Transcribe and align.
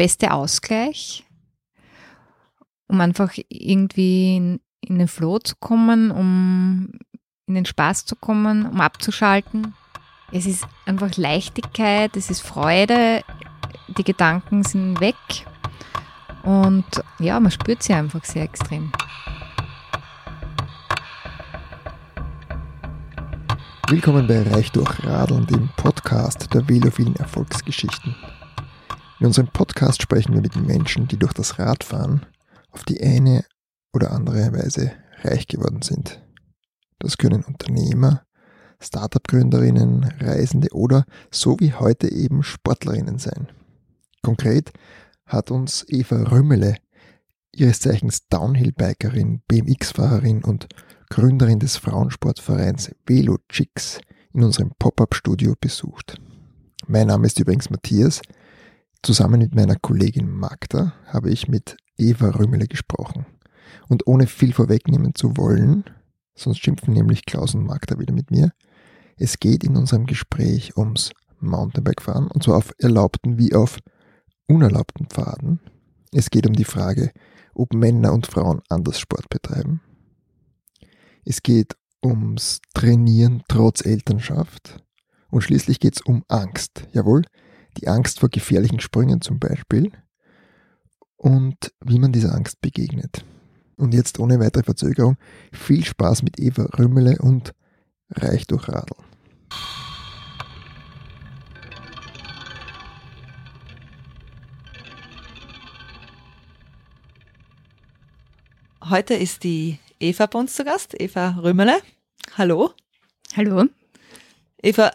beste 0.00 0.32
Ausgleich, 0.32 1.26
um 2.88 3.02
einfach 3.02 3.32
irgendwie 3.50 4.34
in, 4.34 4.60
in 4.80 4.98
den 4.98 5.08
Flow 5.08 5.38
zu 5.40 5.56
kommen, 5.56 6.10
um 6.10 6.88
in 7.46 7.54
den 7.54 7.66
Spaß 7.66 8.06
zu 8.06 8.16
kommen, 8.16 8.64
um 8.64 8.80
abzuschalten. 8.80 9.74
Es 10.32 10.46
ist 10.46 10.66
einfach 10.86 11.18
Leichtigkeit, 11.18 12.16
es 12.16 12.30
ist 12.30 12.40
Freude, 12.40 13.22
die 13.88 14.02
Gedanken 14.02 14.62
sind 14.62 15.02
weg 15.02 15.16
und 16.44 16.86
ja, 17.18 17.38
man 17.38 17.52
spürt 17.52 17.82
sie 17.82 17.92
einfach 17.92 18.24
sehr 18.24 18.44
extrem. 18.44 18.90
Willkommen 23.86 24.26
bei 24.26 24.44
Reich 24.44 24.72
durch 24.72 25.04
Radeln, 25.04 25.46
dem 25.46 25.68
Podcast 25.76 26.48
der 26.54 26.66
velophilen 26.66 27.16
Erfolgsgeschichten. 27.16 28.16
In 29.20 29.26
unserem 29.26 29.48
Podcast 29.48 30.00
sprechen 30.00 30.32
wir 30.32 30.40
mit 30.40 30.56
Menschen, 30.56 31.06
die 31.06 31.18
durch 31.18 31.34
das 31.34 31.58
Radfahren 31.58 32.24
auf 32.70 32.84
die 32.84 33.02
eine 33.02 33.44
oder 33.92 34.12
andere 34.12 34.50
Weise 34.54 34.92
reich 35.22 35.46
geworden 35.46 35.82
sind. 35.82 36.22
Das 36.98 37.18
können 37.18 37.44
Unternehmer, 37.44 38.22
Startup-Gründerinnen, 38.80 40.04
Reisende 40.20 40.68
oder 40.72 41.04
so 41.30 41.60
wie 41.60 41.74
heute 41.74 42.10
eben 42.10 42.42
Sportlerinnen 42.42 43.18
sein. 43.18 43.48
Konkret 44.22 44.72
hat 45.26 45.50
uns 45.50 45.84
Eva 45.88 46.22
Rümmele, 46.22 46.76
ihres 47.54 47.80
Zeichens 47.80 48.26
Downhill-Bikerin, 48.28 49.42
BMX-Fahrerin 49.46 50.42
und 50.42 50.66
Gründerin 51.10 51.58
des 51.58 51.76
Frauensportvereins 51.76 52.94
Velo 53.04 53.36
Chicks, 53.50 54.00
in 54.32 54.44
unserem 54.44 54.72
Pop-up-Studio 54.78 55.56
besucht. 55.60 56.18
Mein 56.86 57.08
Name 57.08 57.26
ist 57.26 57.38
übrigens 57.38 57.68
Matthias. 57.68 58.22
Zusammen 59.02 59.40
mit 59.40 59.54
meiner 59.54 59.76
Kollegin 59.76 60.30
Magda 60.30 60.92
habe 61.06 61.30
ich 61.30 61.48
mit 61.48 61.78
Eva 61.96 62.28
Rümmele 62.28 62.66
gesprochen. 62.66 63.24
Und 63.88 64.06
ohne 64.06 64.26
viel 64.26 64.52
vorwegnehmen 64.52 65.14
zu 65.14 65.38
wollen, 65.38 65.84
sonst 66.34 66.58
schimpfen 66.58 66.92
nämlich 66.92 67.24
Klaus 67.24 67.54
und 67.54 67.64
Magda 67.64 67.98
wieder 67.98 68.12
mit 68.12 68.30
mir, 68.30 68.52
es 69.16 69.38
geht 69.38 69.64
in 69.64 69.76
unserem 69.76 70.04
Gespräch 70.04 70.76
ums 70.76 71.12
Mountainbike-Fahren 71.40 72.26
und 72.26 72.42
zwar 72.42 72.58
auf 72.58 72.74
erlaubten 72.78 73.38
wie 73.38 73.54
auf 73.54 73.78
unerlaubten 74.46 75.06
Pfaden. 75.06 75.60
Es 76.12 76.28
geht 76.28 76.46
um 76.46 76.52
die 76.52 76.64
Frage, 76.64 77.10
ob 77.54 77.72
Männer 77.72 78.12
und 78.12 78.26
Frauen 78.26 78.60
anders 78.68 79.00
Sport 79.00 79.30
betreiben. 79.30 79.80
Es 81.24 81.42
geht 81.42 81.74
ums 82.04 82.60
Trainieren 82.74 83.44
trotz 83.48 83.84
Elternschaft. 83.84 84.84
Und 85.30 85.42
schließlich 85.42 85.80
geht 85.80 85.96
es 85.96 86.02
um 86.02 86.24
Angst. 86.28 86.88
Jawohl, 86.92 87.22
die 87.78 87.88
Angst 87.88 88.20
vor 88.20 88.28
gefährlichen 88.28 88.80
Sprüngen 88.80 89.20
zum 89.20 89.38
Beispiel. 89.38 89.92
Und 91.16 91.72
wie 91.84 91.98
man 91.98 92.12
dieser 92.12 92.34
Angst 92.34 92.60
begegnet. 92.60 93.24
Und 93.76 93.94
jetzt 93.94 94.18
ohne 94.18 94.40
weitere 94.40 94.62
Verzögerung 94.62 95.16
viel 95.52 95.84
Spaß 95.84 96.22
mit 96.22 96.38
Eva 96.38 96.64
Rümmele 96.78 97.18
und 97.18 97.54
Reich 98.10 98.46
durch 98.46 98.68
Radl. 98.68 98.96
Heute 108.90 109.14
ist 109.14 109.44
die 109.44 109.78
Eva 110.00 110.26
bei 110.26 110.38
uns 110.38 110.54
zu 110.54 110.64
Gast, 110.64 111.00
Eva 111.00 111.38
Römerle. 111.40 111.80
Hallo. 112.36 112.72
Hallo. 113.36 113.66
Eva, 114.62 114.90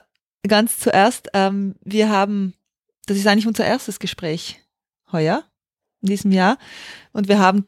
ganz 0.46 0.80
zuerst, 0.80 1.30
ähm, 1.34 1.76
wir 1.82 2.10
haben, 2.10 2.56
das 3.06 3.18
ist 3.18 3.28
eigentlich 3.28 3.48
unser 3.48 3.66
erstes 3.66 4.00
Gespräch 4.00 4.62
heuer, 5.12 5.44
in 6.02 6.10
diesem 6.10 6.32
Jahr. 6.32 6.58
Und 7.12 7.28
wir 7.28 7.40
haben 7.40 7.66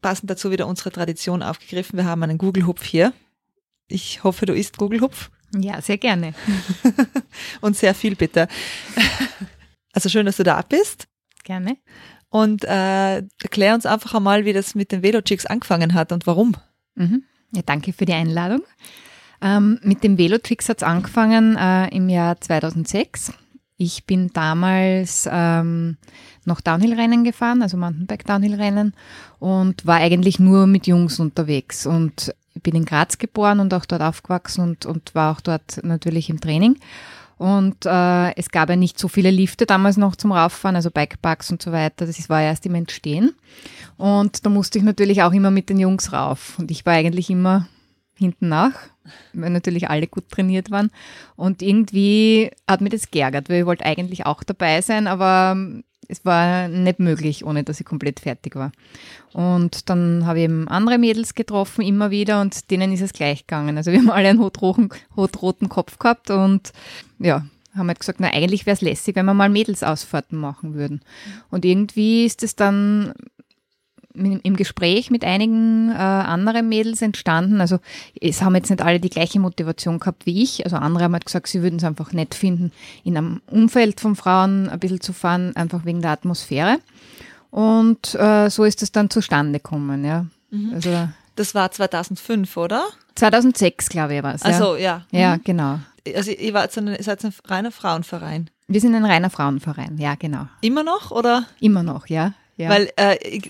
passend 0.00 0.30
dazu 0.30 0.50
wieder 0.50 0.66
unsere 0.66 0.90
Tradition 0.92 1.42
aufgegriffen. 1.42 1.96
Wir 1.96 2.04
haben 2.04 2.22
einen 2.22 2.38
Google-Hupf 2.38 2.84
hier. 2.84 3.12
Ich 3.88 4.24
hoffe, 4.24 4.46
du 4.46 4.54
isst 4.54 4.78
Google-Hupf. 4.78 5.30
Ja, 5.56 5.80
sehr 5.80 5.98
gerne. 5.98 6.34
Und 7.60 7.76
sehr 7.76 7.94
viel 7.94 8.16
bitte. 8.16 8.48
Also 9.92 10.08
schön, 10.08 10.26
dass 10.26 10.36
du 10.36 10.42
da 10.42 10.60
bist. 10.62 11.06
Gerne. 11.44 11.76
Und 12.28 12.64
äh, 12.64 13.18
erklär 13.42 13.74
uns 13.74 13.86
einfach 13.86 14.14
einmal, 14.14 14.44
wie 14.44 14.52
das 14.52 14.74
mit 14.74 14.92
den 14.92 15.02
Velo-Chicks 15.02 15.46
angefangen 15.46 15.94
hat 15.94 16.12
und 16.12 16.26
warum. 16.26 16.56
Mhm. 16.96 17.22
Ja, 17.52 17.62
danke 17.64 17.92
für 17.92 18.04
die 18.04 18.12
Einladung. 18.12 18.62
Ähm, 19.40 19.78
mit 19.82 20.02
dem 20.02 20.18
Velo-Tricks 20.18 20.68
hat 20.68 20.78
es 20.78 20.82
angefangen 20.82 21.56
äh, 21.56 21.88
im 21.94 22.08
Jahr 22.08 22.40
2006. 22.40 23.32
Ich 23.78 24.04
bin 24.04 24.30
damals 24.32 25.28
ähm, 25.30 25.98
noch 26.46 26.62
Downhill-Rennen 26.62 27.24
gefahren, 27.24 27.60
also 27.60 27.76
Mountainbike-Downhill-Rennen 27.76 28.94
und 29.38 29.86
war 29.86 29.96
eigentlich 29.96 30.38
nur 30.38 30.66
mit 30.66 30.86
Jungs 30.86 31.20
unterwegs. 31.20 31.84
Und 31.86 32.34
ich 32.54 32.62
bin 32.62 32.74
in 32.74 32.86
Graz 32.86 33.18
geboren 33.18 33.60
und 33.60 33.74
auch 33.74 33.84
dort 33.84 34.00
aufgewachsen 34.00 34.62
und, 34.62 34.86
und 34.86 35.14
war 35.14 35.32
auch 35.32 35.40
dort 35.42 35.80
natürlich 35.82 36.30
im 36.30 36.40
Training. 36.40 36.78
Und 37.38 37.84
äh, 37.84 38.34
es 38.36 38.48
gab 38.48 38.70
ja 38.70 38.76
nicht 38.76 38.98
so 38.98 39.08
viele 39.08 39.30
Lifte 39.30 39.66
damals 39.66 39.98
noch 39.98 40.16
zum 40.16 40.32
Rauffahren, 40.32 40.76
also 40.76 40.90
Bikeparks 40.90 41.50
und 41.50 41.60
so 41.60 41.70
weiter. 41.70 42.06
Das 42.06 42.30
war 42.30 42.40
ja 42.40 42.48
erst 42.48 42.64
im 42.64 42.74
Entstehen. 42.74 43.34
Und 43.98 44.46
da 44.46 44.50
musste 44.50 44.78
ich 44.78 44.84
natürlich 44.84 45.22
auch 45.22 45.32
immer 45.32 45.50
mit 45.50 45.68
den 45.68 45.78
Jungs 45.78 46.14
rauf. 46.14 46.58
Und 46.58 46.70
ich 46.70 46.86
war 46.86 46.94
eigentlich 46.94 47.28
immer 47.28 47.68
hinten 48.18 48.48
nach, 48.48 48.72
weil 49.32 49.50
natürlich 49.50 49.88
alle 49.88 50.06
gut 50.06 50.28
trainiert 50.30 50.70
waren. 50.70 50.90
Und 51.36 51.62
irgendwie 51.62 52.50
hat 52.68 52.80
mir 52.80 52.88
das 52.88 53.10
geärgert, 53.10 53.48
weil 53.48 53.60
ich 53.60 53.66
wollte 53.66 53.84
eigentlich 53.84 54.26
auch 54.26 54.42
dabei 54.42 54.80
sein, 54.80 55.06
aber 55.06 55.56
es 56.08 56.24
war 56.24 56.68
nicht 56.68 56.98
möglich, 56.98 57.44
ohne 57.44 57.64
dass 57.64 57.80
ich 57.80 57.86
komplett 57.86 58.20
fertig 58.20 58.54
war. 58.54 58.72
Und 59.32 59.90
dann 59.90 60.24
habe 60.24 60.38
ich 60.38 60.44
eben 60.44 60.68
andere 60.68 60.98
Mädels 60.98 61.34
getroffen, 61.34 61.82
immer 61.82 62.10
wieder, 62.10 62.40
und 62.40 62.70
denen 62.70 62.92
ist 62.92 63.00
es 63.00 63.12
gleich 63.12 63.46
gegangen. 63.46 63.76
Also 63.76 63.92
wir 63.92 63.98
haben 63.98 64.10
alle 64.10 64.28
einen 64.28 64.40
hotroten, 64.40 64.88
hotroten 65.14 65.68
Kopf 65.68 65.98
gehabt 65.98 66.30
und 66.30 66.72
ja, 67.18 67.44
haben 67.74 67.88
halt 67.88 68.00
gesagt, 68.00 68.20
na 68.20 68.32
eigentlich 68.32 68.66
wäre 68.66 68.74
es 68.74 68.80
lässig, 68.80 69.16
wenn 69.16 69.26
wir 69.26 69.34
mal 69.34 69.48
Mädelsausfahrten 69.48 70.38
machen 70.38 70.74
würden. 70.74 71.02
Und 71.50 71.64
irgendwie 71.64 72.24
ist 72.24 72.42
es 72.42 72.56
dann 72.56 73.12
im 74.16 74.56
Gespräch 74.56 75.10
mit 75.10 75.24
einigen 75.24 75.90
äh, 75.90 75.94
anderen 75.94 76.68
Mädels 76.68 77.02
entstanden. 77.02 77.60
Also 77.60 77.78
es 78.20 78.42
haben 78.42 78.54
jetzt 78.54 78.70
nicht 78.70 78.82
alle 78.82 79.00
die 79.00 79.10
gleiche 79.10 79.40
Motivation 79.40 79.98
gehabt 79.98 80.26
wie 80.26 80.42
ich. 80.42 80.64
Also 80.64 80.76
andere 80.76 81.04
haben 81.04 81.12
halt 81.12 81.26
gesagt, 81.26 81.48
sie 81.48 81.62
würden 81.62 81.76
es 81.76 81.84
einfach 81.84 82.12
nett 82.12 82.34
finden, 82.34 82.72
in 83.04 83.16
einem 83.16 83.40
Umfeld 83.46 84.00
von 84.00 84.16
Frauen 84.16 84.68
ein 84.68 84.78
bisschen 84.78 85.00
zu 85.00 85.12
fahren, 85.12 85.54
einfach 85.56 85.84
wegen 85.84 86.02
der 86.02 86.12
Atmosphäre. 86.12 86.78
Und 87.50 88.14
äh, 88.14 88.50
so 88.50 88.64
ist 88.64 88.82
es 88.82 88.92
dann 88.92 89.10
zustande 89.10 89.60
gekommen, 89.60 90.04
ja. 90.04 90.26
Mhm. 90.50 90.72
Also, 90.74 91.08
das 91.36 91.54
war 91.54 91.70
2005, 91.70 92.56
oder? 92.56 92.84
2006, 93.14 93.88
glaube 93.88 94.16
ich, 94.16 94.22
war 94.22 94.34
es. 94.34 94.42
Also 94.42 94.76
ja. 94.76 95.04
Ja, 95.10 95.20
ja 95.20 95.36
mhm. 95.36 95.40
genau. 95.44 95.78
Also 96.14 96.30
ihr 96.30 96.54
wart 96.54 96.76
ein, 96.78 96.96
seid 97.02 97.24
ein 97.24 97.32
reiner 97.46 97.72
Frauenverein. 97.72 98.50
Wir 98.68 98.80
sind 98.80 98.94
ein 98.94 99.04
reiner 99.04 99.30
Frauenverein, 99.30 99.96
ja, 99.98 100.14
genau. 100.16 100.46
Immer 100.60 100.82
noch, 100.82 101.10
oder? 101.10 101.46
Immer 101.60 101.82
noch, 101.82 102.08
ja. 102.08 102.34
ja. 102.56 102.68
Weil 102.68 102.90
äh, 102.96 103.40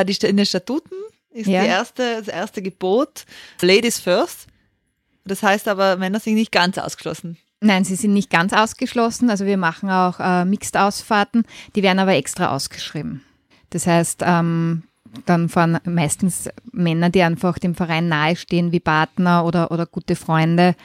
äh, 0.00 0.04
die, 0.04 0.26
in 0.26 0.36
den 0.36 0.46
Statuten 0.46 0.96
ist 1.30 1.46
ja. 1.46 1.62
die 1.62 1.68
erste, 1.68 2.16
das 2.18 2.28
erste 2.28 2.62
Gebot 2.62 3.24
Ladies 3.60 3.98
first. 3.98 4.46
Das 5.24 5.42
heißt 5.42 5.68
aber, 5.68 5.96
Männer 5.96 6.20
sind 6.20 6.34
nicht 6.34 6.52
ganz 6.52 6.78
ausgeschlossen. 6.78 7.36
Nein, 7.60 7.84
sie 7.84 7.96
sind 7.96 8.12
nicht 8.12 8.30
ganz 8.30 8.52
ausgeschlossen. 8.52 9.30
Also 9.30 9.46
wir 9.46 9.56
machen 9.56 9.90
auch 9.90 10.20
äh, 10.20 10.44
Mixed-Ausfahrten, 10.44 11.44
die 11.74 11.82
werden 11.82 11.98
aber 11.98 12.14
extra 12.14 12.54
ausgeschrieben. 12.54 13.22
Das 13.70 13.86
heißt, 13.86 14.22
ähm, 14.24 14.84
dann 15.24 15.48
fahren 15.48 15.80
meistens 15.84 16.48
Männer, 16.72 17.10
die 17.10 17.22
einfach 17.22 17.58
dem 17.58 17.74
Verein 17.74 18.08
nahestehen, 18.08 18.72
wie 18.72 18.80
Partner 18.80 19.44
oder, 19.44 19.70
oder 19.70 19.86
gute 19.86 20.14
Freunde. 20.14 20.76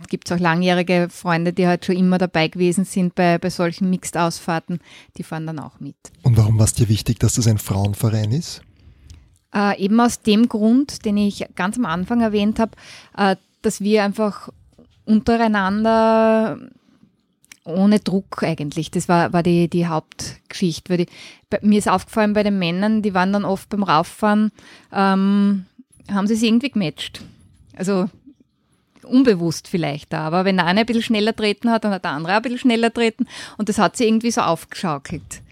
Es 0.00 0.08
gibt 0.08 0.32
auch 0.32 0.38
langjährige 0.38 1.08
Freunde, 1.10 1.52
die 1.52 1.66
halt 1.66 1.84
schon 1.84 1.96
immer 1.96 2.16
dabei 2.16 2.48
gewesen 2.48 2.84
sind 2.84 3.14
bei, 3.14 3.38
bei 3.38 3.50
solchen 3.50 3.90
Mixed-Ausfahrten. 3.90 4.80
Die 5.18 5.22
fahren 5.22 5.46
dann 5.46 5.58
auch 5.58 5.80
mit. 5.80 5.96
Und 6.22 6.36
warum 6.36 6.58
war 6.58 6.64
es 6.64 6.72
dir 6.72 6.88
wichtig, 6.88 7.18
dass 7.18 7.34
das 7.34 7.46
ein 7.46 7.58
Frauenverein 7.58 8.32
ist? 8.32 8.62
Äh, 9.54 9.84
eben 9.84 10.00
aus 10.00 10.22
dem 10.22 10.48
Grund, 10.48 11.04
den 11.04 11.18
ich 11.18 11.44
ganz 11.54 11.76
am 11.76 11.84
Anfang 11.84 12.22
erwähnt 12.22 12.58
habe, 12.58 12.72
äh, 13.16 13.36
dass 13.60 13.82
wir 13.82 14.02
einfach 14.02 14.48
untereinander 15.04 16.58
ohne 17.64 18.00
Druck 18.00 18.42
eigentlich. 18.42 18.90
Das 18.90 19.08
war, 19.08 19.32
war 19.32 19.42
die, 19.42 19.68
die 19.68 19.86
Hauptgeschichte. 19.86 20.90
Weil 20.90 20.96
die, 20.98 21.06
bei, 21.50 21.58
mir 21.62 21.78
ist 21.78 21.88
aufgefallen 21.88 22.32
bei 22.32 22.42
den 22.42 22.58
Männern, 22.58 23.02
die 23.02 23.14
waren 23.14 23.32
dann 23.32 23.44
oft 23.44 23.68
beim 23.68 23.82
Rauffahren, 23.82 24.52
ähm, 24.92 25.66
haben 26.10 26.26
sie 26.26 26.34
es 26.34 26.42
irgendwie 26.42 26.70
gematcht. 26.70 27.22
Also 27.76 28.08
unbewusst 29.12 29.68
vielleicht 29.68 30.12
da, 30.12 30.22
aber 30.22 30.44
wenn 30.44 30.56
der 30.56 30.66
eine 30.66 30.80
ein 30.80 30.86
bisschen 30.86 31.02
schneller 31.02 31.34
treten 31.34 31.70
hat, 31.70 31.84
dann 31.84 31.92
hat 31.92 32.04
der 32.04 32.12
andere 32.12 32.34
ein 32.34 32.42
bisschen 32.42 32.58
schneller 32.58 32.92
treten 32.92 33.26
und 33.58 33.68
das 33.68 33.78
hat 33.78 33.96
sie 33.96 34.06
irgendwie 34.06 34.30
so 34.30 34.40
aufgeschaukelt. 34.40 35.42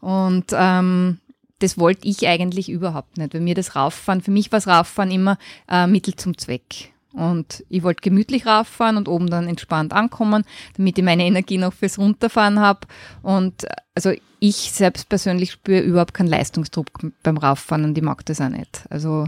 Und 0.00 0.46
ähm, 0.52 1.18
das 1.60 1.78
wollte 1.78 2.08
ich 2.08 2.26
eigentlich 2.26 2.68
überhaupt 2.68 3.18
nicht, 3.18 3.34
weil 3.34 3.40
mir 3.40 3.54
das 3.54 3.76
Rauffahren, 3.76 4.22
für 4.22 4.30
mich 4.30 4.50
war 4.50 4.58
das 4.58 4.66
Rauffahren 4.66 5.10
immer 5.10 5.38
äh, 5.68 5.86
Mittel 5.86 6.16
zum 6.16 6.36
Zweck. 6.36 6.92
Und 7.12 7.64
ich 7.68 7.82
wollte 7.82 8.02
gemütlich 8.02 8.46
rauffahren 8.46 8.96
und 8.96 9.08
oben 9.08 9.28
dann 9.28 9.48
entspannt 9.48 9.92
ankommen, 9.92 10.44
damit 10.76 10.96
ich 10.96 11.04
meine 11.04 11.24
Energie 11.24 11.58
noch 11.58 11.72
fürs 11.72 11.98
Runterfahren 11.98 12.60
habe. 12.60 12.86
Und 13.22 13.66
also 13.94 14.12
ich 14.38 14.72
selbst 14.72 15.08
persönlich 15.08 15.50
spüre 15.50 15.80
überhaupt 15.80 16.14
keinen 16.14 16.28
Leistungsdruck 16.28 16.86
beim 17.22 17.36
Rauffahren 17.36 17.84
und 17.84 17.98
ich 17.98 18.04
mag 18.04 18.24
das 18.26 18.40
auch 18.40 18.48
nicht. 18.48 18.84
Also 18.90 19.26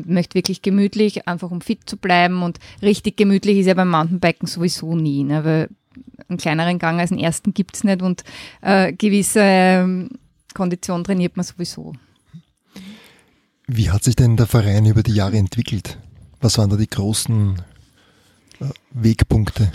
ich 0.00 0.06
möchte 0.06 0.34
wirklich 0.34 0.62
gemütlich, 0.62 1.26
einfach 1.28 1.50
um 1.50 1.60
fit 1.60 1.80
zu 1.86 1.96
bleiben 1.96 2.42
und 2.42 2.58
richtig 2.82 3.16
gemütlich 3.16 3.58
ist 3.58 3.66
ja 3.66 3.74
beim 3.74 3.90
Mountainbiken 3.90 4.46
sowieso 4.46 4.94
nie, 4.96 5.24
ne, 5.24 5.44
weil 5.44 5.68
einen 6.28 6.38
kleineren 6.38 6.78
Gang 6.78 7.00
als 7.00 7.10
den 7.10 7.18
ersten 7.18 7.54
gibt 7.54 7.76
es 7.76 7.84
nicht 7.84 8.02
und 8.02 8.24
äh, 8.62 8.92
gewisse 8.92 9.40
ähm, 9.42 10.10
Kondition 10.54 11.04
trainiert 11.04 11.36
man 11.36 11.44
sowieso. 11.44 11.94
Wie 13.66 13.90
hat 13.90 14.04
sich 14.04 14.16
denn 14.16 14.36
der 14.36 14.46
Verein 14.46 14.86
über 14.86 15.02
die 15.02 15.14
Jahre 15.14 15.36
entwickelt? 15.36 15.98
Was 16.40 16.58
waren 16.58 16.70
da 16.70 16.76
die 16.76 16.88
großen 16.88 17.62
äh, 18.60 18.64
Wegpunkte? 18.92 19.72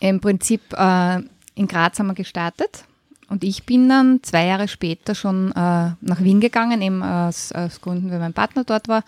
Im 0.00 0.20
Prinzip 0.20 0.60
äh, 0.72 1.20
in 1.54 1.68
Graz 1.68 1.98
haben 1.98 2.08
wir 2.08 2.14
gestartet 2.14 2.84
und 3.28 3.44
ich 3.44 3.64
bin 3.64 3.88
dann 3.88 4.20
zwei 4.22 4.46
Jahre 4.46 4.66
später 4.66 5.14
schon 5.14 5.52
äh, 5.52 5.54
nach 6.00 6.20
Wien 6.20 6.40
gegangen, 6.40 6.82
eben 6.82 7.02
aus, 7.02 7.52
aus 7.52 7.80
Gründen, 7.80 8.10
weil 8.10 8.18
mein 8.18 8.32
Partner 8.32 8.64
dort 8.64 8.88
war 8.88 9.04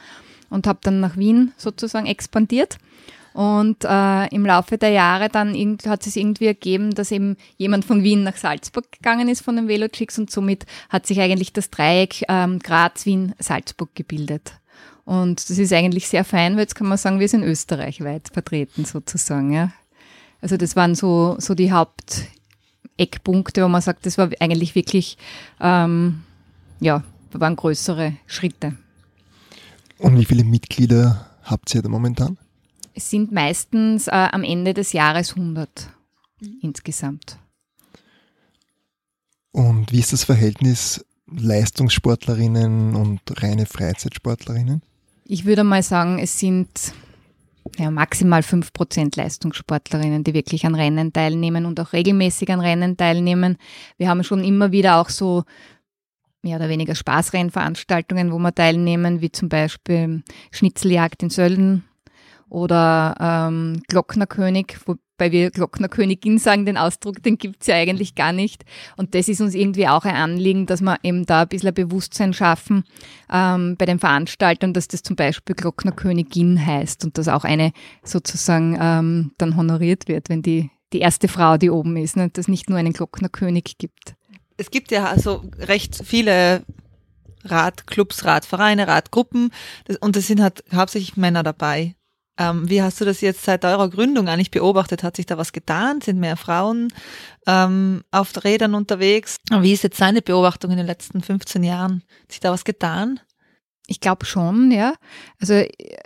und 0.52 0.66
habe 0.66 0.78
dann 0.82 1.00
nach 1.00 1.16
Wien 1.16 1.52
sozusagen 1.56 2.06
expandiert. 2.06 2.78
Und 3.32 3.84
äh, 3.84 4.26
im 4.28 4.44
Laufe 4.44 4.76
der 4.76 4.90
Jahre 4.90 5.30
dann 5.30 5.56
hat 5.86 6.06
es 6.06 6.16
irgendwie 6.16 6.46
ergeben, 6.46 6.90
dass 6.90 7.10
eben 7.10 7.36
jemand 7.56 7.86
von 7.86 8.02
Wien 8.02 8.24
nach 8.24 8.36
Salzburg 8.36 8.92
gegangen 8.92 9.28
ist 9.28 9.40
von 9.40 9.56
den 9.56 9.68
Velochicks 9.68 10.18
und 10.18 10.30
somit 10.30 10.66
hat 10.90 11.06
sich 11.06 11.18
eigentlich 11.18 11.54
das 11.54 11.70
Dreieck 11.70 12.24
ähm, 12.28 12.58
Graz, 12.58 13.06
Wien, 13.06 13.34
Salzburg 13.38 13.94
gebildet. 13.94 14.52
Und 15.04 15.48
das 15.48 15.56
ist 15.56 15.72
eigentlich 15.72 16.08
sehr 16.08 16.24
fein, 16.24 16.54
weil 16.54 16.60
jetzt 16.60 16.74
kann 16.74 16.86
man 16.86 16.98
sagen, 16.98 17.20
wir 17.20 17.28
sind 17.28 17.42
österreichweit 17.42 18.28
vertreten 18.30 18.84
sozusagen. 18.84 19.52
Ja. 19.52 19.72
Also 20.42 20.58
das 20.58 20.76
waren 20.76 20.94
so, 20.94 21.36
so 21.38 21.54
die 21.54 21.72
Haupteckpunkte, 21.72 23.64
wo 23.64 23.68
man 23.68 23.80
sagt, 23.80 24.04
das 24.04 24.18
war 24.18 24.28
eigentlich 24.40 24.74
wirklich, 24.74 25.16
ähm, 25.58 26.22
ja, 26.80 27.02
waren 27.32 27.56
größere 27.56 28.14
Schritte. 28.26 28.76
Und 30.02 30.18
wie 30.18 30.24
viele 30.24 30.42
Mitglieder 30.42 31.30
habt 31.44 31.72
ihr 31.74 31.82
da 31.82 31.88
momentan? 31.88 32.36
Es 32.92 33.08
sind 33.08 33.30
meistens 33.30 34.08
äh, 34.08 34.10
am 34.10 34.42
Ende 34.42 34.74
des 34.74 34.92
Jahres 34.92 35.30
100 35.36 35.90
mhm. 36.40 36.58
insgesamt. 36.60 37.38
Und 39.52 39.92
wie 39.92 40.00
ist 40.00 40.12
das 40.12 40.24
Verhältnis 40.24 41.04
Leistungssportlerinnen 41.30 42.96
und 42.96 43.20
reine 43.42 43.64
Freizeitsportlerinnen? 43.64 44.82
Ich 45.24 45.44
würde 45.44 45.62
mal 45.62 45.82
sagen, 45.82 46.18
es 46.18 46.38
sind 46.38 46.68
ja, 47.78 47.90
maximal 47.90 48.40
5% 48.40 49.16
Leistungssportlerinnen, 49.16 50.24
die 50.24 50.34
wirklich 50.34 50.66
an 50.66 50.74
Rennen 50.74 51.12
teilnehmen 51.12 51.64
und 51.64 51.78
auch 51.78 51.92
regelmäßig 51.92 52.50
an 52.50 52.60
Rennen 52.60 52.96
teilnehmen. 52.96 53.56
Wir 53.98 54.08
haben 54.08 54.24
schon 54.24 54.42
immer 54.42 54.72
wieder 54.72 54.96
auch 54.96 55.10
so 55.10 55.44
mehr 56.42 56.56
oder 56.56 56.68
weniger 56.68 56.94
Spaßrennveranstaltungen, 56.94 58.32
wo 58.32 58.38
wir 58.38 58.54
teilnehmen, 58.54 59.20
wie 59.20 59.30
zum 59.30 59.48
Beispiel 59.48 60.22
Schnitzeljagd 60.50 61.22
in 61.22 61.30
Sölden 61.30 61.84
oder 62.48 63.14
ähm, 63.18 63.82
Glocknerkönig, 63.88 64.76
wobei 64.84 65.32
wir 65.32 65.50
Glocknerkönigin 65.50 66.36
sagen, 66.38 66.66
den 66.66 66.76
Ausdruck, 66.76 67.22
den 67.22 67.38
gibt's 67.38 67.66
ja 67.66 67.76
eigentlich 67.76 68.14
gar 68.14 68.32
nicht. 68.32 68.64
Und 68.96 69.14
das 69.14 69.28
ist 69.28 69.40
uns 69.40 69.54
irgendwie 69.54 69.88
auch 69.88 70.04
ein 70.04 70.16
Anliegen, 70.16 70.66
dass 70.66 70.82
wir 70.82 70.98
eben 71.02 71.24
da 71.24 71.42
ein 71.42 71.48
bisschen 71.48 71.68
ein 71.68 71.74
Bewusstsein 71.74 72.34
schaffen 72.34 72.84
ähm, 73.32 73.76
bei 73.78 73.86
den 73.86 74.00
Veranstaltern, 74.00 74.74
dass 74.74 74.88
das 74.88 75.02
zum 75.02 75.16
Beispiel 75.16 75.54
Glocknerkönigin 75.54 76.64
heißt 76.64 77.04
und 77.04 77.16
dass 77.16 77.28
auch 77.28 77.44
eine 77.44 77.72
sozusagen 78.02 78.76
ähm, 78.78 79.32
dann 79.38 79.56
honoriert 79.56 80.08
wird, 80.08 80.28
wenn 80.28 80.42
die, 80.42 80.70
die 80.92 81.00
erste 81.00 81.28
Frau, 81.28 81.56
die 81.56 81.70
oben 81.70 81.96
ist, 81.96 82.16
ne, 82.16 82.28
dass 82.28 82.48
nicht 82.48 82.68
nur 82.68 82.78
einen 82.78 82.92
Glocknerkönig 82.92 83.78
gibt. 83.78 84.14
Es 84.62 84.70
gibt 84.70 84.92
ja 84.92 85.06
also 85.06 85.42
recht 85.58 86.00
viele 86.04 86.62
Radclubs, 87.42 88.24
Radvereine, 88.24 88.86
Radgruppen 88.86 89.50
und 89.98 90.16
es 90.16 90.28
sind 90.28 90.40
halt 90.40 90.62
hauptsächlich 90.72 91.16
Männer 91.16 91.42
dabei. 91.42 91.96
Ähm, 92.38 92.70
wie 92.70 92.80
hast 92.80 93.00
du 93.00 93.04
das 93.04 93.20
jetzt 93.22 93.42
seit 93.42 93.64
eurer 93.64 93.90
Gründung 93.90 94.28
eigentlich 94.28 94.52
beobachtet? 94.52 95.02
Hat 95.02 95.16
sich 95.16 95.26
da 95.26 95.36
was 95.36 95.52
getan? 95.52 96.00
Sind 96.00 96.20
mehr 96.20 96.36
Frauen 96.36 96.92
ähm, 97.48 98.04
auf 98.12 98.32
Rädern 98.44 98.76
unterwegs? 98.76 99.38
Wie 99.50 99.72
ist 99.72 99.82
jetzt 99.82 100.00
deine 100.00 100.22
Beobachtung 100.22 100.70
in 100.70 100.76
den 100.76 100.86
letzten 100.86 101.22
15 101.22 101.64
Jahren? 101.64 102.04
Hat 102.22 102.30
sich 102.30 102.40
da 102.40 102.52
was 102.52 102.62
getan? 102.64 103.18
Ich 103.92 104.00
glaube 104.00 104.24
schon, 104.24 104.70
ja. 104.70 104.94
Also 105.38 105.52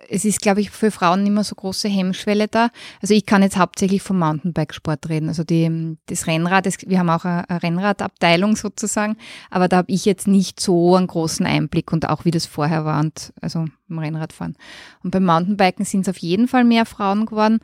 es 0.08 0.24
ist, 0.24 0.40
glaube 0.40 0.60
ich, 0.60 0.72
für 0.72 0.90
Frauen 0.90 1.24
immer 1.24 1.44
so 1.44 1.54
große 1.54 1.88
Hemmschwelle 1.88 2.48
da. 2.48 2.70
Also 3.00 3.14
ich 3.14 3.26
kann 3.26 3.42
jetzt 3.42 3.56
hauptsächlich 3.56 4.02
vom 4.02 4.18
Mountainbikesport 4.18 5.08
reden. 5.08 5.28
Also 5.28 5.44
die, 5.44 5.96
das 6.06 6.26
Rennrad, 6.26 6.66
das, 6.66 6.78
wir 6.84 6.98
haben 6.98 7.10
auch 7.10 7.24
eine, 7.24 7.48
eine 7.48 7.62
Rennradabteilung 7.62 8.56
sozusagen, 8.56 9.16
aber 9.50 9.68
da 9.68 9.76
habe 9.76 9.92
ich 9.92 10.04
jetzt 10.04 10.26
nicht 10.26 10.58
so 10.58 10.96
einen 10.96 11.06
großen 11.06 11.46
Einblick 11.46 11.92
und 11.92 12.08
auch 12.08 12.24
wie 12.24 12.32
das 12.32 12.44
vorher 12.44 12.84
war, 12.84 12.98
und, 12.98 13.32
also 13.40 13.66
im 13.88 13.98
Rennradfahren. 14.00 14.56
Und 15.04 15.12
beim 15.12 15.24
Mountainbiken 15.24 15.84
sind 15.84 16.00
es 16.00 16.08
auf 16.08 16.18
jeden 16.18 16.48
Fall 16.48 16.64
mehr 16.64 16.86
Frauen 16.86 17.24
geworden 17.24 17.60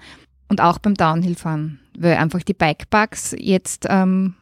und 0.48 0.60
auch 0.60 0.78
beim 0.78 0.94
Downhillfahren, 0.94 1.80
weil 1.98 2.14
einfach 2.14 2.44
die 2.44 2.54
Bikeparks 2.54 3.34
jetzt 3.36 3.86
ähm, 3.90 4.36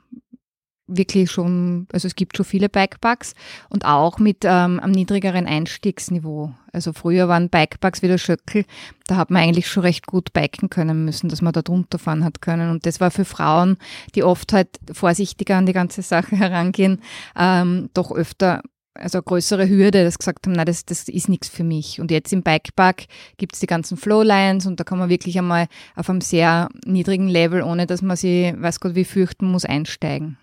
wirklich 0.96 1.30
schon, 1.30 1.86
also 1.92 2.06
es 2.06 2.14
gibt 2.14 2.36
schon 2.36 2.46
viele 2.46 2.68
Bikeparks 2.68 3.34
und 3.68 3.84
auch 3.84 4.18
mit 4.18 4.38
ähm, 4.44 4.80
einem 4.80 4.92
niedrigeren 4.92 5.46
Einstiegsniveau. 5.46 6.52
Also 6.72 6.92
früher 6.92 7.28
waren 7.28 7.48
Bikeparks 7.48 8.02
wie 8.02 8.08
der 8.08 8.18
Schöckel, 8.18 8.64
da 9.06 9.16
hat 9.16 9.30
man 9.30 9.42
eigentlich 9.42 9.68
schon 9.68 9.82
recht 9.82 10.06
gut 10.06 10.32
biken 10.32 10.70
können 10.70 11.04
müssen, 11.04 11.28
dass 11.28 11.42
man 11.42 11.52
da 11.52 11.62
drunter 11.62 11.98
fahren 11.98 12.24
hat 12.24 12.42
können. 12.42 12.70
Und 12.70 12.86
das 12.86 13.00
war 13.00 13.10
für 13.10 13.24
Frauen, 13.24 13.76
die 14.14 14.22
oft 14.22 14.52
halt 14.52 14.68
vorsichtiger 14.92 15.56
an 15.56 15.66
die 15.66 15.72
ganze 15.72 16.02
Sache 16.02 16.36
herangehen, 16.36 17.00
ähm, 17.36 17.90
doch 17.94 18.12
öfter 18.12 18.62
also 18.94 19.18
eine 19.18 19.24
größere 19.24 19.68
Hürde, 19.68 20.04
dass 20.04 20.18
gesagt 20.18 20.46
haben, 20.46 20.54
na 20.54 20.64
das, 20.64 20.84
das 20.84 21.08
ist 21.08 21.28
nichts 21.28 21.48
für 21.48 21.64
mich. 21.64 22.00
Und 22.00 22.10
jetzt 22.10 22.32
im 22.32 22.42
Bikepark 22.42 23.06
gibt 23.36 23.54
es 23.54 23.60
die 23.60 23.66
ganzen 23.66 23.96
Flowlines 23.96 24.66
und 24.66 24.80
da 24.80 24.84
kann 24.84 24.98
man 24.98 25.08
wirklich 25.08 25.38
einmal 25.38 25.68
auf 25.96 26.10
einem 26.10 26.20
sehr 26.20 26.68
niedrigen 26.84 27.28
Level, 27.28 27.62
ohne 27.62 27.86
dass 27.86 28.02
man 28.02 28.16
sie, 28.16 28.52
weiß 28.56 28.80
Gott, 28.80 28.94
wie 28.94 29.04
fürchten 29.04 29.50
muss, 29.50 29.64
einsteigen. 29.64 30.38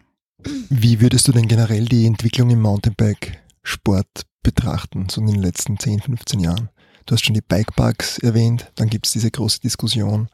Wie 0.70 1.02
würdest 1.02 1.28
du 1.28 1.32
denn 1.32 1.48
generell 1.48 1.86
die 1.86 2.06
Entwicklung 2.06 2.50
im 2.50 2.62
Mountainbike-Sport 2.62 4.24
betrachten, 4.44 5.08
so 5.10 5.22
in 5.22 5.28
den 5.28 5.42
letzten 5.42 5.80
10, 5.80 6.02
15 6.02 6.40
Jahren? 6.40 6.70
Du 7.06 7.14
hast 7.14 7.26
schon 7.26 7.34
die 7.34 7.42
Bikeparks 7.42 8.20
erwähnt, 8.20 8.72
dann 8.76 8.90
gibt 8.90 9.08
es 9.08 9.14
diese 9.14 9.32
große 9.32 9.62
Diskussion 9.62 10.28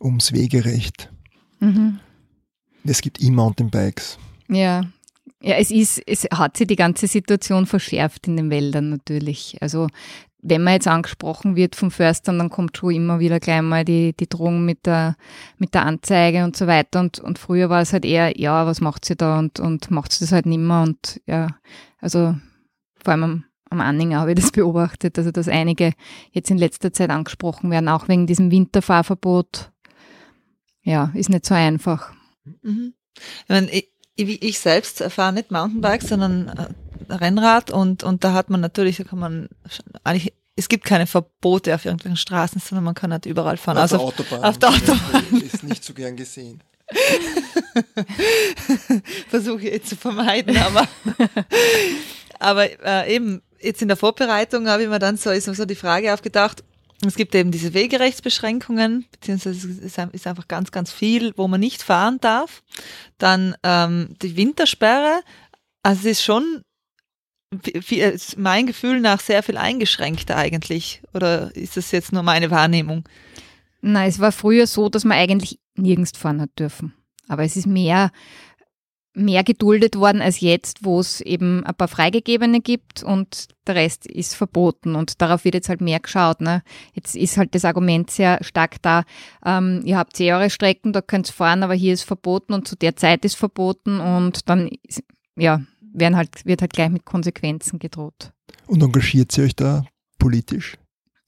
ums 0.00 0.32
Wegerecht. 0.32 1.10
Mhm. 1.60 2.00
Es 2.84 3.00
gibt 3.00 3.22
E-Mountainbikes. 3.22 4.18
Ja. 4.48 4.82
Ja, 5.40 5.56
es 5.56 5.72
ist, 5.72 6.00
es 6.06 6.24
hat 6.32 6.56
sich 6.56 6.68
die 6.68 6.76
ganze 6.76 7.08
Situation 7.08 7.66
verschärft 7.66 8.28
in 8.28 8.36
den 8.36 8.50
Wäldern 8.50 8.90
natürlich. 8.90 9.56
Also 9.60 9.88
wenn 10.42 10.62
man 10.64 10.74
jetzt 10.74 10.88
angesprochen 10.88 11.54
wird 11.54 11.76
vom 11.76 11.92
Förstern, 11.92 12.38
dann 12.38 12.50
kommt 12.50 12.76
schon 12.76 12.90
immer 12.90 13.20
wieder 13.20 13.38
gleich 13.38 13.62
mal 13.62 13.84
die, 13.84 14.12
die 14.12 14.28
Drohung 14.28 14.64
mit 14.64 14.86
der, 14.86 15.16
mit 15.56 15.72
der 15.72 15.86
Anzeige 15.86 16.42
und 16.44 16.56
so 16.56 16.66
weiter. 16.66 16.98
Und, 16.98 17.20
und 17.20 17.38
früher 17.38 17.70
war 17.70 17.80
es 17.80 17.92
halt 17.92 18.04
eher, 18.04 18.38
ja, 18.38 18.66
was 18.66 18.80
macht 18.80 19.04
sie 19.04 19.16
da 19.16 19.38
und, 19.38 19.60
und 19.60 19.90
macht 19.92 20.12
sie 20.12 20.24
das 20.24 20.32
halt 20.32 20.46
nicht 20.46 20.58
mehr. 20.58 20.82
Und 20.82 21.20
ja, 21.26 21.46
also 21.98 22.34
vor 23.02 23.12
allem 23.12 23.22
am, 23.22 23.44
am 23.70 23.80
Anhänger 23.80 24.18
habe 24.18 24.32
ich 24.32 24.40
das 24.40 24.50
beobachtet, 24.52 25.16
also 25.16 25.30
dass 25.30 25.46
einige 25.46 25.92
jetzt 26.32 26.50
in 26.50 26.58
letzter 26.58 26.92
Zeit 26.92 27.10
angesprochen 27.10 27.70
werden, 27.70 27.88
auch 27.88 28.08
wegen 28.08 28.26
diesem 28.26 28.50
Winterfahrverbot. 28.50 29.70
Ja, 30.82 31.12
ist 31.14 31.30
nicht 31.30 31.46
so 31.46 31.54
einfach. 31.54 32.12
Mhm. 32.62 32.94
Ich, 33.14 33.48
meine, 33.48 33.70
ich, 33.70 33.88
ich 34.16 34.58
selbst 34.58 35.00
fahre 35.04 35.32
nicht 35.32 35.52
Mountainbike, 35.52 36.02
sondern 36.02 36.48
äh, 36.48 36.91
Rennrad 37.08 37.70
und, 37.70 38.02
und 38.02 38.24
da 38.24 38.32
hat 38.32 38.50
man 38.50 38.60
natürlich, 38.60 38.96
da 38.96 39.04
kann 39.04 39.18
man 39.18 39.48
eigentlich, 40.04 40.32
es 40.56 40.68
gibt 40.68 40.84
keine 40.84 41.06
Verbote 41.06 41.74
auf 41.74 41.84
irgendwelchen 41.84 42.16
Straßen, 42.16 42.60
sondern 42.60 42.84
man 42.84 42.94
kann 42.94 43.12
halt 43.12 43.26
überall 43.26 43.56
fahren. 43.56 43.78
Auf 43.78 43.82
also 43.82 43.96
der 43.98 44.06
Autobahn. 44.06 44.44
Auf 44.44 44.58
der 44.58 44.68
Autobahn. 44.68 45.40
Ist 45.40 45.62
nicht 45.64 45.84
so 45.84 45.94
gern 45.94 46.16
gesehen. 46.16 46.62
Versuche 49.28 49.68
ich 49.68 49.84
zu 49.84 49.96
vermeiden, 49.96 50.56
aber, 50.58 50.86
aber 52.38 52.84
äh, 52.84 53.14
eben 53.14 53.42
jetzt 53.60 53.80
in 53.80 53.88
der 53.88 53.96
Vorbereitung 53.96 54.68
habe 54.68 54.82
ich 54.82 54.88
mir 54.88 54.98
dann 54.98 55.16
so, 55.16 55.30
ist 55.30 55.46
mir 55.46 55.54
so 55.54 55.64
die 55.64 55.74
Frage 55.74 56.12
aufgedacht, 56.12 56.62
es 57.04 57.16
gibt 57.16 57.34
eben 57.34 57.50
diese 57.50 57.74
Wegerechtsbeschränkungen, 57.74 59.06
beziehungsweise 59.10 59.68
es 59.68 59.98
ist 60.08 60.26
einfach 60.26 60.46
ganz, 60.46 60.70
ganz 60.70 60.92
viel, 60.92 61.32
wo 61.36 61.48
man 61.48 61.58
nicht 61.58 61.82
fahren 61.82 62.18
darf. 62.20 62.62
Dann 63.18 63.56
ähm, 63.64 64.14
die 64.22 64.36
Wintersperre. 64.36 65.22
Also 65.82 66.00
es 66.00 66.18
ist 66.18 66.22
schon 66.22 66.62
äh, 67.90 68.18
mein 68.36 68.66
Gefühl 68.66 69.00
nach 69.00 69.20
sehr 69.20 69.42
viel 69.42 69.56
eingeschränkter 69.56 70.36
eigentlich. 70.36 71.02
Oder 71.14 71.54
ist 71.54 71.76
das 71.76 71.90
jetzt 71.92 72.12
nur 72.12 72.22
meine 72.22 72.50
Wahrnehmung? 72.50 73.08
Nein, 73.80 74.08
es 74.08 74.20
war 74.20 74.32
früher 74.32 74.66
so, 74.66 74.88
dass 74.88 75.04
man 75.04 75.18
eigentlich 75.18 75.58
nirgends 75.74 76.16
fahren 76.16 76.40
hat 76.40 76.58
dürfen. 76.58 76.94
Aber 77.28 77.44
es 77.44 77.56
ist 77.56 77.66
mehr 77.66 78.10
mehr 79.14 79.44
geduldet 79.44 79.96
worden 79.96 80.22
als 80.22 80.40
jetzt, 80.40 80.84
wo 80.84 80.98
es 80.98 81.20
eben 81.20 81.64
ein 81.64 81.74
paar 81.74 81.88
Freigegebene 81.88 82.60
gibt 82.60 83.02
und 83.02 83.48
der 83.66 83.74
Rest 83.74 84.06
ist 84.06 84.34
verboten 84.34 84.94
und 84.94 85.20
darauf 85.20 85.44
wird 85.44 85.54
jetzt 85.54 85.68
halt 85.68 85.80
mehr 85.80 86.00
geschaut. 86.00 86.40
Ne? 86.40 86.62
Jetzt 86.94 87.14
ist 87.14 87.36
halt 87.36 87.54
das 87.54 87.64
Argument 87.64 88.10
sehr 88.10 88.42
stark 88.42 88.80
da, 88.80 89.04
ähm, 89.44 89.82
ihr 89.84 89.98
habt 89.98 90.16
zehn 90.16 90.28
Jahre 90.28 90.48
Strecken, 90.48 90.92
da 90.92 91.02
könnt 91.02 91.28
ihr 91.28 91.34
fahren, 91.34 91.62
aber 91.62 91.74
hier 91.74 91.92
ist 91.92 92.04
verboten 92.04 92.54
und 92.54 92.66
zu 92.66 92.74
der 92.74 92.96
Zeit 92.96 93.24
ist 93.24 93.36
verboten 93.36 94.00
und 94.00 94.48
dann 94.48 94.70
ja, 95.36 95.60
werden 95.92 96.16
halt, 96.16 96.44
wird 96.46 96.60
halt 96.60 96.72
gleich 96.72 96.90
mit 96.90 97.04
Konsequenzen 97.04 97.78
gedroht. 97.78 98.32
Und 98.66 98.82
engagiert 98.82 99.32
sie 99.32 99.42
euch 99.42 99.56
da 99.56 99.84
politisch? 100.18 100.76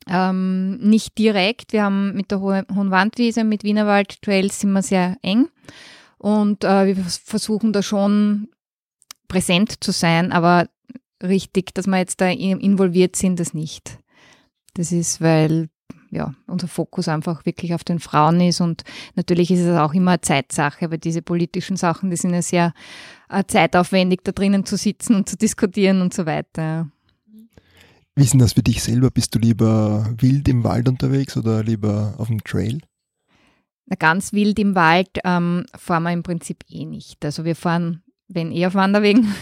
Ähm, 0.07 0.77
nicht 0.79 1.17
direkt. 1.19 1.73
Wir 1.73 1.85
haben 1.85 2.15
mit 2.15 2.31
der 2.31 2.41
Hohen 2.41 2.91
Wandwiese, 2.91 3.45
mit 3.45 3.65
Wienerwald 3.65 4.21
Trails 4.23 4.61
sind 4.61 4.73
wir 4.73 4.83
sehr 4.83 5.17
eng. 5.23 5.49
Und 6.19 6.65
äh, 6.65 6.87
wir 6.87 6.97
versuchen 6.97 7.73
da 7.73 7.83
schon 7.83 8.49
präsent 9.29 9.83
zu 9.83 9.93
sein, 9.93 10.33
aber 10.33 10.69
richtig, 11.23 11.75
dass 11.75 11.87
wir 11.87 11.99
jetzt 11.99 12.21
da 12.21 12.29
involviert 12.29 13.17
sind, 13.17 13.41
das 13.41 13.55
nicht. 13.55 13.99
Das 14.75 14.93
ist, 14.93 15.21
weil 15.21 15.69
ja, 16.15 16.33
unser 16.47 16.69
Fokus 16.69 17.09
einfach 17.09 17.45
wirklich 17.45 17.75
auf 17.75 17.85
den 17.85 17.99
Frauen 17.99 18.41
ist 18.41 18.61
und 18.61 18.85
natürlich 19.17 19.51
ist 19.51 19.61
es 19.61 19.77
auch 19.77 19.93
immer 19.95 20.13
eine 20.13 20.21
Zeitsache, 20.21 20.91
weil 20.91 20.99
diese 20.99 21.23
politischen 21.23 21.77
Sachen, 21.77 22.11
die 22.11 22.17
sind 22.17 22.33
ja 22.33 22.43
sehr 22.43 22.73
äh, 23.29 23.45
zeitaufwendig, 23.47 24.21
da 24.23 24.33
drinnen 24.33 24.65
zu 24.65 24.77
sitzen 24.77 25.17
und 25.17 25.29
zu 25.29 25.37
diskutieren 25.37 26.01
und 26.01 26.15
so 26.15 26.25
weiter. 26.25 26.89
Wie 28.17 28.23
ist 28.23 28.33
denn 28.33 28.41
das 28.41 28.53
für 28.53 28.63
dich 28.63 28.83
selber? 28.83 29.11
Bist 29.11 29.35
du 29.35 29.41
lieber 29.41 30.09
wild 30.19 30.49
im 30.49 30.63
Wald 30.63 30.89
unterwegs 30.89 31.37
oder 31.37 31.65
lieber 31.65 32.15
auf 32.19 32.29
dem 32.29 32.45
Trail? 32.45 32.81
Na, 33.87 33.97
ganz 33.97 34.33
wild 34.33 34.59
im 34.61 34.77
Wald 34.77 35.19
ähm, 35.25 35.67
fahren 35.77 36.05
wir 36.05 36.13
im 36.13 36.23
Prinzip 36.23 36.65
eh 36.69 36.85
nicht. 36.85 37.25
Also 37.25 37.45
wir 37.45 37.57
fahren, 37.57 38.03
wenn 38.29 38.53
eh 38.53 38.67
auf 38.67 38.75
Wanderwegen. 38.75 39.35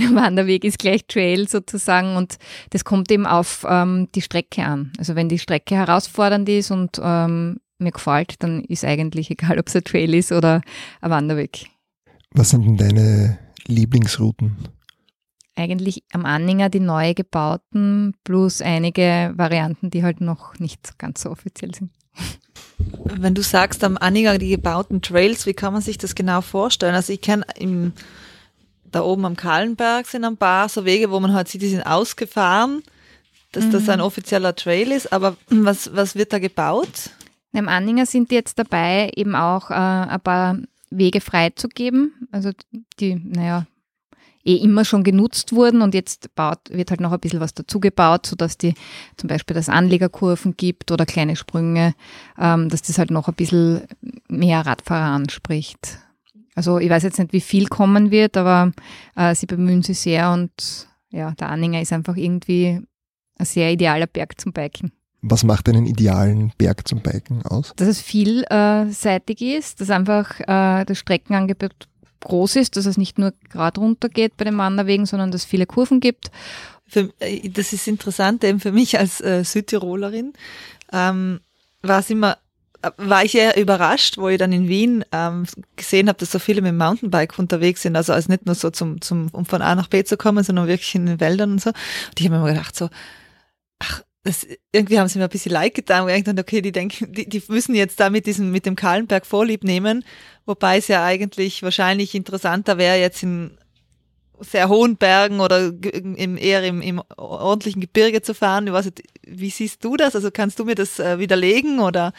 Der 0.10 0.14
Wanderweg 0.14 0.64
ist 0.64 0.78
gleich 0.78 1.04
Trail 1.06 1.48
sozusagen 1.48 2.16
und 2.16 2.38
das 2.70 2.84
kommt 2.84 3.10
eben 3.10 3.26
auf 3.26 3.66
ähm, 3.68 4.08
die 4.14 4.22
Strecke 4.22 4.64
an. 4.64 4.92
Also 4.98 5.14
wenn 5.14 5.28
die 5.28 5.38
Strecke 5.38 5.74
herausfordernd 5.74 6.48
ist 6.48 6.70
und 6.70 7.00
ähm, 7.02 7.60
mir 7.78 7.92
gefällt, 7.92 8.42
dann 8.42 8.64
ist 8.64 8.84
eigentlich 8.84 9.30
egal, 9.30 9.58
ob 9.58 9.68
es 9.68 9.76
ein 9.76 9.84
Trail 9.84 10.14
ist 10.14 10.32
oder 10.32 10.62
ein 11.00 11.10
Wanderweg. 11.10 11.66
Was 12.32 12.50
sind 12.50 12.64
denn 12.64 12.76
deine 12.76 13.38
Lieblingsrouten? 13.66 14.56
Eigentlich 15.56 16.04
am 16.12 16.24
Anhänger 16.24 16.70
die 16.70 16.80
neu 16.80 17.12
gebauten 17.12 18.14
plus 18.24 18.62
einige 18.62 19.34
Varianten, 19.36 19.90
die 19.90 20.02
halt 20.02 20.20
noch 20.20 20.58
nicht 20.58 20.96
ganz 20.96 21.22
so 21.22 21.30
offiziell 21.30 21.74
sind. 21.74 21.90
Wenn 23.04 23.34
du 23.34 23.42
sagst, 23.42 23.84
am 23.84 23.98
Anhänger 23.98 24.38
die 24.38 24.50
gebauten 24.50 25.02
Trails, 25.02 25.44
wie 25.44 25.52
kann 25.52 25.74
man 25.74 25.82
sich 25.82 25.98
das 25.98 26.14
genau 26.14 26.40
vorstellen? 26.40 26.94
Also 26.94 27.12
ich 27.12 27.20
kenne 27.20 27.44
da 28.90 29.02
oben 29.02 29.24
am 29.24 29.36
Kahlenberg 29.36 30.06
sind 30.06 30.24
ein 30.24 30.36
paar 30.36 30.68
so 30.68 30.84
Wege, 30.84 31.10
wo 31.10 31.20
man 31.20 31.32
halt 31.32 31.48
sieht, 31.48 31.62
die 31.62 31.68
sind 31.68 31.82
ausgefahren, 31.82 32.82
dass 33.52 33.64
mhm. 33.64 33.70
das 33.72 33.88
ein 33.88 34.00
offizieller 34.00 34.54
Trail 34.54 34.92
ist, 34.92 35.12
aber 35.12 35.36
was, 35.48 35.94
was 35.94 36.14
wird 36.14 36.32
da 36.32 36.38
gebaut? 36.38 37.10
Am 37.52 37.68
Anhänger 37.68 38.06
sind 38.06 38.30
die 38.30 38.36
jetzt 38.36 38.58
dabei, 38.58 39.10
eben 39.16 39.34
auch 39.34 39.70
äh, 39.70 39.74
ein 39.74 40.20
paar 40.20 40.56
Wege 40.90 41.20
freizugeben. 41.20 42.28
Also 42.30 42.50
die, 43.00 43.16
naja, 43.16 43.66
eh 44.44 44.56
immer 44.56 44.84
schon 44.84 45.04
genutzt 45.04 45.52
wurden 45.52 45.82
und 45.82 45.94
jetzt 45.94 46.34
baut, 46.34 46.58
wird 46.70 46.90
halt 46.90 47.00
noch 47.00 47.12
ein 47.12 47.20
bisschen 47.20 47.40
was 47.40 47.54
dazu 47.54 47.80
gebaut, 47.80 48.26
sodass 48.26 48.56
die 48.56 48.74
zum 49.16 49.28
Beispiel 49.28 49.54
das 49.54 49.68
Anlegerkurven 49.68 50.56
gibt 50.56 50.90
oder 50.90 51.06
kleine 51.06 51.36
Sprünge, 51.36 51.94
ähm, 52.38 52.68
dass 52.68 52.82
das 52.82 52.98
halt 52.98 53.10
noch 53.10 53.28
ein 53.28 53.34
bisschen 53.34 53.82
mehr 54.28 54.64
Radfahrer 54.64 55.12
anspricht. 55.12 55.98
Also 56.54 56.78
ich 56.78 56.90
weiß 56.90 57.02
jetzt 57.02 57.18
nicht, 57.18 57.32
wie 57.32 57.40
viel 57.40 57.68
kommen 57.68 58.10
wird, 58.10 58.36
aber 58.36 58.72
äh, 59.16 59.34
sie 59.34 59.46
bemühen 59.46 59.82
sich 59.82 60.00
sehr 60.00 60.32
und 60.32 60.88
ja, 61.10 61.32
der 61.32 61.48
Anhänger 61.48 61.80
ist 61.80 61.92
einfach 61.92 62.16
irgendwie 62.16 62.80
ein 63.38 63.44
sehr 63.44 63.72
idealer 63.72 64.06
Berg 64.06 64.40
zum 64.40 64.52
Biken. 64.52 64.92
Was 65.22 65.44
macht 65.44 65.68
einen 65.68 65.86
idealen 65.86 66.52
Berg 66.56 66.88
zum 66.88 67.00
Biken 67.00 67.42
aus? 67.44 67.72
Dass 67.76 67.88
es 67.88 68.00
vielseitig 68.00 69.42
ist, 69.42 69.80
dass 69.80 69.90
einfach 69.90 70.40
äh, 70.40 70.84
das 70.84 70.98
Streckenangebot 70.98 71.88
groß 72.20 72.56
ist, 72.56 72.76
dass 72.76 72.86
es 72.86 72.96
nicht 72.96 73.18
nur 73.18 73.32
gerade 73.48 73.80
runter 73.80 74.08
geht 74.08 74.36
bei 74.36 74.44
den 74.44 74.56
Wanderwegen, 74.56 75.06
sondern 75.06 75.30
dass 75.30 75.42
es 75.42 75.46
viele 75.46 75.66
Kurven 75.66 76.00
gibt. 76.00 76.30
Für, 76.86 77.12
äh, 77.18 77.48
das 77.50 77.72
ist 77.72 77.86
interessant, 77.86 78.44
eben 78.44 78.60
für 78.60 78.72
mich 78.72 78.98
als 78.98 79.20
äh, 79.20 79.44
Südtirolerin 79.44 80.32
ähm, 80.92 81.40
war 81.82 82.00
es 82.00 82.10
immer 82.10 82.32
äh, 82.32 82.36
war 82.96 83.24
ich 83.24 83.34
eher 83.34 83.56
überrascht, 83.56 84.16
wo 84.18 84.28
ich 84.28 84.38
dann 84.38 84.52
in 84.52 84.68
Wien 84.68 85.04
ähm, 85.12 85.44
gesehen 85.76 86.08
habe, 86.08 86.18
dass 86.18 86.32
so 86.32 86.38
viele 86.38 86.62
mit 86.62 86.70
dem 86.70 86.78
Mountainbike 86.78 87.38
unterwegs 87.38 87.82
sind, 87.82 87.96
also 87.96 88.12
als 88.12 88.28
nicht 88.28 88.46
nur 88.46 88.54
so 88.54 88.70
zum, 88.70 89.00
zum, 89.00 89.28
um 89.32 89.44
von 89.44 89.62
A 89.62 89.74
nach 89.74 89.88
B 89.88 90.04
zu 90.04 90.16
kommen, 90.16 90.44
sondern 90.44 90.66
wirklich 90.66 90.94
in 90.94 91.06
den 91.06 91.20
Wäldern 91.20 91.52
und 91.52 91.60
so. 91.60 91.70
Und 91.70 92.18
ich 92.18 92.24
habe 92.26 92.36
mir 92.36 92.42
immer 92.42 92.52
gedacht 92.52 92.76
so, 92.76 92.88
ach, 93.78 94.02
das, 94.22 94.46
irgendwie 94.72 94.98
haben 94.98 95.08
sie 95.08 95.18
mir 95.18 95.24
ein 95.24 95.30
bisschen 95.30 95.52
leid 95.52 95.74
getan, 95.74 96.04
wo 96.04 96.08
ich 96.08 96.24
dachte, 96.24 96.40
okay, 96.40 96.60
die 96.60 96.72
denken, 96.72 97.12
die, 97.12 97.28
die 97.28 97.42
müssen 97.48 97.74
jetzt 97.74 98.00
da 98.00 98.10
mit 98.10 98.26
diesem, 98.26 98.50
mit 98.50 98.66
dem 98.66 98.76
Kahlenberg 98.76 99.26
Vorlieb 99.26 99.64
nehmen, 99.64 100.04
wobei 100.46 100.78
es 100.78 100.88
ja 100.88 101.04
eigentlich 101.04 101.62
wahrscheinlich 101.62 102.14
interessanter 102.14 102.78
wäre, 102.78 102.98
jetzt 102.98 103.22
in 103.22 103.56
sehr 104.40 104.68
hohen 104.68 104.96
Bergen 104.96 105.40
oder 105.40 105.72
im, 105.82 106.36
eher 106.38 106.62
im, 106.64 106.80
im 106.80 107.02
ordentlichen 107.16 107.80
Gebirge 107.80 108.22
zu 108.22 108.34
fahren. 108.34 108.66
Ich 108.66 108.72
weiß 108.72 108.86
nicht, 108.86 109.02
wie 109.26 109.50
siehst 109.50 109.84
du 109.84 109.96
das? 109.96 110.14
Also 110.16 110.30
kannst 110.30 110.58
du 110.58 110.64
mir 110.64 110.74
das 110.74 110.98
äh, 110.98 111.18
widerlegen 111.18 111.78
oder? 111.80 112.12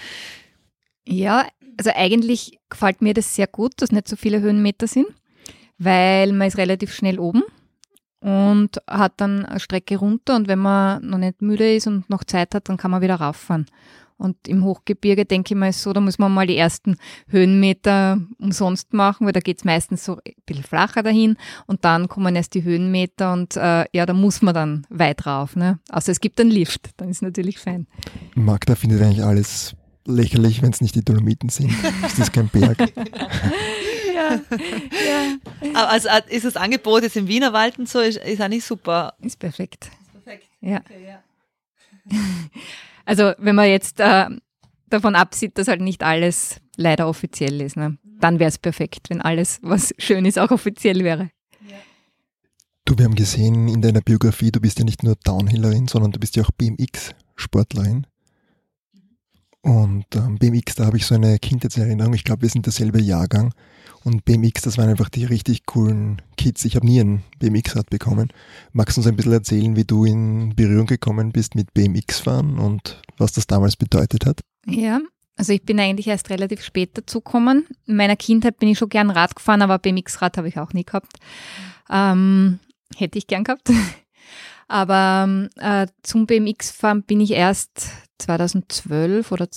Ja, 1.07 1.47
also 1.77 1.91
eigentlich 1.95 2.59
gefällt 2.69 3.01
mir 3.01 3.13
das 3.13 3.35
sehr 3.35 3.47
gut, 3.47 3.73
dass 3.77 3.91
nicht 3.91 4.07
so 4.07 4.15
viele 4.15 4.41
Höhenmeter 4.41 4.87
sind, 4.87 5.07
weil 5.77 6.31
man 6.33 6.47
ist 6.47 6.57
relativ 6.57 6.93
schnell 6.93 7.19
oben 7.19 7.43
und 8.19 8.77
hat 8.87 9.13
dann 9.17 9.45
eine 9.45 9.59
Strecke 9.59 9.97
runter 9.97 10.35
und 10.35 10.47
wenn 10.47 10.59
man 10.59 11.05
noch 11.05 11.17
nicht 11.17 11.41
müde 11.41 11.75
ist 11.75 11.87
und 11.87 12.09
noch 12.09 12.23
Zeit 12.23 12.53
hat, 12.53 12.69
dann 12.69 12.77
kann 12.77 12.91
man 12.91 13.01
wieder 13.01 13.15
rauffahren. 13.15 13.65
Und 14.17 14.47
im 14.47 14.63
Hochgebirge 14.63 15.25
denke 15.25 15.55
ich 15.55 15.59
mal 15.59 15.73
so, 15.73 15.93
da 15.93 15.99
muss 15.99 16.19
man 16.19 16.31
mal 16.31 16.45
die 16.45 16.55
ersten 16.55 16.97
Höhenmeter 17.27 18.21
umsonst 18.37 18.93
machen, 18.93 19.25
weil 19.25 19.33
da 19.33 19.39
geht's 19.39 19.63
meistens 19.63 20.05
so 20.05 20.17
ein 20.17 20.33
bisschen 20.45 20.63
flacher 20.63 21.01
dahin 21.01 21.37
und 21.65 21.83
dann 21.83 22.07
kommen 22.07 22.35
erst 22.35 22.53
die 22.53 22.61
Höhenmeter 22.61 23.33
und 23.33 23.57
äh, 23.57 23.85
ja, 23.91 24.05
da 24.05 24.13
muss 24.13 24.43
man 24.43 24.53
dann 24.53 24.85
weit 24.89 25.25
rauf. 25.25 25.55
Ne? 25.55 25.79
Außer 25.89 26.11
es 26.11 26.19
gibt 26.19 26.39
einen 26.39 26.51
Lift, 26.51 26.91
dann 26.97 27.09
ist 27.09 27.23
natürlich 27.23 27.57
fein. 27.57 27.87
Magda 28.35 28.75
findet 28.75 29.01
eigentlich 29.01 29.25
alles 29.25 29.75
lächerlich, 30.05 30.61
wenn 30.61 30.71
es 30.71 30.81
nicht 30.81 30.95
die 30.95 31.03
Dolomiten 31.03 31.49
sind. 31.49 31.71
ist 32.05 32.19
das 32.19 32.31
kein 32.31 32.49
Berg? 32.49 32.77
ja, 34.15 34.39
ja. 34.41 35.69
Aber 35.73 35.89
also 35.89 36.09
äh, 36.09 36.21
ist 36.29 36.45
das 36.45 36.55
Angebot 36.55 37.03
jetzt 37.03 37.17
im 37.17 37.27
Wienerwald 37.27 37.79
und 37.79 37.89
so, 37.89 37.99
ist, 37.99 38.17
ist 38.17 38.41
eigentlich 38.41 38.65
super. 38.65 39.13
Ist 39.21 39.39
perfekt. 39.39 39.91
Ist 40.01 40.11
perfekt. 40.13 40.47
Ja. 40.61 40.77
Okay, 40.77 41.05
ja. 41.07 41.23
Also 43.03 43.33
wenn 43.39 43.55
man 43.55 43.67
jetzt 43.67 43.99
äh, 43.99 44.27
davon 44.89 45.15
absieht, 45.15 45.57
dass 45.57 45.67
halt 45.67 45.81
nicht 45.81 46.03
alles 46.03 46.61
leider 46.77 47.07
offiziell 47.07 47.59
ist, 47.59 47.75
ne? 47.75 47.97
dann 48.19 48.39
wäre 48.39 48.49
es 48.49 48.59
perfekt, 48.59 49.09
wenn 49.09 49.21
alles, 49.21 49.59
was 49.63 49.91
schön 49.97 50.23
ist, 50.23 50.37
auch 50.37 50.51
offiziell 50.51 51.03
wäre. 51.03 51.31
Du, 52.85 52.97
wir 52.97 53.05
haben 53.05 53.15
gesehen 53.15 53.67
in 53.67 53.81
deiner 53.81 54.01
Biografie, 54.01 54.51
du 54.51 54.59
bist 54.59 54.79
ja 54.79 54.85
nicht 54.85 55.03
nur 55.03 55.15
Downhillerin, 55.23 55.87
sondern 55.87 56.11
du 56.11 56.19
bist 56.19 56.35
ja 56.35 56.43
auch 56.43 56.51
BMX-Sportlerin. 56.51 58.07
Und 59.61 60.05
ähm, 60.15 60.37
BMX, 60.37 60.75
da 60.75 60.85
habe 60.85 60.97
ich 60.97 61.05
so 61.05 61.15
eine 61.15 61.37
Kindheitserinnerung. 61.37 62.13
Ich 62.13 62.23
glaube, 62.23 62.41
wir 62.41 62.49
sind 62.49 62.65
derselbe 62.65 62.99
Jahrgang. 62.99 63.53
Und 64.03 64.25
BMX, 64.25 64.63
das 64.63 64.77
waren 64.79 64.89
einfach 64.89 65.09
die 65.09 65.25
richtig 65.25 65.67
coolen 65.67 66.21
Kids. 66.35 66.65
Ich 66.65 66.75
habe 66.75 66.87
nie 66.87 66.99
ein 66.99 67.23
BMX-Rad 67.37 67.89
bekommen. 67.91 68.29
Magst 68.73 68.97
du 68.97 69.01
uns 69.01 69.07
ein 69.07 69.15
bisschen 69.15 69.33
erzählen, 69.33 69.75
wie 69.75 69.83
du 69.83 70.05
in 70.05 70.55
Berührung 70.55 70.87
gekommen 70.87 71.31
bist 71.31 71.53
mit 71.53 71.73
BMX-Fahren 71.75 72.57
und 72.57 72.99
was 73.17 73.33
das 73.33 73.45
damals 73.45 73.75
bedeutet 73.75 74.25
hat? 74.25 74.41
Ja, 74.65 74.99
also 75.37 75.53
ich 75.53 75.63
bin 75.63 75.79
eigentlich 75.79 76.07
erst 76.07 76.31
relativ 76.31 76.63
spät 76.63 76.97
dazugekommen. 76.97 77.67
In 77.85 77.95
meiner 77.95 78.15
Kindheit 78.15 78.57
bin 78.57 78.69
ich 78.69 78.79
schon 78.79 78.89
gern 78.89 79.11
Rad 79.11 79.35
gefahren, 79.35 79.61
aber 79.61 79.77
BMX-Rad 79.77 80.37
habe 80.37 80.47
ich 80.47 80.57
auch 80.57 80.73
nie 80.73 80.83
gehabt. 80.83 81.17
Ähm, 81.91 82.59
hätte 82.95 83.19
ich 83.19 83.27
gern 83.27 83.43
gehabt. 83.43 83.69
aber 84.67 85.47
äh, 85.57 85.85
zum 86.01 86.25
BMX-Fahren 86.25 87.03
bin 87.03 87.19
ich 87.19 87.31
erst 87.31 87.87
2012 88.21 89.31
oder 89.31 89.47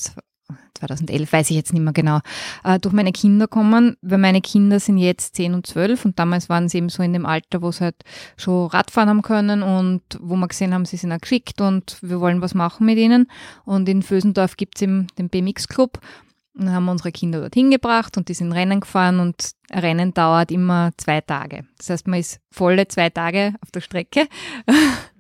2011, 0.74 1.32
weiß 1.32 1.50
ich 1.50 1.56
jetzt 1.56 1.72
nicht 1.72 1.82
mehr 1.82 1.92
genau, 1.92 2.18
äh, 2.64 2.78
durch 2.78 2.94
meine 2.94 3.12
Kinder 3.12 3.46
kommen, 3.46 3.96
weil 4.02 4.18
meine 4.18 4.40
Kinder 4.40 4.80
sind 4.80 4.98
jetzt 4.98 5.36
10 5.36 5.54
und 5.54 5.66
12 5.66 6.04
und 6.04 6.18
damals 6.18 6.48
waren 6.48 6.68
sie 6.68 6.78
eben 6.78 6.88
so 6.88 7.02
in 7.02 7.12
dem 7.12 7.26
Alter, 7.26 7.62
wo 7.62 7.72
sie 7.72 7.84
halt 7.84 7.96
schon 8.36 8.66
Radfahren 8.66 9.08
haben 9.08 9.22
können 9.22 9.62
und 9.62 10.02
wo 10.20 10.36
wir 10.36 10.48
gesehen 10.48 10.74
haben, 10.74 10.84
sie 10.84 10.96
sind 10.96 11.12
auch 11.12 11.20
geschickt 11.20 11.60
und 11.60 11.98
wir 12.02 12.20
wollen 12.20 12.42
was 12.42 12.54
machen 12.54 12.86
mit 12.86 12.98
ihnen. 12.98 13.28
Und 13.64 13.88
in 13.88 14.02
Vösendorf 14.02 14.56
gibt 14.56 14.76
es 14.76 14.82
eben 14.82 15.06
den 15.18 15.28
BMX-Club 15.28 16.00
und 16.56 16.66
dann 16.66 16.74
haben 16.74 16.84
wir 16.84 16.92
unsere 16.92 17.10
Kinder 17.10 17.40
dorthin 17.40 17.70
gebracht 17.70 18.16
und 18.16 18.28
die 18.28 18.34
sind 18.34 18.52
Rennen 18.52 18.80
gefahren 18.80 19.18
und 19.18 19.50
ein 19.70 19.80
Rennen 19.80 20.14
dauert 20.14 20.52
immer 20.52 20.92
zwei 20.96 21.20
Tage. 21.20 21.66
Das 21.78 21.90
heißt, 21.90 22.06
man 22.06 22.20
ist 22.20 22.40
volle 22.52 22.86
zwei 22.86 23.10
Tage 23.10 23.54
auf 23.60 23.72
der 23.72 23.80
Strecke. 23.80 24.28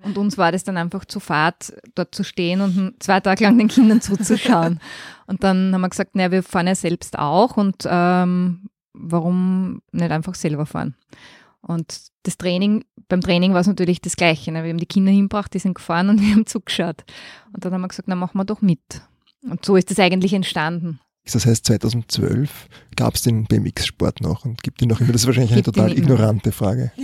Und 0.04 0.18
uns 0.18 0.36
war 0.36 0.52
das 0.52 0.64
dann 0.64 0.76
einfach 0.76 1.06
zu 1.06 1.18
fad, 1.18 1.72
dort 1.94 2.14
zu 2.14 2.24
stehen 2.24 2.60
und 2.60 3.02
zwei 3.02 3.20
Tage 3.20 3.42
lang 3.44 3.56
den 3.56 3.68
Kindern 3.68 4.02
zuzuschauen. 4.02 4.78
Und 5.26 5.42
dann 5.42 5.72
haben 5.72 5.80
wir 5.80 5.88
gesagt, 5.88 6.14
naja, 6.14 6.30
wir 6.30 6.42
fahren 6.42 6.66
ja 6.66 6.74
selbst 6.74 7.18
auch 7.18 7.56
und 7.56 7.88
ähm, 7.88 8.68
warum 8.92 9.80
nicht 9.92 10.10
einfach 10.10 10.34
selber 10.34 10.66
fahren? 10.66 10.94
Und 11.62 12.02
das 12.24 12.36
Training, 12.36 12.84
beim 13.08 13.22
Training 13.22 13.54
war 13.54 13.62
es 13.62 13.66
natürlich 13.66 14.02
das 14.02 14.16
Gleiche. 14.16 14.52
Ne? 14.52 14.62
Wir 14.62 14.70
haben 14.70 14.78
die 14.78 14.84
Kinder 14.84 15.10
hingebracht, 15.10 15.54
die 15.54 15.58
sind 15.58 15.72
gefahren 15.72 16.08
und 16.10 16.20
wir 16.20 16.34
haben 16.34 16.44
zugeschaut. 16.44 17.04
Und 17.54 17.64
dann 17.64 17.72
haben 17.72 17.80
wir 17.80 17.88
gesagt, 17.88 18.08
na 18.08 18.14
machen 18.14 18.38
wir 18.38 18.44
doch 18.44 18.60
mit. 18.60 19.00
Und 19.42 19.64
so 19.64 19.76
ist 19.76 19.90
das 19.90 19.98
eigentlich 19.98 20.34
entstanden. 20.34 21.00
Das 21.32 21.46
heißt, 21.46 21.64
2012 21.64 22.68
gab 22.96 23.14
es 23.14 23.22
den 23.22 23.44
BMX-Sport 23.44 24.20
noch 24.20 24.44
und 24.44 24.62
gibt 24.62 24.82
ihn 24.82 24.88
noch 24.88 25.00
immer. 25.00 25.12
Das 25.12 25.22
ist 25.22 25.26
wahrscheinlich 25.26 25.52
eine 25.52 25.62
Gibt 25.62 25.76
total 25.76 25.96
ignorante 25.96 26.52
Frage. 26.52 26.92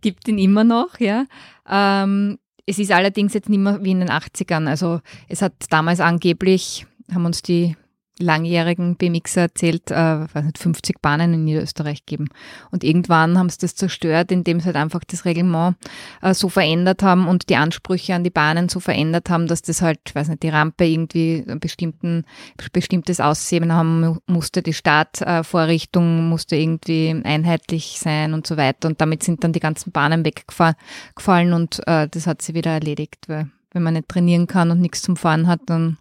Gibt 0.00 0.26
ihn 0.28 0.38
immer 0.38 0.64
noch, 0.64 0.98
ja. 0.98 1.26
Ähm, 1.68 2.38
es 2.64 2.78
ist 2.78 2.90
allerdings 2.92 3.34
jetzt 3.34 3.50
nicht 3.50 3.58
mehr 3.58 3.78
wie 3.82 3.90
in 3.90 4.00
den 4.00 4.08
80ern. 4.08 4.68
Also 4.68 5.00
es 5.28 5.42
hat 5.42 5.52
damals 5.68 6.00
angeblich, 6.00 6.86
haben 7.12 7.26
uns 7.26 7.42
die 7.42 7.76
langjährigen 8.20 8.96
BMXer 8.96 9.42
erzählt, 9.42 9.90
äh, 9.90 9.94
weiß 10.32 10.44
nicht, 10.44 10.58
50 10.58 11.00
Bahnen 11.00 11.34
in 11.34 11.44
Niederösterreich 11.44 12.06
geben. 12.06 12.28
Und 12.70 12.84
irgendwann 12.84 13.38
haben 13.38 13.48
sie 13.48 13.58
das 13.58 13.74
zerstört, 13.74 14.30
indem 14.32 14.60
sie 14.60 14.66
halt 14.66 14.76
einfach 14.76 15.02
das 15.06 15.24
Reglement 15.24 15.76
äh, 16.22 16.34
so 16.34 16.48
verändert 16.48 17.02
haben 17.02 17.26
und 17.28 17.48
die 17.48 17.56
Ansprüche 17.56 18.14
an 18.14 18.24
die 18.24 18.30
Bahnen 18.30 18.68
so 18.68 18.80
verändert 18.80 19.30
haben, 19.30 19.46
dass 19.46 19.62
das 19.62 19.82
halt, 19.82 20.00
weiß 20.14 20.28
nicht, 20.28 20.42
die 20.42 20.48
Rampe 20.48 20.84
irgendwie 20.84 21.44
ein 21.48 21.60
bestimmten, 21.60 22.24
bestimmtes 22.72 23.20
Aussehen 23.20 23.72
haben 23.72 24.00
mu- 24.00 24.18
musste, 24.26 24.62
die 24.62 24.74
Startvorrichtung 24.74 26.28
musste 26.28 26.56
irgendwie 26.56 27.20
einheitlich 27.24 27.98
sein 27.98 28.34
und 28.34 28.46
so 28.46 28.56
weiter. 28.56 28.88
Und 28.88 29.00
damit 29.00 29.22
sind 29.22 29.44
dann 29.44 29.52
die 29.52 29.60
ganzen 29.60 29.92
Bahnen 29.92 30.24
weggefallen 30.24 31.52
und 31.52 31.80
äh, 31.86 32.08
das 32.08 32.26
hat 32.26 32.42
sie 32.42 32.54
wieder 32.54 32.72
erledigt, 32.72 33.28
weil 33.28 33.50
wenn 33.72 33.82
man 33.82 33.94
nicht 33.94 34.08
trainieren 34.08 34.46
kann 34.46 34.70
und 34.70 34.80
nichts 34.80 35.02
zum 35.02 35.16
Fahren 35.16 35.46
hat, 35.46 35.60
dann 35.66 35.98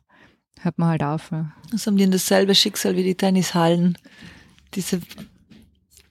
hört 0.61 0.77
man 0.77 0.89
halt 0.89 1.03
auf. 1.03 1.31
Ja. 1.31 1.51
Das 1.71 1.87
haben 1.87 1.97
die 1.97 2.03
in 2.03 2.11
dasselbe 2.11 2.55
Schicksal 2.55 2.95
wie 2.95 3.03
die 3.03 3.15
Tennishallen, 3.15 3.97
diese 4.75 5.01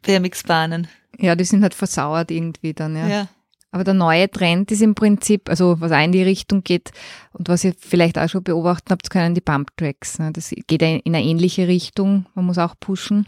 BMX-Bahnen. 0.02 0.88
Ja, 1.18 1.34
die 1.34 1.44
sind 1.44 1.62
halt 1.62 1.74
versauert 1.74 2.30
irgendwie 2.30 2.74
dann, 2.74 2.96
ja. 2.96 3.08
Ja. 3.08 3.28
Aber 3.70 3.84
der 3.84 3.94
neue 3.94 4.30
Trend 4.30 4.70
ist 4.70 4.80
im 4.80 4.94
Prinzip, 4.94 5.50
also 5.50 5.78
was 5.80 5.92
auch 5.92 6.02
in 6.02 6.12
die 6.12 6.22
Richtung 6.22 6.64
geht 6.64 6.90
und 7.32 7.50
was 7.50 7.64
ihr 7.64 7.74
vielleicht 7.78 8.18
auch 8.18 8.28
schon 8.28 8.42
beobachten 8.42 8.90
habt, 8.90 9.10
können 9.10 9.34
die 9.34 9.42
Bump-Tracks. 9.42 10.18
Ne? 10.20 10.32
Das 10.32 10.54
geht 10.66 10.80
in 10.80 11.02
eine 11.04 11.22
ähnliche 11.22 11.68
Richtung, 11.68 12.24
man 12.34 12.46
muss 12.46 12.56
auch 12.56 12.74
pushen. 12.80 13.26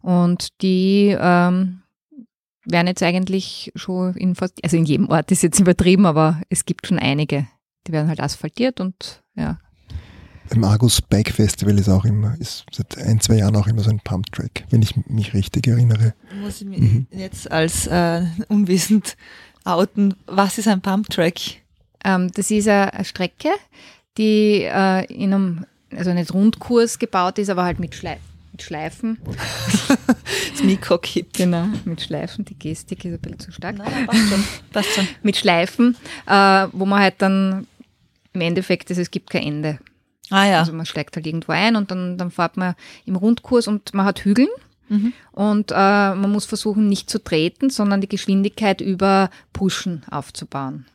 Und 0.00 0.62
die 0.62 1.14
ähm, 1.18 1.82
werden 2.64 2.86
jetzt 2.86 3.02
eigentlich 3.02 3.70
schon 3.74 4.14
in 4.14 4.34
fast, 4.34 4.58
also 4.64 4.78
in 4.78 4.86
jedem 4.86 5.10
Ort 5.10 5.30
ist 5.30 5.42
jetzt 5.42 5.60
übertrieben, 5.60 6.06
aber 6.06 6.40
es 6.48 6.64
gibt 6.64 6.86
schon 6.86 6.98
einige. 6.98 7.46
Die 7.86 7.92
werden 7.92 8.08
halt 8.08 8.20
asphaltiert 8.20 8.80
und 8.80 9.22
ja. 9.34 9.58
Im 10.50 10.64
Argus 10.64 11.00
Bike 11.00 11.30
Festival 11.32 11.78
ist 11.78 11.88
auch 11.88 12.04
immer, 12.04 12.34
ist 12.38 12.64
seit 12.72 12.98
ein, 12.98 13.20
zwei 13.20 13.36
Jahren 13.36 13.56
auch 13.56 13.66
immer 13.66 13.82
so 13.82 13.90
ein 13.90 14.00
Pump-Track, 14.00 14.64
wenn 14.70 14.82
ich 14.82 14.94
mich 15.06 15.32
richtig 15.34 15.66
erinnere. 15.66 16.14
Muss 16.40 16.60
ich 16.60 16.66
mich 16.66 16.80
Mhm. 16.80 17.06
jetzt 17.10 17.50
als 17.50 17.86
äh, 17.86 18.22
unwissend 18.48 19.16
outen. 19.64 20.14
Was 20.26 20.58
ist 20.58 20.68
ein 20.68 20.80
Pump-Track? 20.82 21.38
Ähm, 22.04 22.30
das 22.34 22.50
ist 22.50 22.68
eine 22.68 23.04
Strecke, 23.04 23.50
die 24.18 24.62
äh, 24.64 25.04
in 25.06 25.32
einem, 25.32 25.66
also 25.96 26.12
nicht 26.12 26.34
Rundkurs 26.34 26.98
gebaut 26.98 27.38
ist, 27.38 27.48
aber 27.48 27.64
halt 27.64 27.78
mit, 27.78 27.94
Schlei 27.94 28.18
mit 28.52 28.62
Schleifen. 28.62 29.18
Das 30.52 30.62
Mikro 30.62 30.98
kippt. 30.98 31.38
Genau, 31.38 31.66
mit 31.86 32.02
Schleifen. 32.02 32.44
Die 32.44 32.54
Gestik 32.58 33.04
ist 33.06 33.12
ein 33.14 33.18
bisschen 33.20 33.38
zu 33.38 33.52
stark. 33.52 33.76
Nein, 33.78 34.06
passt 34.06 34.28
schon. 34.28 34.44
Passt 34.72 34.88
schon. 34.90 35.08
Mit 35.22 35.36
Schleifen, 35.36 35.96
äh, 36.26 36.66
wo 36.72 36.84
man 36.84 37.00
halt 37.00 37.14
dann 37.18 37.66
im 38.34 38.40
Endeffekt, 38.42 38.90
also 38.90 39.00
es 39.00 39.10
gibt 39.10 39.30
kein 39.30 39.42
Ende. 39.44 39.78
Ah 40.32 40.46
ja. 40.46 40.58
Also 40.60 40.72
man 40.72 40.86
steigt 40.86 41.16
halt 41.16 41.26
irgendwo 41.26 41.52
ein 41.52 41.76
und 41.76 41.90
dann, 41.90 42.18
dann 42.18 42.30
fährt 42.30 42.56
man 42.56 42.74
im 43.04 43.16
Rundkurs 43.16 43.68
und 43.68 43.92
man 43.94 44.06
hat 44.06 44.20
Hügeln. 44.20 44.48
Mhm. 44.88 45.12
Und 45.32 45.70
äh, 45.70 45.74
man 45.74 46.30
muss 46.30 46.44
versuchen, 46.44 46.88
nicht 46.88 47.08
zu 47.08 47.22
treten, 47.22 47.70
sondern 47.70 48.00
die 48.00 48.08
Geschwindigkeit 48.08 48.80
über 48.80 49.30
Pushen 49.52 50.02
aufzubauen. 50.10 50.86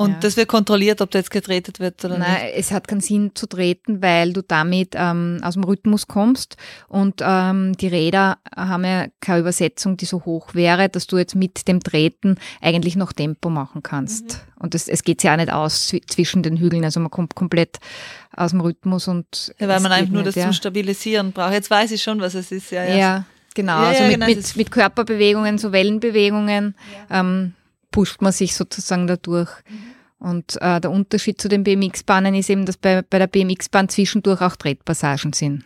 Und 0.00 0.12
Ja. 0.12 0.18
das 0.20 0.38
wird 0.38 0.48
kontrolliert, 0.48 1.02
ob 1.02 1.10
da 1.10 1.18
jetzt 1.18 1.30
getretet 1.30 1.78
wird 1.78 2.02
oder 2.06 2.16
Nein, 2.16 2.52
es 2.54 2.70
hat 2.72 2.88
keinen 2.88 3.02
Sinn 3.02 3.32
zu 3.34 3.46
treten, 3.46 4.00
weil 4.00 4.32
du 4.32 4.40
damit 4.42 4.94
ähm, 4.96 5.40
aus 5.42 5.54
dem 5.54 5.64
Rhythmus 5.64 6.06
kommst 6.08 6.56
und 6.88 7.20
ähm, 7.22 7.76
die 7.76 7.88
Räder 7.88 8.38
haben 8.56 8.84
ja 8.84 9.08
keine 9.20 9.40
Übersetzung, 9.40 9.98
die 9.98 10.06
so 10.06 10.24
hoch 10.24 10.54
wäre, 10.54 10.88
dass 10.88 11.06
du 11.06 11.18
jetzt 11.18 11.34
mit 11.34 11.68
dem 11.68 11.80
Treten 11.82 12.36
eigentlich 12.62 12.96
noch 12.96 13.12
Tempo 13.12 13.50
machen 13.50 13.82
kannst. 13.82 14.40
Und 14.58 14.74
es, 14.74 14.88
es 14.88 15.02
geht 15.04 15.22
ja 15.22 15.34
auch 15.34 15.36
nicht 15.36 15.52
aus 15.52 15.90
zwi- 15.90 16.06
zwischen 16.08 16.42
den 16.42 16.56
Hügeln, 16.56 16.82
also 16.84 16.98
man 17.00 17.10
kommt 17.10 17.34
komplett 17.34 17.76
aus 18.34 18.52
dem 18.52 18.62
Rhythmus 18.62 19.06
und 19.06 19.26
nicht. 19.50 19.60
Ja, 19.60 19.68
weil 19.68 19.80
man 19.80 19.92
einfach 19.92 20.12
nur 20.12 20.22
nicht, 20.22 20.28
das 20.28 20.34
ja. 20.36 20.44
zum 20.44 20.54
Stabilisieren 20.54 21.32
braucht. 21.32 21.52
Jetzt 21.52 21.70
weiß 21.70 21.90
ich 21.90 22.02
schon, 22.02 22.20
was 22.22 22.34
es 22.34 22.50
ist. 22.52 22.70
Ja, 22.70 22.84
Ja, 22.84 22.96
ja. 22.96 23.24
genau. 23.54 23.76
Also 23.80 24.04
mit, 24.04 24.12
genau, 24.14 24.26
mit, 24.26 24.56
mit 24.56 24.70
Körperbewegungen, 24.70 25.58
so 25.58 25.72
Wellenbewegungen, 25.72 26.74
ähm, 27.10 27.52
pusht 27.90 28.22
man 28.22 28.32
sich 28.32 28.54
sozusagen 28.54 29.06
dadurch. 29.06 29.50
Mhm. 29.68 30.26
Und 30.26 30.60
äh, 30.60 30.80
der 30.80 30.90
Unterschied 30.90 31.40
zu 31.40 31.48
den 31.48 31.64
BMX-Bahnen 31.64 32.34
ist 32.34 32.50
eben, 32.50 32.66
dass 32.66 32.76
bei, 32.76 33.02
bei 33.02 33.18
der 33.18 33.26
BMX-Bahn 33.26 33.88
zwischendurch 33.88 34.42
auch 34.42 34.56
Tretpassagen 34.56 35.32
sind. 35.32 35.64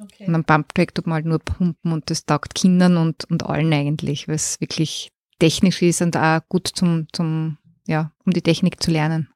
Okay. 0.00 0.26
Und 0.26 0.34
am 0.34 0.44
Bumptrack 0.44 0.94
tut 0.94 1.06
man 1.06 1.14
halt 1.14 1.26
nur 1.26 1.38
pumpen 1.38 1.92
und 1.92 2.10
das 2.10 2.24
taugt 2.24 2.54
Kindern 2.54 2.96
und, 2.96 3.24
und 3.30 3.44
allen 3.44 3.72
eigentlich, 3.72 4.26
weil 4.26 4.34
es 4.34 4.60
wirklich 4.60 5.12
technisch 5.38 5.82
ist 5.82 6.02
und 6.02 6.16
auch 6.16 6.40
gut 6.48 6.68
zum, 6.68 7.06
zum, 7.12 7.58
ja, 7.86 8.12
um 8.24 8.32
die 8.32 8.42
Technik 8.42 8.82
zu 8.82 8.90
lernen. 8.90 9.28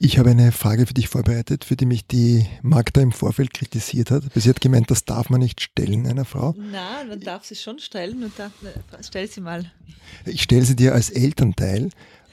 Ich 0.00 0.16
habe 0.18 0.30
eine 0.30 0.52
Frage 0.52 0.86
für 0.86 0.94
dich 0.94 1.08
vorbereitet, 1.08 1.64
für 1.64 1.74
die 1.74 1.84
mich 1.84 2.06
die 2.06 2.46
Magda 2.62 3.00
im 3.00 3.10
Vorfeld 3.10 3.52
kritisiert 3.52 4.12
hat. 4.12 4.22
Sie 4.32 4.48
hat 4.48 4.60
gemeint, 4.60 4.92
das 4.92 5.04
darf 5.04 5.28
man 5.28 5.40
nicht 5.40 5.60
stellen 5.60 6.06
einer 6.06 6.24
Frau. 6.24 6.54
Nein, 6.56 7.08
man 7.08 7.20
darf 7.20 7.44
sie 7.44 7.56
schon 7.56 7.80
stellen. 7.80 8.22
Und 8.22 8.38
darf, 8.38 8.52
stell 9.04 9.28
sie 9.28 9.40
mal. 9.40 9.72
Ich 10.24 10.42
stelle 10.42 10.64
sie 10.64 10.76
dir 10.76 10.94
als 10.94 11.10
Elternteil, 11.10 11.90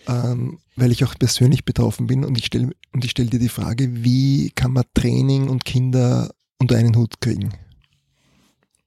ähm, 0.07 0.59
weil 0.75 0.91
ich 0.91 1.03
auch 1.03 1.15
persönlich 1.17 1.65
betroffen 1.65 2.05
bin 2.05 2.23
und 2.23 2.37
ich 2.37 2.45
stelle 2.45 2.69
und 2.93 3.03
ich 3.03 3.11
stelle 3.11 3.29
dir 3.29 3.39
die 3.39 3.49
Frage, 3.49 4.03
wie 4.03 4.51
kann 4.51 4.71
man 4.71 4.83
Training 4.93 5.49
und 5.49 5.65
Kinder 5.65 6.35
unter 6.59 6.75
einen 6.75 6.95
Hut 6.95 7.19
kriegen? 7.19 7.49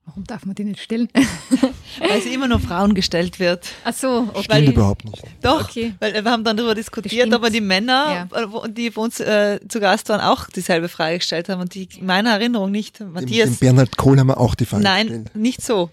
Warum 0.09 0.25
darf 0.25 0.47
man 0.47 0.55
die 0.55 0.64
nicht 0.64 0.81
stellen? 0.81 1.09
Weil 2.01 2.23
sie 2.23 2.33
immer 2.33 2.49
nur 2.49 2.61
Frauen 2.61 2.94
gestellt 2.94 3.38
wird. 3.38 3.66
Ach 3.85 3.92
so, 3.92 4.29
Stimmt 4.40 4.68
überhaupt 4.68 5.05
nicht. 5.05 5.23
Doch, 5.42 5.64
Okay. 5.68 5.92
weil 6.01 6.12
wir 6.25 6.31
haben 6.31 6.44
dann 6.44 6.57
darüber 6.57 6.75
diskutiert, 6.75 7.12
Bestimmt. 7.12 7.35
aber 7.35 7.51
die 7.51 7.61
Männer, 7.61 8.29
äh, 8.33 8.44
wo- 8.49 8.66
die 8.66 8.88
bei 8.90 9.03
uns 9.03 9.21
äh, 9.21 9.61
zu 9.68 9.81
Gast 9.81 10.09
waren, 10.09 10.21
auch 10.21 10.47
dieselbe 10.49 10.88
Frage 10.88 11.18
gestellt 11.18 11.49
haben 11.49 11.61
und 11.61 11.75
die 11.75 11.88
in 11.99 12.07
meiner 12.07 12.31
Erinnerung 12.33 12.71
nicht. 12.71 13.01
Dem, 13.01 13.12
Matthias, 13.12 13.51
dem 13.51 13.57
Bernhard 13.59 13.97
Kohl 13.97 14.18
haben 14.18 14.29
wir 14.29 14.38
auch 14.38 14.55
die 14.55 14.64
Frage 14.64 14.83
nein, 14.83 15.07
gestellt. 15.09 15.37
nicht 15.37 15.62
so. 15.62 15.90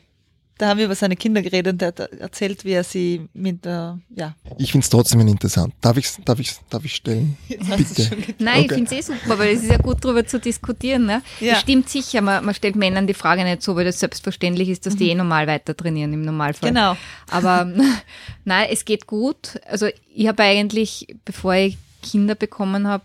Da 0.58 0.70
haben 0.70 0.78
wir 0.78 0.86
über 0.86 0.96
seine 0.96 1.18
Kinder 1.18 1.42
geredet 1.42 1.74
und 1.74 1.82
der 1.82 1.90
hat 1.90 2.00
erzählt, 2.00 2.64
wie 2.64 2.72
er 2.72 2.86
sie 2.86 3.28
mit, 3.34 3.66
äh, 3.66 3.70
ja. 3.70 4.36
Ich 4.58 4.72
finde 4.72 4.86
es 4.86 4.90
trotzdem 4.90 5.20
interessant. 5.28 5.74
Darf 5.82 5.98
ich 5.98 6.08
darf 6.24 6.40
ich's, 6.40 6.62
darf 6.70 6.86
ich 6.86 6.96
stellen? 6.96 7.38
Jetzt 7.50 7.70
hast 7.70 7.80
du's 8.00 8.10
Bitte. 8.10 8.34
Nein, 8.40 8.60
ich 8.62 8.66
Okay. 8.66 8.76
finde 8.76 8.96
es 8.96 9.10
eh 9.10 9.14
super, 9.14 9.38
weil 9.38 9.56
es 9.56 9.64
ist 9.64 9.72
ja 9.72 9.78
gut 9.78 9.98
darüber 10.06 10.26
zu 10.26 10.40
diskutieren. 10.40 11.06
Ne? 11.06 11.22
Ja. 11.42 11.54
Das 11.54 11.62
stimmt 11.62 11.90
sicher, 11.90 12.22
man, 12.22 12.46
man 12.46 12.56
stellt 12.56 12.78
Männern 12.78 13.06
die 13.06 13.14
Frage 13.14 13.44
nicht 13.44 13.64
so, 13.64 13.76
weil 13.76 13.84
das 13.84 14.00
selbstverständlich 14.00 14.70
ist, 14.70 14.86
dass 14.86 14.96
die 14.96 15.10
eh 15.10 15.16
normal 15.16 15.46
weiter 15.48 15.76
trainieren 15.76 16.14
im 16.14 16.22
Normalfall. 16.22 16.70
Genau. 16.70 16.96
Aber 17.30 17.66
nein, 18.46 18.68
es 18.72 18.86
geht 18.86 19.08
gut. 19.08 19.60
Also 19.68 19.88
ich 20.14 20.28
habe 20.28 20.44
eigentlich, 20.44 21.08
bevor 21.26 21.56
ich 21.56 21.78
Kinder 22.02 22.36
bekommen 22.36 22.88
habe, 22.88 23.04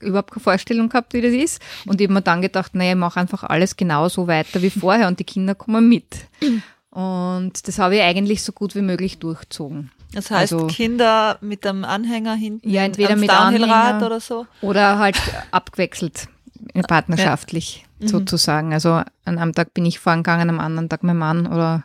überhaupt 0.00 0.32
keine 0.32 0.42
Vorstellung 0.42 0.88
gehabt, 0.90 1.14
wie 1.14 1.22
das 1.22 1.32
ist. 1.32 1.62
Und 1.86 2.00
ich 2.00 2.06
habe 2.08 2.14
mir 2.14 2.22
dann 2.22 2.42
gedacht, 2.42 2.74
naja, 2.74 2.90
ich 2.92 2.98
mache 2.98 3.20
einfach 3.20 3.42
alles 3.44 3.76
genauso 3.76 4.26
weiter 4.26 4.60
wie 4.60 4.70
vorher 4.70 5.08
und 5.08 5.18
die 5.18 5.24
Kinder 5.24 5.54
kommen 5.54 5.88
mit. 5.88 6.26
Und 6.90 7.68
das 7.68 7.78
habe 7.78 7.96
ich 7.96 8.02
eigentlich 8.02 8.42
so 8.42 8.52
gut 8.52 8.74
wie 8.74 8.82
möglich 8.82 9.18
durchzogen. 9.18 9.90
Das 10.12 10.30
heißt, 10.30 10.52
Also- 10.52 10.66
Kinder 10.66 11.38
mit 11.40 11.64
einem 11.66 11.84
Anhänger 11.84 12.34
hinten, 12.34 12.68
Ja, 12.68 12.82
entweder 12.82 13.14
mit 13.14 13.30
Downhillrad 13.30 14.02
oder 14.02 14.18
so. 14.20 14.46
Oder 14.60 14.98
halt 14.98 15.16
abgewechselt, 15.52 16.26
äh, 16.74 16.82
partnerschaftlich 16.82 17.86
Mhm. 18.00 18.08
sozusagen. 18.08 18.72
Also 18.72 18.90
an 19.24 19.38
einem 19.38 19.52
Tag 19.52 19.72
bin 19.72 19.86
ich 19.86 20.00
fahren 20.00 20.24
gegangen, 20.24 20.50
am 20.50 20.58
anderen 20.58 20.88
Tag 20.88 21.04
mein 21.04 21.16
Mann 21.16 21.46
oder, 21.46 21.84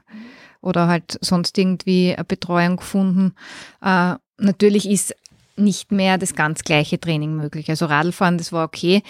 oder 0.61 0.87
halt 0.87 1.19
sonst 1.21 1.55
irgendwie 1.57 2.15
eine 2.15 2.23
Betreuung 2.23 2.77
gefunden. 2.77 3.35
Äh, 3.83 4.15
natürlich 4.39 4.89
ist 4.89 5.15
nicht 5.55 5.91
mehr 5.91 6.17
das 6.17 6.33
ganz 6.33 6.63
gleiche 6.63 6.99
Training 6.99 7.35
möglich. 7.35 7.69
Also 7.69 7.85
Radlfahren, 7.85 8.39
das 8.39 8.51
war 8.51 8.65
okay. 8.65 9.03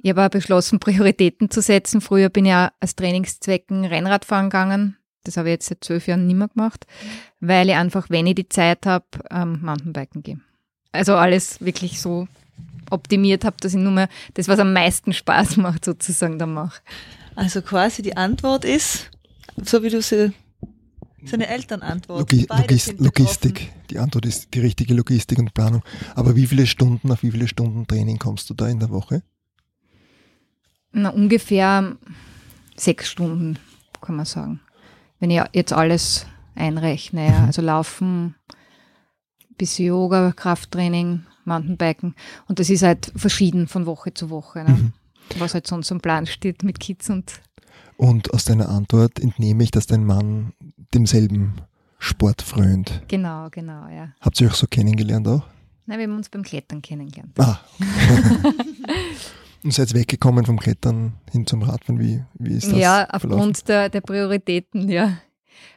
Ich 0.00 0.10
habe 0.10 0.30
beschlossen, 0.30 0.78
Prioritäten 0.80 1.50
zu 1.50 1.60
setzen. 1.60 2.00
Früher 2.00 2.28
bin 2.28 2.44
ich 2.44 2.50
ja 2.50 2.70
als 2.78 2.94
Trainingszwecken 2.94 3.84
Rennradfahren 3.84 4.48
gegangen. 4.48 4.96
Das 5.24 5.36
habe 5.36 5.48
ich 5.48 5.52
jetzt 5.54 5.68
seit 5.68 5.84
zwölf 5.84 6.06
Jahren 6.06 6.26
nicht 6.26 6.36
mehr 6.36 6.48
gemacht, 6.48 6.86
weil 7.40 7.68
ich 7.68 7.74
einfach, 7.74 8.08
wenn 8.08 8.26
ich 8.26 8.34
die 8.34 8.48
Zeit 8.48 8.86
habe, 8.86 9.04
ähm, 9.30 9.60
Mountainbiken 9.62 10.22
gehe. 10.22 10.40
Also 10.92 11.14
alles 11.14 11.60
wirklich 11.60 12.00
so 12.00 12.26
optimiert 12.90 13.44
habe, 13.44 13.56
dass 13.60 13.74
ich 13.74 13.80
nur 13.80 13.92
mehr 13.92 14.08
das, 14.34 14.48
was 14.48 14.58
am 14.58 14.72
meisten 14.72 15.12
Spaß 15.12 15.56
macht, 15.58 15.84
sozusagen 15.84 16.38
dann 16.38 16.54
mache. 16.54 16.80
Also 17.36 17.62
quasi 17.62 18.02
die 18.02 18.16
Antwort 18.16 18.64
ist, 18.64 19.10
so 19.62 19.82
wie 19.82 19.90
du 19.90 20.02
sie, 20.02 20.32
seine 21.24 21.48
Eltern 21.48 21.82
antworten. 21.82 22.20
Logi 22.20 22.46
Logis 22.48 22.92
Logistik. 22.98 23.54
betroffen. 23.54 23.80
Die 23.90 23.98
Antwort 23.98 24.26
ist 24.26 24.54
die 24.54 24.60
richtige 24.60 24.94
Logistik 24.94 25.38
und 25.38 25.52
Planung. 25.52 25.82
Aber 26.14 26.34
wie 26.34 26.46
viele 26.46 26.66
Stunden, 26.66 27.12
auf 27.12 27.22
wie 27.22 27.30
viele 27.30 27.46
Stunden 27.46 27.86
Training 27.86 28.18
kommst 28.18 28.48
du 28.48 28.54
da 28.54 28.68
in 28.68 28.80
der 28.80 28.90
Woche? 28.90 29.22
Na, 30.92 31.10
ungefähr 31.10 31.96
sechs 32.76 33.10
Stunden, 33.10 33.58
kann 34.00 34.16
man 34.16 34.24
sagen. 34.24 34.60
Wenn 35.20 35.30
ich 35.30 35.40
jetzt 35.52 35.72
alles 35.72 36.26
einrechne, 36.54 37.28
ja. 37.28 37.44
also 37.46 37.62
Laufen, 37.62 38.34
bisschen 39.56 39.86
Yoga, 39.86 40.32
Krafttraining, 40.34 41.26
Mountainbiken. 41.44 42.14
Und 42.48 42.58
das 42.58 42.70
ist 42.70 42.82
halt 42.82 43.12
verschieden 43.14 43.68
von 43.68 43.86
Woche 43.86 44.12
zu 44.14 44.30
Woche, 44.30 44.64
ne? 44.64 44.70
Mhm. 44.70 44.92
was 45.38 45.54
halt 45.54 45.66
sonst 45.66 45.92
am 45.92 46.00
Plan 46.00 46.26
steht 46.26 46.64
mit 46.64 46.80
Kids 46.80 47.08
und 47.10 47.40
Und 47.96 48.32
aus 48.34 48.44
deiner 48.44 48.68
Antwort 48.68 49.20
entnehme 49.20 49.62
ich, 49.62 49.70
dass 49.70 49.86
dein 49.86 50.04
Mann 50.04 50.54
demselben 50.94 51.60
Sport 51.98 52.40
frönt. 52.42 53.02
genau, 53.08 53.48
genau, 53.50 53.86
ja. 53.88 54.08
Habt 54.20 54.40
ihr 54.40 54.48
euch 54.48 54.54
so 54.54 54.66
kennengelernt 54.66 55.28
auch? 55.28 55.46
Na, 55.86 55.98
wir 55.98 56.04
haben 56.04 56.16
uns 56.16 56.30
beim 56.30 56.42
Klettern 56.42 56.80
kennengelernt. 56.80 57.38
Ah. 57.38 57.60
Und 59.62 59.74
seid 59.74 59.94
weggekommen 59.94 60.46
vom 60.46 60.58
Klettern 60.58 61.14
hin 61.30 61.46
zum 61.46 61.62
Radfahren? 61.62 62.00
Wie, 62.00 62.22
wie 62.34 62.54
ist 62.54 62.72
das? 62.72 62.78
Ja, 62.78 63.06
aufgrund 63.10 63.68
der, 63.68 63.90
der 63.90 64.00
Prioritäten, 64.00 64.88
ja. 64.88 65.18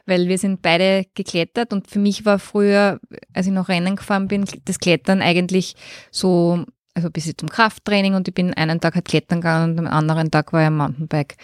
Weil 0.06 0.28
wir 0.28 0.38
sind 0.38 0.62
beide 0.62 1.04
geklettert 1.14 1.72
und 1.72 1.88
für 1.88 1.98
mich 1.98 2.24
war 2.24 2.38
früher, 2.38 3.00
als 3.34 3.46
ich 3.46 3.52
noch 3.52 3.68
Rennen 3.68 3.96
gefahren 3.96 4.28
bin, 4.28 4.46
das 4.64 4.78
Klettern 4.78 5.20
eigentlich 5.20 5.76
so, 6.10 6.64
also 6.94 7.10
bis 7.10 7.26
ich 7.26 7.36
zum 7.36 7.50
Krafttraining 7.50 8.14
und 8.14 8.26
ich 8.26 8.34
bin 8.34 8.54
einen 8.54 8.80
Tag 8.80 8.94
halt 8.94 9.04
klettern 9.04 9.40
gegangen 9.40 9.72
und 9.72 9.78
am 9.78 9.92
anderen 9.92 10.30
Tag 10.30 10.52
war 10.52 10.62
ich 10.62 10.66
am 10.68 10.78
Mountainbike. 10.78 11.36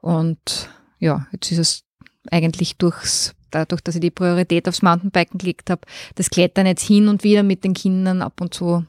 Und 0.00 0.70
ja, 0.98 1.26
jetzt 1.32 1.52
ist 1.52 1.58
es 1.58 1.84
eigentlich 2.30 2.76
durchs, 2.78 3.34
dadurch, 3.50 3.82
dass 3.82 3.96
ich 3.96 4.00
die 4.00 4.10
Priorität 4.10 4.66
aufs 4.68 4.82
Mountainbiken 4.82 5.38
gelegt 5.38 5.68
habe, 5.68 5.82
das 6.14 6.30
Klettern 6.30 6.66
jetzt 6.66 6.86
hin 6.86 7.08
und 7.08 7.24
wieder 7.24 7.42
mit 7.42 7.64
den 7.64 7.74
Kindern 7.74 8.22
ab 8.22 8.40
und 8.40 8.54
zu 8.54 8.86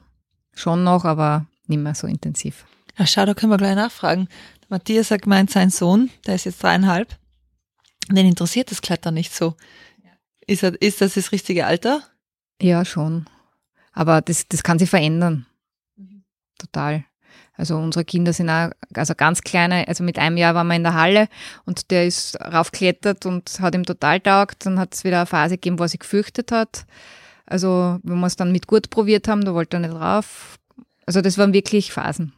schon 0.54 0.84
noch, 0.84 1.04
aber 1.04 1.46
nicht 1.66 1.82
mehr 1.82 1.94
so 1.94 2.06
intensiv. 2.06 2.64
Ja, 2.98 3.06
schau, 3.06 3.26
da 3.26 3.34
können 3.34 3.50
wir 3.50 3.56
gleich 3.56 3.74
nachfragen. 3.74 4.28
Matthias 4.68 5.10
hat 5.10 5.22
gemeint, 5.22 5.50
sein 5.50 5.70
Sohn, 5.70 6.10
der 6.26 6.36
ist 6.36 6.44
jetzt 6.44 6.62
dreieinhalb, 6.62 7.16
den 8.08 8.26
interessiert 8.26 8.70
das 8.70 8.82
Klettern 8.82 9.14
nicht 9.14 9.34
so. 9.34 9.56
Ist, 10.46 10.62
er, 10.62 10.80
ist 10.80 11.00
das 11.00 11.14
das 11.14 11.32
richtige 11.32 11.66
Alter? 11.66 12.02
Ja, 12.60 12.84
schon. 12.84 13.26
Aber 13.92 14.20
das, 14.20 14.46
das 14.48 14.62
kann 14.62 14.78
sich 14.78 14.90
verändern. 14.90 15.46
Total. 16.58 17.04
Also 17.56 17.76
unsere 17.76 18.04
Kinder 18.04 18.32
sind 18.32 18.50
auch, 18.50 18.70
also 18.94 19.14
ganz 19.14 19.42
kleine, 19.42 19.86
also 19.86 20.02
mit 20.02 20.18
einem 20.18 20.36
Jahr 20.36 20.54
waren 20.54 20.66
wir 20.66 20.74
in 20.74 20.82
der 20.82 20.94
Halle 20.94 21.28
und 21.64 21.90
der 21.90 22.06
ist 22.06 22.38
raufgeklettert 22.40 23.26
und 23.26 23.60
hat 23.60 23.74
ihm 23.74 23.84
total 23.84 24.20
taugt. 24.20 24.66
Dann 24.66 24.78
hat 24.78 24.94
es 24.94 25.04
wieder 25.04 25.18
eine 25.18 25.26
Phase 25.26 25.54
gegeben, 25.54 25.78
wo 25.78 25.84
er 25.84 25.88
sich 25.88 26.00
gefürchtet 26.00 26.50
hat. 26.52 26.84
Also 27.46 28.00
wenn 28.02 28.18
wir 28.18 28.26
es 28.26 28.36
dann 28.36 28.52
mit 28.52 28.66
gut 28.66 28.90
probiert 28.90 29.28
haben, 29.28 29.44
da 29.44 29.54
wollte 29.54 29.76
er 29.76 29.80
nicht 29.80 29.94
rauf. 29.94 30.58
Also 31.06 31.20
das 31.20 31.38
waren 31.38 31.52
wirklich 31.52 31.92
Phasen. 31.92 32.32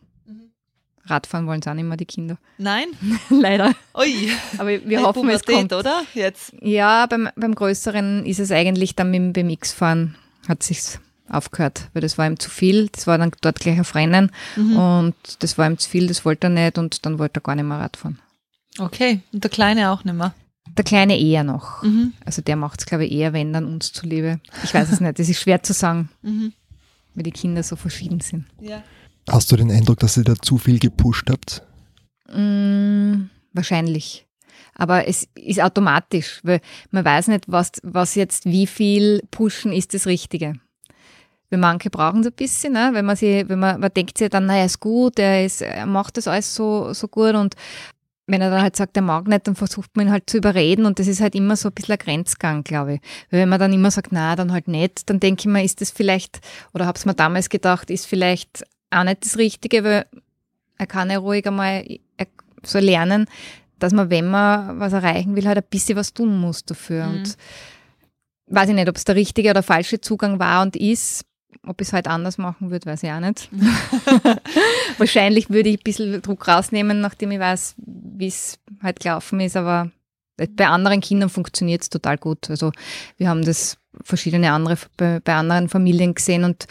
Radfahren 1.06 1.46
wollen 1.46 1.60
es 1.60 1.68
auch 1.68 1.74
nicht 1.74 1.84
mehr, 1.84 1.96
die 1.96 2.04
Kinder. 2.06 2.38
Nein? 2.58 2.86
Leider. 3.30 3.72
Ui. 3.96 4.30
Aber 4.58 4.68
wir 4.68 5.02
hoffen, 5.02 5.28
es 5.30 5.42
Pubertät, 5.42 5.70
kommt. 5.70 5.72
oder? 5.72 6.02
Jetzt. 6.14 6.52
Ja, 6.60 7.06
beim, 7.06 7.28
beim 7.36 7.54
Größeren 7.54 8.24
ist 8.26 8.40
es 8.40 8.50
eigentlich 8.52 8.94
dann 8.96 9.10
mit 9.10 9.18
dem 9.20 9.32
BMX-Fahren, 9.32 10.16
hat 10.48 10.62
sich's 10.62 11.00
aufgehört, 11.28 11.88
weil 11.92 12.02
das 12.02 12.18
war 12.18 12.26
ihm 12.26 12.38
zu 12.38 12.50
viel. 12.50 12.88
Das 12.92 13.06
war 13.08 13.18
dann 13.18 13.32
dort 13.40 13.58
gleich 13.58 13.80
auf 13.80 13.94
Rennen 13.96 14.30
Mhm. 14.56 14.76
und 14.76 15.14
das 15.40 15.58
war 15.58 15.66
ihm 15.68 15.76
zu 15.78 15.88
viel, 15.90 16.06
das 16.06 16.24
wollte 16.24 16.46
er 16.46 16.50
nicht 16.50 16.78
und 16.78 17.04
dann 17.04 17.18
wollte 17.18 17.40
er 17.40 17.42
gar 17.42 17.54
nicht 17.56 17.64
mehr 17.64 17.78
Radfahren. 17.78 18.18
Okay. 18.78 19.20
Und 19.32 19.42
der 19.42 19.50
Kleine 19.50 19.90
auch 19.90 20.04
nicht 20.04 20.14
mehr. 20.14 20.34
Der 20.76 20.84
Kleine 20.84 21.18
eher 21.18 21.42
noch. 21.42 21.82
Mhm. 21.82 22.12
Also 22.24 22.42
der 22.42 22.54
macht 22.56 22.80
es, 22.80 22.86
glaube 22.86 23.06
ich, 23.06 23.12
eher, 23.12 23.32
wenn 23.32 23.52
dann 23.52 23.64
uns 23.64 23.92
zuliebe. 23.92 24.40
Ich 24.62 24.74
weiß 24.74 24.90
es 24.92 25.00
nicht, 25.00 25.18
das 25.18 25.28
ist 25.28 25.40
schwer 25.40 25.62
zu 25.62 25.72
sagen, 25.72 26.10
Mhm. 26.22 26.52
weil 27.14 27.22
die 27.24 27.32
Kinder 27.32 27.62
so 27.62 27.74
verschieden 27.76 28.20
sind. 28.20 28.44
Ja. 28.60 28.82
Hast 29.28 29.50
du 29.50 29.56
den 29.56 29.70
Eindruck, 29.70 29.98
dass 29.98 30.16
ihr 30.16 30.24
da 30.24 30.36
zu 30.36 30.56
viel 30.56 30.78
gepusht 30.78 31.28
habt? 31.30 31.62
Mm, 32.32 33.28
wahrscheinlich. 33.52 34.26
Aber 34.74 35.08
es 35.08 35.28
ist 35.34 35.60
automatisch, 35.60 36.40
weil 36.42 36.60
man 36.90 37.04
weiß 37.04 37.28
nicht, 37.28 37.44
was, 37.48 37.72
was 37.82 38.14
jetzt, 38.14 38.44
wie 38.44 38.66
viel 38.66 39.22
pushen 39.30 39.72
ist 39.72 39.94
das 39.94 40.06
Richtige. 40.06 40.54
Weil 41.50 41.58
manche 41.58 41.90
brauchen 41.90 42.20
es 42.20 42.26
ein 42.26 42.32
bisschen, 42.32 42.72
ne? 42.74 42.90
wenn 42.92 43.04
man 43.04 43.16
sie, 43.16 43.48
wenn 43.48 43.58
man, 43.58 43.80
man 43.80 43.92
denkt 43.92 44.18
sich 44.18 44.28
dann, 44.28 44.46
naja, 44.46 44.64
ist 44.64 44.80
gut, 44.80 45.18
er 45.18 45.44
ist, 45.44 45.62
er 45.62 45.86
macht 45.86 46.16
das 46.16 46.28
alles 46.28 46.54
so, 46.54 46.92
so 46.92 47.08
gut 47.08 47.34
und 47.34 47.54
wenn 48.26 48.42
er 48.42 48.50
dann 48.50 48.62
halt 48.62 48.74
sagt, 48.74 48.96
er 48.96 49.04
mag 49.04 49.28
nicht, 49.28 49.46
dann 49.46 49.54
versucht 49.54 49.96
man 49.96 50.08
ihn 50.08 50.12
halt 50.12 50.28
zu 50.28 50.38
überreden 50.38 50.84
und 50.84 50.98
das 50.98 51.06
ist 51.06 51.20
halt 51.20 51.36
immer 51.36 51.54
so 51.54 51.68
ein 51.68 51.74
bisschen 51.74 51.92
ein 51.92 51.98
Grenzgang, 51.98 52.64
glaube 52.64 52.94
ich. 52.94 53.00
Weil 53.30 53.40
wenn 53.40 53.48
man 53.48 53.60
dann 53.60 53.72
immer 53.72 53.92
sagt, 53.92 54.10
na, 54.10 54.34
dann 54.34 54.52
halt 54.52 54.66
nicht, 54.66 55.08
dann 55.08 55.20
denke 55.20 55.42
ich 55.42 55.46
mir, 55.46 55.62
ist 55.62 55.80
das 55.80 55.92
vielleicht, 55.92 56.40
oder 56.74 56.86
habe 56.86 56.98
es 56.98 57.06
mir 57.06 57.14
damals 57.14 57.48
gedacht, 57.48 57.88
ist 57.88 58.06
vielleicht 58.06 58.64
auch 58.96 59.04
nicht 59.04 59.24
das 59.24 59.38
Richtige, 59.38 59.84
weil 59.84 60.06
er 60.78 60.86
kann 60.86 61.10
ja 61.10 61.18
ruhig 61.18 61.46
einmal 61.46 61.84
soll 62.68 62.82
lernen, 62.82 63.26
dass 63.78 63.92
man, 63.92 64.10
wenn 64.10 64.28
man 64.28 64.80
was 64.80 64.92
erreichen 64.92 65.36
will, 65.36 65.46
halt 65.46 65.58
ein 65.58 65.64
bisschen 65.68 65.96
was 65.96 66.14
tun 66.14 66.38
muss 66.38 66.64
dafür. 66.64 67.06
Mhm. 67.06 67.14
Und 67.16 67.36
weiß 68.48 68.68
ich 68.70 68.74
nicht, 68.74 68.88
ob 68.88 68.96
es 68.96 69.04
der 69.04 69.16
richtige 69.16 69.50
oder 69.50 69.62
falsche 69.62 70.00
Zugang 70.00 70.38
war 70.38 70.62
und 70.62 70.76
ist. 70.76 71.24
Ob 71.66 71.80
ich 71.80 71.88
es 71.88 71.92
halt 71.92 72.06
anders 72.06 72.38
machen 72.38 72.70
würde, 72.70 72.86
weiß 72.86 73.02
ich 73.02 73.10
auch 73.10 73.20
nicht. 73.20 73.48
Wahrscheinlich 74.98 75.50
würde 75.50 75.70
ich 75.70 75.78
ein 75.78 75.82
bisschen 75.82 76.22
Druck 76.22 76.46
rausnehmen, 76.46 77.00
nachdem 77.00 77.32
ich 77.32 77.40
weiß, 77.40 77.74
wie 77.78 78.28
es 78.28 78.58
halt 78.82 79.00
gelaufen 79.00 79.40
ist, 79.40 79.56
aber 79.56 79.90
bei 80.36 80.66
anderen 80.66 81.00
Kindern 81.00 81.30
funktioniert 81.30 81.82
es 81.82 81.88
total 81.88 82.18
gut. 82.18 82.50
Also 82.50 82.72
wir 83.16 83.28
haben 83.28 83.44
das 83.44 83.78
verschiedene 84.04 84.52
andere 84.52 84.76
bei, 84.96 85.18
bei 85.20 85.34
anderen 85.34 85.68
Familien 85.68 86.14
gesehen 86.14 86.44
und 86.44 86.66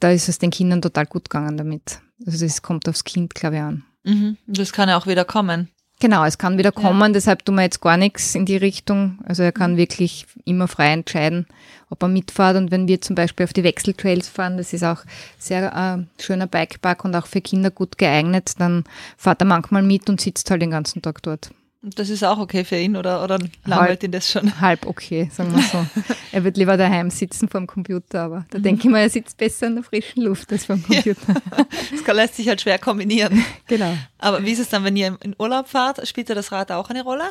da 0.00 0.10
ist 0.10 0.28
es 0.28 0.38
den 0.38 0.50
Kindern 0.50 0.82
total 0.82 1.06
gut 1.06 1.30
gegangen 1.30 1.56
damit. 1.56 2.00
Also 2.26 2.44
das 2.44 2.62
kommt 2.62 2.88
aufs 2.88 3.04
Kind, 3.04 3.34
glaube 3.34 3.56
ich, 3.56 3.62
an. 3.62 3.84
Mhm. 4.04 4.36
Das 4.46 4.72
kann 4.72 4.88
ja 4.88 4.98
auch 4.98 5.06
wieder 5.06 5.24
kommen. 5.24 5.68
Genau, 6.00 6.24
es 6.24 6.38
kann 6.38 6.56
wieder 6.56 6.72
kommen, 6.72 7.12
deshalb 7.12 7.44
tun 7.44 7.56
wir 7.56 7.62
jetzt 7.62 7.82
gar 7.82 7.98
nichts 7.98 8.34
in 8.34 8.46
die 8.46 8.56
Richtung. 8.56 9.18
Also 9.26 9.42
er 9.42 9.52
kann 9.52 9.76
wirklich 9.76 10.26
immer 10.46 10.66
frei 10.66 10.94
entscheiden, 10.94 11.46
ob 11.90 12.02
er 12.02 12.08
mitfährt. 12.08 12.56
Und 12.56 12.70
wenn 12.70 12.88
wir 12.88 13.02
zum 13.02 13.14
Beispiel 13.14 13.44
auf 13.44 13.52
die 13.52 13.64
Wechseltrails 13.64 14.26
fahren, 14.26 14.56
das 14.56 14.72
ist 14.72 14.82
auch 14.82 15.02
sehr 15.38 15.70
äh, 15.76 16.22
schöner 16.22 16.46
Bikepark 16.46 17.04
und 17.04 17.14
auch 17.14 17.26
für 17.26 17.42
Kinder 17.42 17.70
gut 17.70 17.98
geeignet, 17.98 18.52
dann 18.58 18.84
fährt 19.18 19.42
er 19.42 19.46
manchmal 19.46 19.82
mit 19.82 20.08
und 20.08 20.22
sitzt 20.22 20.50
halt 20.50 20.62
den 20.62 20.70
ganzen 20.70 21.02
Tag 21.02 21.22
dort. 21.22 21.50
Und 21.82 21.98
das 21.98 22.10
ist 22.10 22.22
auch 22.22 22.38
okay 22.38 22.64
für 22.64 22.76
ihn 22.76 22.94
oder, 22.94 23.24
oder 23.24 23.38
langweilt 23.64 24.02
ihn 24.02 24.10
das 24.12 24.30
schon? 24.30 24.60
Halb 24.60 24.84
okay, 24.86 25.30
sagen 25.32 25.54
wir 25.54 25.62
so. 25.62 25.86
er 26.32 26.44
wird 26.44 26.58
lieber 26.58 26.76
daheim 26.76 27.08
sitzen 27.08 27.48
vor 27.48 27.58
dem 27.60 27.66
Computer, 27.66 28.20
aber 28.22 28.44
da 28.50 28.58
denke 28.58 28.82
ich 28.84 28.90
mal, 28.90 28.98
er 29.00 29.08
sitzt 29.08 29.38
besser 29.38 29.68
in 29.68 29.76
der 29.76 29.84
frischen 29.84 30.22
Luft 30.22 30.52
als 30.52 30.66
vor 30.66 30.76
dem 30.76 30.82
Computer. 30.86 31.34
Das 31.90 32.04
kann- 32.04 32.16
lässt 32.16 32.36
sich 32.36 32.48
halt 32.48 32.60
schwer 32.60 32.78
kombinieren. 32.78 33.42
genau. 33.66 33.96
Aber 34.18 34.44
wie 34.44 34.50
ist 34.50 34.58
es 34.58 34.68
dann, 34.68 34.84
wenn 34.84 34.96
ihr 34.96 35.16
in 35.22 35.34
Urlaub 35.38 35.68
fahrt? 35.68 36.06
Spielt 36.06 36.28
da 36.28 36.34
das 36.34 36.52
Rad 36.52 36.70
auch 36.70 36.90
eine 36.90 37.02
Rolle? 37.02 37.24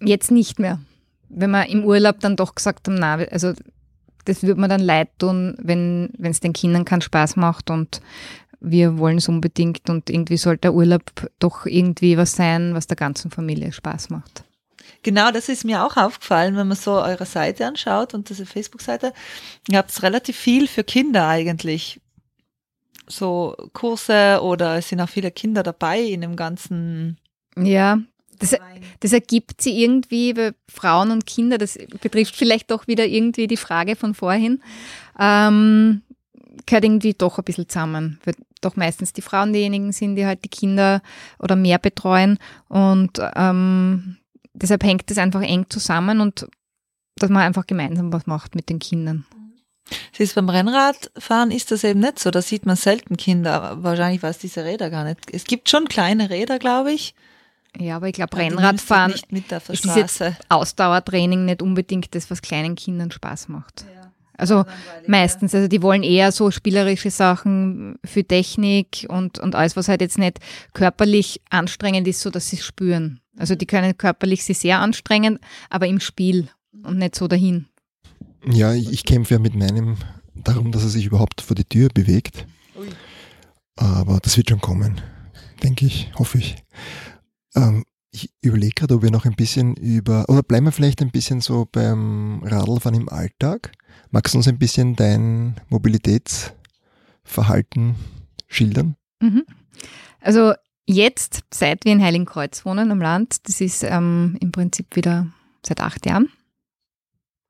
Jetzt 0.00 0.30
nicht 0.30 0.58
mehr. 0.60 0.78
Wenn 1.28 1.50
wir 1.50 1.66
im 1.68 1.84
Urlaub 1.84 2.20
dann 2.20 2.36
doch 2.36 2.54
gesagt 2.54 2.86
haben, 2.86 2.94
na, 2.96 3.14
also 3.14 3.52
das 4.24 4.42
würde 4.44 4.60
mir 4.60 4.68
dann 4.68 4.80
leid 4.80 5.08
tun, 5.18 5.56
wenn 5.60 6.12
es 6.22 6.38
den 6.40 6.52
Kindern 6.52 6.84
keinen 6.84 7.00
Spaß 7.02 7.34
macht 7.36 7.70
und 7.70 8.00
wir 8.60 8.98
wollen 8.98 9.18
es 9.18 9.28
unbedingt 9.28 9.88
und 9.88 10.10
irgendwie 10.10 10.36
sollte 10.36 10.62
der 10.62 10.74
Urlaub 10.74 11.02
doch 11.38 11.66
irgendwie 11.66 12.16
was 12.16 12.32
sein, 12.32 12.74
was 12.74 12.86
der 12.86 12.96
ganzen 12.96 13.30
Familie 13.30 13.72
Spaß 13.72 14.10
macht. 14.10 14.44
Genau, 15.02 15.30
das 15.30 15.48
ist 15.48 15.64
mir 15.64 15.84
auch 15.84 15.96
aufgefallen, 15.96 16.56
wenn 16.56 16.68
man 16.68 16.76
so 16.76 16.92
eure 16.92 17.24
Seite 17.24 17.66
anschaut 17.66 18.12
und 18.12 18.28
diese 18.28 18.44
Facebook-Seite. 18.44 19.14
Ihr 19.68 19.78
habt 19.78 20.02
relativ 20.02 20.36
viel 20.36 20.66
für 20.66 20.84
Kinder 20.84 21.26
eigentlich. 21.26 22.00
So 23.08 23.56
Kurse 23.72 24.40
oder 24.42 24.76
es 24.76 24.90
sind 24.90 25.00
auch 25.00 25.08
viele 25.08 25.30
Kinder 25.30 25.62
dabei 25.62 26.00
in 26.00 26.20
dem 26.20 26.36
ganzen. 26.36 27.18
Ja, 27.56 27.98
das, 28.38 28.56
das 29.00 29.12
ergibt 29.12 29.60
sie 29.60 29.82
irgendwie, 29.82 30.36
weil 30.36 30.54
Frauen 30.68 31.10
und 31.10 31.26
Kinder, 31.26 31.58
das 31.58 31.78
betrifft 32.00 32.36
vielleicht 32.36 32.70
doch 32.70 32.86
wieder 32.86 33.06
irgendwie 33.06 33.46
die 33.46 33.56
Frage 33.56 33.96
von 33.96 34.14
vorhin, 34.14 34.62
ähm, 35.18 36.02
gehört 36.66 36.84
irgendwie 36.84 37.14
doch 37.14 37.38
ein 37.38 37.44
bisschen 37.44 37.68
zusammen, 37.68 38.18
weil 38.24 38.34
doch 38.60 38.76
meistens 38.76 39.12
die 39.12 39.22
Frauen 39.22 39.52
diejenigen 39.52 39.92
sind, 39.92 40.16
die 40.16 40.26
halt 40.26 40.44
die 40.44 40.48
Kinder 40.48 41.02
oder 41.38 41.56
mehr 41.56 41.78
betreuen 41.78 42.38
und 42.68 43.20
ähm, 43.36 44.16
deshalb 44.52 44.84
hängt 44.84 45.10
das 45.10 45.18
einfach 45.18 45.42
eng 45.42 45.66
zusammen 45.68 46.20
und 46.20 46.46
dass 47.16 47.30
man 47.30 47.42
einfach 47.42 47.66
gemeinsam 47.66 48.12
was 48.12 48.26
macht 48.26 48.54
mit 48.54 48.68
den 48.68 48.78
Kindern. 48.78 49.26
Es 50.12 50.20
ist 50.20 50.34
beim 50.34 50.48
Rennradfahren 50.48 51.50
ist 51.50 51.70
das 51.70 51.84
eben 51.84 52.00
nicht 52.00 52.18
so. 52.18 52.30
Da 52.30 52.42
sieht 52.42 52.64
man 52.64 52.76
selten 52.76 53.16
Kinder. 53.16 53.82
Wahrscheinlich 53.82 54.22
weiß 54.22 54.38
diese 54.38 54.64
Räder 54.64 54.88
gar 54.88 55.04
nicht. 55.04 55.18
Es 55.32 55.44
gibt 55.44 55.68
schon 55.68 55.88
kleine 55.88 56.30
Räder, 56.30 56.58
glaube 56.58 56.92
ich. 56.92 57.14
Ja, 57.76 57.96
aber 57.96 58.08
ich 58.08 58.14
glaube, 58.14 58.36
Rennradfahren 58.36 59.12
es 59.12 59.84
ist 59.84 59.96
jetzt. 59.96 60.22
Ausdauertraining 60.48 61.44
nicht 61.44 61.62
unbedingt 61.62 62.14
das, 62.14 62.30
was 62.30 62.42
kleinen 62.42 62.74
Kindern 62.74 63.10
Spaß 63.10 63.48
macht. 63.48 63.84
Also 64.40 64.64
meistens, 65.06 65.54
also 65.54 65.68
die 65.68 65.82
wollen 65.82 66.02
eher 66.02 66.32
so 66.32 66.50
spielerische 66.50 67.10
Sachen 67.10 67.96
für 68.04 68.24
Technik 68.24 69.06
und, 69.08 69.38
und 69.38 69.54
alles, 69.54 69.76
was 69.76 69.88
halt 69.88 70.00
jetzt 70.00 70.18
nicht 70.18 70.38
körperlich 70.72 71.42
anstrengend 71.50 72.08
ist, 72.08 72.20
so 72.22 72.30
dass 72.30 72.48
sie 72.48 72.56
es 72.56 72.64
spüren. 72.64 73.20
Also 73.36 73.54
die 73.54 73.66
können 73.66 73.96
körperlich 73.96 74.44
sich 74.44 74.58
sehr 74.58 74.80
anstrengen, 74.80 75.38
aber 75.68 75.86
im 75.86 76.00
Spiel 76.00 76.48
und 76.82 76.98
nicht 76.98 77.14
so 77.14 77.28
dahin. 77.28 77.66
Ja, 78.50 78.72
ich, 78.72 78.90
ich 78.90 79.04
kämpfe 79.04 79.34
ja 79.34 79.40
mit 79.40 79.54
meinem 79.54 79.96
darum, 80.34 80.72
dass 80.72 80.82
er 80.82 80.88
sich 80.88 81.06
überhaupt 81.06 81.42
vor 81.42 81.54
die 81.54 81.64
Tür 81.64 81.88
bewegt. 81.92 82.46
Ui. 82.78 82.88
Aber 83.76 84.20
das 84.22 84.36
wird 84.36 84.48
schon 84.48 84.60
kommen, 84.60 85.00
denke 85.62 85.86
ich, 85.86 86.10
hoffe 86.14 86.38
ich. 86.38 86.56
Ähm, 87.54 87.84
Ich 88.12 88.32
überlege 88.42 88.74
gerade, 88.74 88.96
ob 88.96 89.02
wir 89.02 89.12
noch 89.12 89.24
ein 89.24 89.36
bisschen 89.36 89.76
über, 89.76 90.28
oder 90.28 90.42
bleiben 90.42 90.66
wir 90.66 90.72
vielleicht 90.72 91.00
ein 91.00 91.12
bisschen 91.12 91.40
so 91.40 91.68
beim 91.70 92.42
Radlfahren 92.44 93.00
im 93.00 93.08
Alltag. 93.08 93.70
Magst 94.10 94.34
du 94.34 94.38
uns 94.38 94.48
ein 94.48 94.58
bisschen 94.58 94.96
dein 94.96 95.54
Mobilitätsverhalten 95.68 97.94
schildern? 98.48 98.96
Mhm. 99.20 99.44
Also 100.20 100.54
jetzt, 100.86 101.42
seit 101.54 101.84
wir 101.84 101.92
in 101.92 102.02
Heiligenkreuz 102.02 102.66
wohnen 102.66 102.90
am 102.90 103.00
Land, 103.00 103.48
das 103.48 103.60
ist 103.60 103.84
ähm, 103.84 104.36
im 104.40 104.50
Prinzip 104.50 104.96
wieder 104.96 105.28
seit 105.64 105.80
acht 105.80 106.04
Jahren 106.04 106.28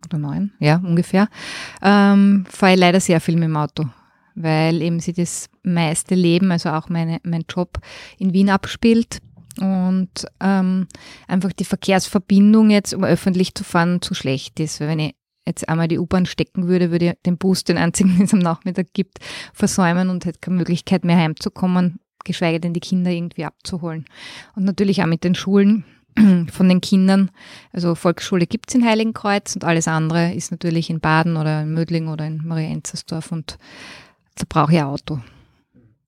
oder 0.05 0.18
neun, 0.18 0.53
ja, 0.59 0.77
ungefähr, 0.77 1.31
ähm, 1.83 2.44
fahre 2.51 2.75
ich 2.75 2.79
leider 2.79 3.01
sehr 3.01 3.20
viel 3.20 3.37
mit 3.37 3.44
dem 3.44 3.57
Auto, 3.57 3.88
weil 4.35 4.83
eben 4.83 5.01
sich 5.01 5.14
das 5.14 5.49
meiste 5.62 6.14
Leben, 6.14 6.53
also 6.53 6.68
auch 6.70 6.90
meine, 6.90 7.18
mein 7.23 7.46
Job 7.49 7.79
in 8.18 8.35
Wien 8.35 8.51
abspielt 8.51 9.23
und 9.59 10.27
ähm, 10.41 10.87
einfach 11.27 11.53
die 11.53 11.65
Verkehrsverbindung 11.65 12.71
jetzt, 12.71 12.95
um 12.95 13.05
öffentlich 13.05 13.55
zu 13.55 13.65
fahren, 13.65 14.01
zu 14.01 14.15
schlecht 14.15 14.61
ist. 14.61 14.81
Weil 14.81 14.89
wenn 14.89 14.99
ich 15.01 15.15
jetzt 15.47 15.69
einmal 15.69 15.89
die 15.89 15.99
U-Bahn 15.99 16.27
stecken 16.27 16.69
würde, 16.69 16.91
würde 16.91 17.11
ich 17.11 17.15
den 17.27 17.39
Bus, 17.39 17.65
den 17.65 17.79
einzigen, 17.79 18.15
den 18.17 18.25
es 18.25 18.33
am 18.33 18.41
Nachmittag 18.41 18.89
gibt, 18.93 19.19
versäumen 19.53 20.11
und 20.11 20.25
hätte 20.25 20.39
keine 20.41 20.59
Möglichkeit 20.59 21.05
mehr 21.05 21.17
heimzukommen, 21.17 22.01
geschweige 22.25 22.61
denn 22.61 22.75
die 22.75 22.81
Kinder 22.81 23.11
irgendwie 23.11 23.45
abzuholen. 23.45 24.05
Und 24.55 24.65
natürlich 24.65 25.03
auch 25.03 25.07
mit 25.07 25.25
den 25.25 25.35
Schulen 25.35 25.85
von 26.51 26.69
den 26.69 26.81
Kindern. 26.81 27.31
Also 27.73 27.95
Volksschule 27.95 28.47
gibt 28.47 28.71
es 28.71 28.75
in 28.75 28.85
Heiligenkreuz 28.85 29.55
und 29.55 29.65
alles 29.65 29.89
andere 29.89 30.33
ist 30.35 30.51
natürlich 30.51 30.91
in 30.91 31.01
Baden 31.01 31.37
oder 31.37 31.63
in 31.63 31.73
Mödling 31.73 32.09
oder 32.09 32.27
in 32.27 32.47
Maria-Enzersdorf 32.47 33.33
und 33.33 33.59
da 34.37 34.45
brauche 34.49 34.73
ich 34.73 34.79
ein 34.79 34.87
Auto. 34.87 35.21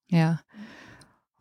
Ja. 0.09 0.41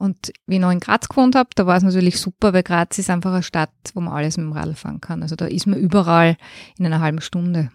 Und 0.01 0.33
wie 0.47 0.55
ich 0.55 0.59
noch 0.59 0.71
in 0.71 0.79
Graz 0.79 1.07
gewohnt 1.07 1.35
habe, 1.35 1.51
da 1.53 1.67
war 1.67 1.77
es 1.77 1.83
natürlich 1.83 2.19
super, 2.19 2.53
weil 2.53 2.63
Graz 2.63 2.97
ist 2.97 3.11
einfach 3.11 3.33
eine 3.33 3.43
Stadt, 3.43 3.69
wo 3.93 4.01
man 4.01 4.11
alles 4.15 4.35
mit 4.35 4.47
dem 4.47 4.51
Radl 4.51 4.73
fahren 4.73 4.99
kann. 4.99 5.21
Also 5.21 5.35
da 5.35 5.45
ist 5.45 5.67
man 5.67 5.77
überall 5.77 6.37
in 6.79 6.87
einer 6.87 7.01
halben 7.01 7.21
Stunde. 7.21 7.71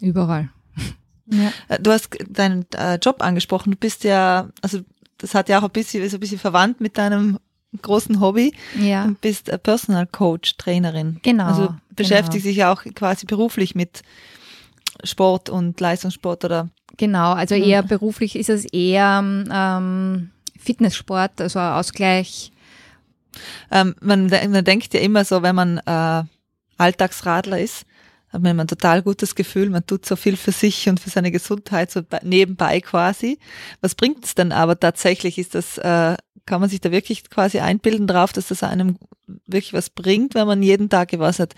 Überall. 0.00 0.48
Ja. 1.26 1.52
Äh, 1.68 1.78
du 1.78 1.90
hast 1.90 2.16
deinen 2.30 2.64
äh, 2.72 2.96
Job 3.02 3.20
angesprochen. 3.20 3.72
Du 3.72 3.76
bist 3.76 4.04
ja, 4.04 4.48
also 4.62 4.80
das 5.18 5.34
hat 5.34 5.50
ja 5.50 5.58
auch 5.58 5.64
ein 5.64 5.70
bisschen, 5.70 6.02
ist 6.02 6.14
ein 6.14 6.20
bisschen 6.20 6.38
verwandt 6.38 6.80
mit 6.80 6.96
deinem 6.96 7.38
großen 7.82 8.18
Hobby. 8.20 8.54
Ja. 8.80 9.06
Du 9.06 9.14
bist 9.14 9.50
Personal 9.62 10.06
Coach, 10.06 10.56
Trainerin. 10.56 11.20
Genau. 11.22 11.44
Also 11.44 11.74
beschäftigst 11.90 12.44
genau. 12.44 12.48
dich 12.48 12.56
ja 12.56 12.72
auch 12.72 12.82
quasi 12.94 13.26
beruflich 13.26 13.74
mit 13.74 14.02
Sport 15.04 15.50
und 15.50 15.78
Leistungssport 15.80 16.46
oder? 16.46 16.70
Genau, 16.96 17.32
also 17.32 17.54
eher 17.54 17.82
beruflich 17.82 18.36
ist 18.36 18.48
es 18.48 18.64
eher 18.64 19.20
ähm, 19.22 20.30
Fitnesssport, 20.66 21.40
also 21.40 21.60
Ausgleich. 21.60 22.52
Ähm, 23.70 23.94
man, 24.00 24.26
man 24.28 24.64
denkt 24.64 24.94
ja 24.94 25.00
immer 25.00 25.24
so, 25.24 25.42
wenn 25.42 25.54
man 25.54 25.78
äh, 25.78 26.24
Alltagsradler 26.78 27.60
ist, 27.60 27.86
hat 28.28 28.42
man 28.42 28.58
ein 28.58 28.68
total 28.68 29.02
gutes 29.02 29.34
Gefühl, 29.34 29.70
man 29.70 29.86
tut 29.86 30.04
so 30.04 30.16
viel 30.16 30.36
für 30.36 30.52
sich 30.52 30.88
und 30.88 31.00
für 31.00 31.10
seine 31.10 31.30
Gesundheit 31.30 31.90
so 31.90 32.02
nebenbei 32.22 32.80
quasi. 32.80 33.38
Was 33.80 33.94
bringt 33.94 34.24
es 34.24 34.34
denn 34.34 34.52
aber 34.52 34.78
tatsächlich? 34.78 35.38
Ist 35.38 35.54
das, 35.54 35.78
äh, 35.78 36.16
kann 36.44 36.60
man 36.60 36.68
sich 36.68 36.80
da 36.80 36.90
wirklich 36.90 37.28
quasi 37.30 37.60
einbilden 37.60 38.06
drauf, 38.06 38.32
dass 38.32 38.48
das 38.48 38.62
einem 38.62 38.98
wirklich 39.46 39.72
was 39.72 39.90
bringt, 39.90 40.34
wenn 40.34 40.46
man 40.46 40.62
jeden 40.62 40.88
Tag, 40.88 41.16
was 41.18 41.38
hat, 41.38 41.54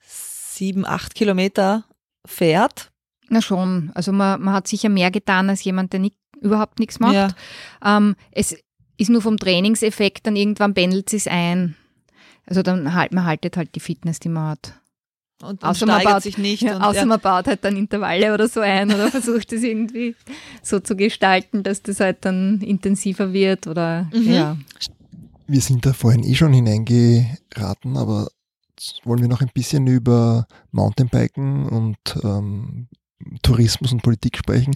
sieben, 0.00 0.86
acht 0.86 1.14
Kilometer 1.14 1.84
fährt? 2.26 2.91
Na 3.32 3.40
schon, 3.40 3.90
also 3.94 4.12
man, 4.12 4.42
man 4.42 4.52
hat 4.52 4.68
sicher 4.68 4.90
mehr 4.90 5.10
getan 5.10 5.48
als 5.48 5.64
jemand, 5.64 5.94
der 5.94 6.00
nicht, 6.00 6.16
überhaupt 6.42 6.78
nichts 6.78 7.00
macht. 7.00 7.14
Ja. 7.14 7.28
Ähm, 7.82 8.14
es 8.30 8.54
ist 8.98 9.08
nur 9.08 9.22
vom 9.22 9.38
Trainingseffekt, 9.38 10.26
dann 10.26 10.36
irgendwann 10.36 10.74
pendelt 10.74 11.12
es 11.14 11.26
ein. 11.26 11.74
Also 12.46 12.62
dann 12.62 12.92
halt, 12.94 13.12
man 13.14 13.24
haltet 13.24 13.56
halt 13.56 13.74
die 13.74 13.80
Fitness, 13.80 14.20
die 14.20 14.28
man 14.28 14.50
hat. 14.50 14.74
Und, 15.40 15.62
und 15.62 15.64
Außer 15.64 15.86
man 15.86 16.04
baut- 16.04 16.22
sich 16.22 16.36
nicht. 16.36 16.62
Ja, 16.62 16.76
und, 16.76 16.82
außer 16.82 16.98
ja. 17.00 17.06
man 17.06 17.20
baut 17.20 17.46
halt 17.46 17.64
dann 17.64 17.76
Intervalle 17.76 18.34
oder 18.34 18.48
so 18.48 18.60
ein 18.60 18.92
oder 18.92 19.10
versucht 19.10 19.50
es 19.52 19.62
irgendwie 19.62 20.14
so 20.62 20.78
zu 20.80 20.94
gestalten, 20.94 21.62
dass 21.62 21.82
das 21.82 22.00
halt 22.00 22.18
dann 22.26 22.60
intensiver 22.60 23.32
wird 23.32 23.66
oder 23.66 24.08
Mhm. 24.12 24.30
ja. 24.30 24.56
Wir 25.46 25.60
sind 25.62 25.86
da 25.86 25.92
vorhin 25.94 26.22
eh 26.22 26.34
schon 26.34 26.52
hineingeraten, 26.52 27.96
aber 27.96 28.28
wollen 29.04 29.20
wir 29.22 29.28
noch 29.28 29.40
ein 29.40 29.50
bisschen 29.54 29.86
über 29.86 30.46
Mountainbiken 30.70 31.68
und 31.68 31.96
ähm, 32.22 32.88
Tourismus 33.42 33.92
und 33.92 34.02
Politik 34.02 34.38
sprechen. 34.38 34.74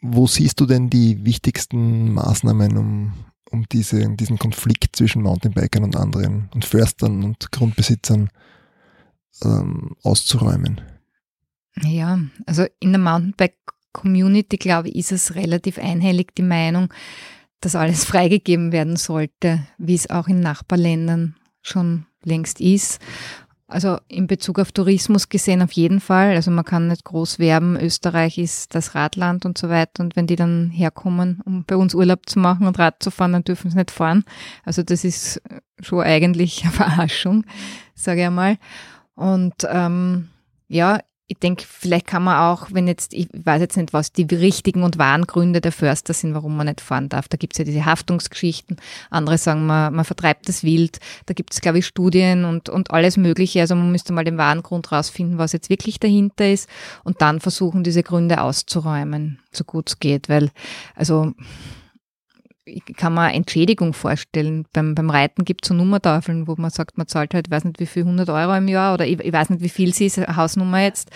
Wo 0.00 0.26
siehst 0.26 0.60
du 0.60 0.66
denn 0.66 0.90
die 0.90 1.24
wichtigsten 1.24 2.12
Maßnahmen, 2.12 2.76
um, 2.76 3.12
um 3.50 3.66
diese, 3.70 4.08
diesen 4.16 4.38
Konflikt 4.38 4.96
zwischen 4.96 5.22
Mountainbikern 5.22 5.84
und 5.84 5.96
anderen 5.96 6.50
und 6.54 6.64
Förstern 6.64 7.22
und 7.22 7.52
Grundbesitzern 7.52 8.30
ähm, 9.44 9.96
auszuräumen? 10.02 10.80
Ja, 11.80 12.18
also 12.46 12.66
in 12.80 12.92
der 12.92 13.00
Mountainbike-Community, 13.00 14.56
glaube 14.56 14.88
ich, 14.88 14.96
ist 14.96 15.12
es 15.12 15.34
relativ 15.34 15.78
einhellig 15.78 16.34
die 16.34 16.42
Meinung, 16.42 16.92
dass 17.60 17.76
alles 17.76 18.04
freigegeben 18.06 18.72
werden 18.72 18.96
sollte, 18.96 19.66
wie 19.78 19.94
es 19.94 20.10
auch 20.10 20.28
in 20.28 20.40
Nachbarländern 20.40 21.36
schon 21.62 22.06
längst 22.24 22.60
ist. 22.60 23.00
Also 23.72 23.98
in 24.08 24.26
Bezug 24.26 24.58
auf 24.58 24.72
Tourismus 24.72 25.28
gesehen 25.28 25.62
auf 25.62 25.72
jeden 25.72 26.00
Fall. 26.00 26.34
Also 26.34 26.50
man 26.50 26.64
kann 26.64 26.88
nicht 26.88 27.04
groß 27.04 27.38
werben, 27.38 27.78
Österreich 27.80 28.38
ist 28.38 28.74
das 28.74 28.94
Radland 28.94 29.44
und 29.44 29.56
so 29.56 29.68
weiter. 29.68 30.02
Und 30.02 30.14
wenn 30.14 30.26
die 30.26 30.36
dann 30.36 30.70
herkommen, 30.70 31.40
um 31.44 31.64
bei 31.64 31.76
uns 31.76 31.94
Urlaub 31.94 32.28
zu 32.28 32.38
machen 32.38 32.66
und 32.66 32.78
Rad 32.78 33.02
zu 33.02 33.10
fahren, 33.10 33.32
dann 33.32 33.44
dürfen 33.44 33.70
sie 33.70 33.76
nicht 33.76 33.90
fahren. 33.90 34.24
Also 34.64 34.82
das 34.82 35.04
ist 35.04 35.40
schon 35.80 36.02
eigentlich 36.02 36.62
eine 36.62 36.72
Verarschung, 36.72 37.44
sage 37.94 38.20
ich 38.20 38.26
einmal. 38.26 38.58
Und 39.14 39.54
ähm, 39.68 40.28
ja, 40.68 41.00
ich 41.32 41.38
denke, 41.38 41.64
vielleicht 41.66 42.06
kann 42.06 42.22
man 42.22 42.36
auch, 42.36 42.68
wenn 42.72 42.86
jetzt, 42.86 43.14
ich 43.14 43.26
weiß 43.32 43.62
jetzt 43.62 43.78
nicht, 43.78 43.94
was 43.94 44.12
die 44.12 44.24
richtigen 44.24 44.82
und 44.82 44.98
wahren 44.98 45.26
Gründe 45.26 45.62
der 45.62 45.72
Förster 45.72 46.12
sind, 46.12 46.34
warum 46.34 46.56
man 46.58 46.66
nicht 46.66 46.82
fahren 46.82 47.08
darf. 47.08 47.26
Da 47.26 47.38
gibt 47.38 47.54
es 47.54 47.58
ja 47.58 47.64
diese 47.64 47.86
Haftungsgeschichten. 47.86 48.76
Andere 49.08 49.38
sagen, 49.38 49.64
man, 49.64 49.94
man 49.94 50.04
vertreibt 50.04 50.46
das 50.50 50.62
Wild. 50.62 51.00
Da 51.24 51.32
gibt 51.32 51.54
es, 51.54 51.62
glaube 51.62 51.78
ich, 51.78 51.86
Studien 51.86 52.44
und, 52.44 52.68
und 52.68 52.90
alles 52.90 53.16
Mögliche. 53.16 53.62
Also 53.62 53.74
man 53.74 53.90
müsste 53.90 54.12
mal 54.12 54.24
den 54.24 54.36
wahren 54.36 54.62
Grund 54.62 54.92
rausfinden, 54.92 55.38
was 55.38 55.52
jetzt 55.52 55.70
wirklich 55.70 55.98
dahinter 55.98 56.50
ist 56.50 56.68
und 57.02 57.22
dann 57.22 57.40
versuchen, 57.40 57.82
diese 57.82 58.02
Gründe 58.02 58.42
auszuräumen, 58.42 59.38
so 59.52 59.64
gut 59.64 59.88
es 59.88 59.98
geht. 60.00 60.28
Weil, 60.28 60.50
also 60.94 61.32
ich 62.64 62.84
kann 62.96 63.14
mir 63.14 63.22
eine 63.22 63.36
Entschädigung 63.36 63.92
vorstellen. 63.92 64.66
Beim, 64.72 64.94
beim 64.94 65.10
Reiten 65.10 65.44
gibt 65.44 65.64
es 65.64 65.68
so 65.68 65.74
Nummertafeln, 65.74 66.46
wo 66.46 66.54
man 66.56 66.70
sagt, 66.70 66.96
man 66.96 67.08
zahlt 67.08 67.34
halt, 67.34 67.50
weiß 67.50 67.64
nicht 67.64 67.80
wie 67.80 67.86
viel, 67.86 68.02
100 68.02 68.28
Euro 68.28 68.54
im 68.56 68.68
Jahr 68.68 68.94
oder 68.94 69.06
ich, 69.06 69.18
ich 69.20 69.32
weiß 69.32 69.50
nicht, 69.50 69.62
wie 69.62 69.68
viel 69.68 69.92
sie 69.92 70.06
ist, 70.06 70.18
Hausnummer 70.18 70.80
jetzt. 70.80 71.10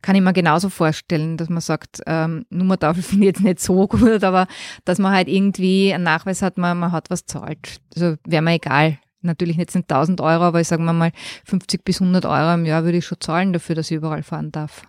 Kann 0.00 0.14
ich 0.14 0.22
mir 0.22 0.32
genauso 0.32 0.68
vorstellen, 0.68 1.36
dass 1.36 1.48
man 1.48 1.60
sagt, 1.60 2.02
ähm, 2.06 2.46
Nummertafel 2.50 3.02
finde 3.02 3.26
ich 3.26 3.34
jetzt 3.34 3.42
nicht 3.42 3.60
so 3.60 3.88
gut, 3.88 4.22
aber 4.22 4.46
dass 4.84 4.98
man 4.98 5.12
halt 5.12 5.28
irgendwie 5.28 5.92
einen 5.92 6.04
Nachweis 6.04 6.42
hat, 6.42 6.58
man, 6.58 6.78
man 6.78 6.92
hat 6.92 7.10
was 7.10 7.26
zahlt. 7.26 7.80
Also 7.94 8.16
wäre 8.24 8.42
mir 8.42 8.54
egal. 8.54 8.98
Natürlich 9.24 9.56
nicht 9.56 9.70
sind 9.70 9.90
1000 9.90 10.20
Euro, 10.20 10.44
aber 10.44 10.60
ich 10.60 10.68
sage 10.68 10.82
mal 10.82 11.12
50 11.44 11.84
bis 11.84 12.00
100 12.00 12.26
Euro 12.26 12.54
im 12.54 12.64
Jahr 12.64 12.84
würde 12.84 12.98
ich 12.98 13.06
schon 13.06 13.20
zahlen 13.20 13.52
dafür, 13.52 13.76
dass 13.76 13.90
ich 13.90 13.96
überall 13.96 14.24
fahren 14.24 14.50
darf. 14.50 14.82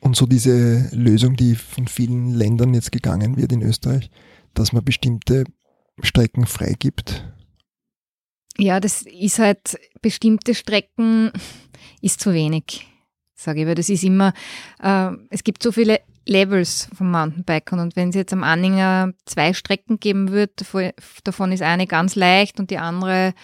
Und 0.00 0.16
so 0.16 0.26
diese 0.26 0.88
Lösung, 0.92 1.36
die 1.36 1.54
von 1.54 1.86
vielen 1.86 2.30
Ländern 2.30 2.74
jetzt 2.74 2.90
gegangen 2.90 3.36
wird 3.36 3.52
in 3.52 3.62
Österreich, 3.62 4.10
dass 4.54 4.72
man 4.72 4.84
bestimmte 4.84 5.44
Strecken 6.02 6.46
freigibt. 6.46 7.24
Ja, 8.56 8.80
das 8.80 9.02
ist 9.02 9.38
halt, 9.38 9.78
bestimmte 10.00 10.54
Strecken 10.54 11.32
ist 12.00 12.20
zu 12.20 12.32
wenig, 12.32 12.86
sage 13.34 13.62
ich, 13.62 13.66
weil 13.66 13.74
das 13.74 13.88
ist 13.88 14.04
immer, 14.04 14.32
äh, 14.80 15.10
es 15.30 15.42
gibt 15.42 15.62
so 15.62 15.72
viele 15.72 16.00
Levels 16.26 16.88
von 16.94 17.10
Mountainbikern 17.10 17.80
und 17.80 17.96
wenn 17.96 18.10
es 18.10 18.14
jetzt 18.14 18.32
am 18.32 18.44
Anhänger 18.44 19.12
zwei 19.26 19.52
Strecken 19.52 19.98
geben 19.98 20.30
wird, 20.30 20.64
davon 21.24 21.52
ist 21.52 21.62
eine 21.62 21.86
ganz 21.86 22.14
leicht 22.14 22.60
und 22.60 22.70
die 22.70 22.78
andere 22.78 23.34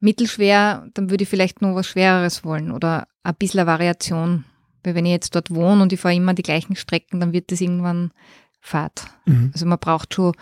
mittelschwer, 0.00 0.88
dann 0.94 1.10
würde 1.10 1.24
ich 1.24 1.28
vielleicht 1.28 1.60
noch 1.62 1.74
was 1.74 1.86
Schwereres 1.86 2.44
wollen 2.44 2.72
oder 2.72 3.06
ein 3.22 3.34
bisschen 3.34 3.66
Variation. 3.66 4.44
Weil 4.82 4.94
wenn 4.94 5.06
ich 5.06 5.12
jetzt 5.12 5.34
dort 5.34 5.52
wohne 5.52 5.82
und 5.82 5.92
ich 5.92 6.00
fahre 6.00 6.14
immer 6.14 6.34
die 6.34 6.42
gleichen 6.42 6.76
Strecken, 6.76 7.20
dann 7.20 7.32
wird 7.32 7.50
das 7.52 7.60
irgendwann 7.60 8.12
Fahrt. 8.60 9.06
Mhm. 9.26 9.50
Also 9.52 9.66
man 9.66 9.78
braucht 9.78 10.14
schon, 10.14 10.32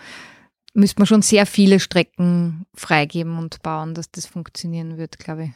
müsste 0.73 0.99
man 0.99 1.07
schon 1.07 1.21
sehr 1.21 1.45
viele 1.45 1.79
Strecken 1.79 2.65
freigeben 2.73 3.37
und 3.37 3.61
bauen, 3.61 3.93
dass 3.93 4.11
das 4.11 4.25
funktionieren 4.25 4.97
wird, 4.97 5.19
glaube 5.19 5.45
ich. 5.45 5.51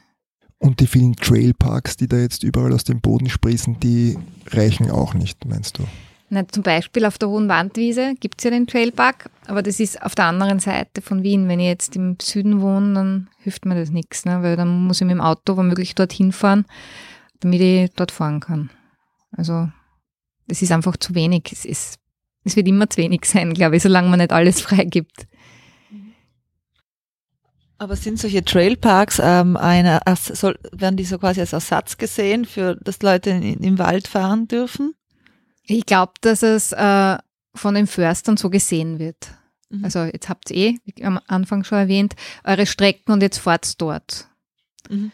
Und 0.60 0.80
die 0.80 0.88
vielen 0.88 1.16
Trailparks, 1.16 1.98
die 1.98 2.08
da 2.08 2.18
jetzt 2.18 2.44
überall 2.44 2.72
aus 2.74 2.84
dem 2.84 3.02
Boden 3.02 3.30
sprießen, 3.30 3.80
die 3.80 4.18
reichen 4.52 4.92
auch 4.92 5.16
nicht, 5.16 5.46
meinst 5.46 5.80
du? 5.80 5.88
Na, 6.34 6.48
zum 6.48 6.64
Beispiel 6.64 7.04
auf 7.06 7.18
der 7.18 7.28
Hohen 7.28 7.50
Wandwiese 7.50 8.14
gibt 8.18 8.40
es 8.40 8.46
ja 8.46 8.52
den 8.52 8.66
Trailpark, 8.66 9.30
aber 9.48 9.62
das 9.62 9.82
ist 9.82 10.02
auf 10.02 10.16
der 10.16 10.26
anderen 10.26 10.60
Seite 10.60 11.02
von 11.02 11.24
Wien. 11.24 11.50
Wenn 11.50 11.60
ich 11.60 11.66
jetzt 11.66 11.98
im 11.98 12.16
Süden 12.22 12.62
wohne, 12.62 12.94
dann 12.94 13.30
hilft 13.40 13.66
mir 13.66 13.76
das 13.76 13.90
nichts, 13.90 14.24
ne? 14.24 14.42
weil 14.42 14.56
dann 14.56 14.86
muss 14.86 15.02
ich 15.02 15.08
mit 15.08 15.16
dem 15.16 15.20
Auto 15.20 15.58
womöglich 15.58 15.94
dorthin 15.94 16.32
fahren, 16.32 16.66
damit 17.42 17.60
ich 17.60 17.92
dort 17.96 18.12
fahren 18.12 18.40
kann. 18.40 18.70
Also 19.32 19.68
das 20.48 20.62
ist 20.62 20.72
einfach 20.72 20.96
zu 20.96 21.16
wenig. 21.16 21.50
Es, 21.52 21.66
ist, 21.66 22.00
es 22.44 22.56
wird 22.56 22.68
immer 22.68 22.90
zu 22.90 22.98
wenig 22.98 23.26
sein, 23.26 23.54
glaube 23.54 23.78
ich, 23.78 23.84
solange 23.84 24.10
man 24.10 24.20
nicht 24.20 24.32
alles 24.32 24.62
freigibt. 24.62 25.28
Aber 27.78 27.96
sind 27.96 28.20
solche 28.20 28.46
Trailparks 28.46 29.20
ähm, 29.24 29.58
eine, 29.58 30.02
soll, 30.16 30.60
werden 30.72 30.98
die 30.98 31.04
so 31.04 31.18
quasi 31.18 31.40
als 31.40 31.54
Ersatz 31.54 31.98
gesehen, 31.98 32.46
für 32.46 32.76
dass 32.76 33.02
Leute 33.02 33.32
in, 33.32 33.42
im 33.42 33.80
Wald 33.80 34.08
fahren 34.08 34.48
dürfen? 34.48 34.94
Ich 35.64 35.88
glaube, 35.88 36.14
dass 36.22 36.44
es 36.44 36.74
äh, 36.74 37.18
von 37.56 37.74
den 37.74 37.88
Förstern 37.88 38.38
so 38.38 38.52
gesehen 38.52 39.00
wird. 39.00 39.32
Mhm. 39.70 39.84
Also 39.84 40.04
jetzt 40.04 40.30
habt 40.30 40.52
ihr 40.52 40.58
eh, 40.58 40.76
wie 40.86 41.04
am 41.04 41.20
Anfang 41.28 41.64
schon 41.64 41.80
erwähnt, 41.80 42.16
eure 42.44 42.68
Strecken 42.68 43.14
und 43.14 43.24
jetzt 43.24 43.40
fahrt's 43.40 43.78
dort. 43.78 44.28
Mhm. 44.90 45.12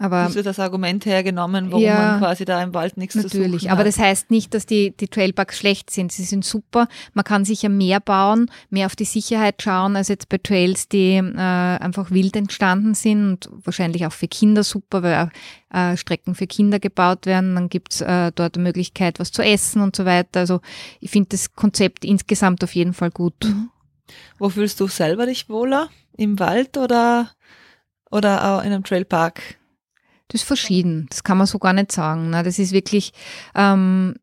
Aber 0.00 0.24
Das 0.24 0.36
wird 0.36 0.46
als 0.46 0.60
Argument 0.60 1.04
hergenommen, 1.06 1.72
warum 1.72 1.82
Ja, 1.82 2.12
man 2.12 2.18
quasi 2.20 2.44
da 2.44 2.62
im 2.62 2.72
Wald 2.72 2.96
nichts 2.96 3.14
zu 3.14 3.22
Natürlich, 3.22 3.68
aber 3.68 3.82
das 3.82 3.98
heißt 3.98 4.30
nicht, 4.30 4.54
dass 4.54 4.64
die, 4.64 4.92
die 4.96 5.08
Trailparks 5.08 5.58
schlecht 5.58 5.90
sind. 5.90 6.12
Sie 6.12 6.22
sind 6.22 6.44
super. 6.44 6.86
Man 7.14 7.24
kann 7.24 7.44
sicher 7.44 7.68
mehr 7.68 7.98
bauen, 7.98 8.48
mehr 8.70 8.86
auf 8.86 8.94
die 8.94 9.04
Sicherheit 9.04 9.60
schauen, 9.60 9.96
als 9.96 10.06
jetzt 10.06 10.28
bei 10.28 10.38
Trails, 10.38 10.88
die 10.88 11.14
äh, 11.14 11.36
einfach 11.36 12.12
wild 12.12 12.36
entstanden 12.36 12.94
sind 12.94 13.48
und 13.48 13.66
wahrscheinlich 13.66 14.06
auch 14.06 14.12
für 14.12 14.28
Kinder 14.28 14.62
super, 14.62 15.02
weil 15.02 15.30
äh, 15.70 15.96
Strecken 15.96 16.36
für 16.36 16.46
Kinder 16.46 16.78
gebaut 16.78 17.26
werden. 17.26 17.56
Dann 17.56 17.68
gibt's 17.68 18.00
äh, 18.00 18.30
dort 18.32 18.56
eine 18.56 18.62
Möglichkeit, 18.62 19.18
was 19.18 19.32
zu 19.32 19.42
essen 19.42 19.82
und 19.82 19.96
so 19.96 20.04
weiter. 20.04 20.40
Also 20.40 20.60
ich 21.00 21.10
finde 21.10 21.30
das 21.30 21.54
Konzept 21.54 22.04
insgesamt 22.04 22.62
auf 22.62 22.74
jeden 22.76 22.94
Fall 22.94 23.10
gut. 23.10 23.34
Mhm. 23.44 23.70
Wo 24.38 24.48
fühlst 24.48 24.78
du 24.78 24.86
selber 24.86 25.26
dich 25.26 25.48
wohler? 25.48 25.88
Im 26.16 26.38
Wald 26.38 26.76
oder, 26.76 27.30
oder 28.10 28.52
auch 28.52 28.60
in 28.60 28.72
einem 28.72 28.84
Trailpark? 28.84 29.57
Das 30.28 30.42
ist 30.42 30.46
verschieden. 30.46 31.06
Das 31.10 31.24
kann 31.24 31.38
man 31.38 31.46
so 31.46 31.58
gar 31.58 31.72
nicht 31.72 31.90
sagen. 31.92 32.30
Ne? 32.30 32.42
Das 32.42 32.58
ist 32.58 32.72
wirklich 32.72 33.12
ähm, 33.54 34.14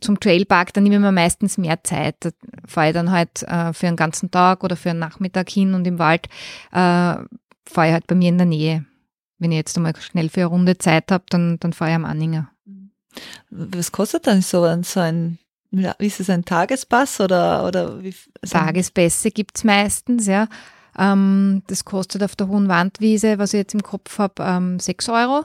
zum 0.00 0.18
Trailpark, 0.18 0.72
da 0.72 0.80
nehme 0.80 0.96
ich 0.96 1.00
mir 1.00 1.12
meistens 1.12 1.56
mehr 1.58 1.82
Zeit. 1.84 2.16
Da 2.20 2.30
fahre 2.66 2.88
ich 2.88 2.94
dann 2.94 3.10
halt 3.10 3.42
äh, 3.44 3.72
für 3.72 3.86
einen 3.86 3.96
ganzen 3.96 4.30
Tag 4.30 4.64
oder 4.64 4.76
für 4.76 4.90
einen 4.90 4.98
Nachmittag 4.98 5.48
hin 5.48 5.74
und 5.74 5.86
im 5.86 5.98
Wald 5.98 6.26
äh, 6.72 6.74
fahre 6.76 7.26
ich 7.86 7.92
halt 7.92 8.06
bei 8.06 8.14
mir 8.14 8.28
in 8.28 8.38
der 8.38 8.46
Nähe. 8.46 8.84
Wenn 9.38 9.52
ich 9.52 9.56
jetzt 9.56 9.76
einmal 9.76 9.94
schnell 9.96 10.28
für 10.28 10.40
eine 10.40 10.46
Runde 10.48 10.78
Zeit 10.78 11.10
habe, 11.10 11.24
dann, 11.30 11.58
dann 11.60 11.72
fahre 11.72 11.90
ich 11.92 11.96
am 11.96 12.04
Anhänger. 12.04 12.50
Was 13.50 13.92
kostet 13.92 14.26
dann 14.26 14.42
so 14.42 14.62
ein, 14.64 14.82
so 14.82 15.00
ein 15.00 15.38
ist 15.98 16.20
es 16.20 16.30
ein 16.30 16.44
Tagespass 16.44 17.20
oder, 17.20 17.66
oder 17.66 18.02
wie? 18.02 18.12
so 18.12 18.28
ein- 18.42 18.66
Tagespässe 18.66 19.30
gibt's 19.30 19.64
meistens, 19.64 20.26
ja. 20.26 20.48
Ähm, 20.98 21.62
das 21.66 21.84
kostet 21.84 22.22
auf 22.22 22.36
der 22.36 22.48
Hohen 22.48 22.68
Wandwiese, 22.68 23.38
was 23.38 23.52
ich 23.52 23.58
jetzt 23.58 23.74
im 23.74 23.82
Kopf 23.82 24.18
habe, 24.18 24.34
ähm, 24.42 24.78
6 24.78 25.08
Euro. 25.08 25.44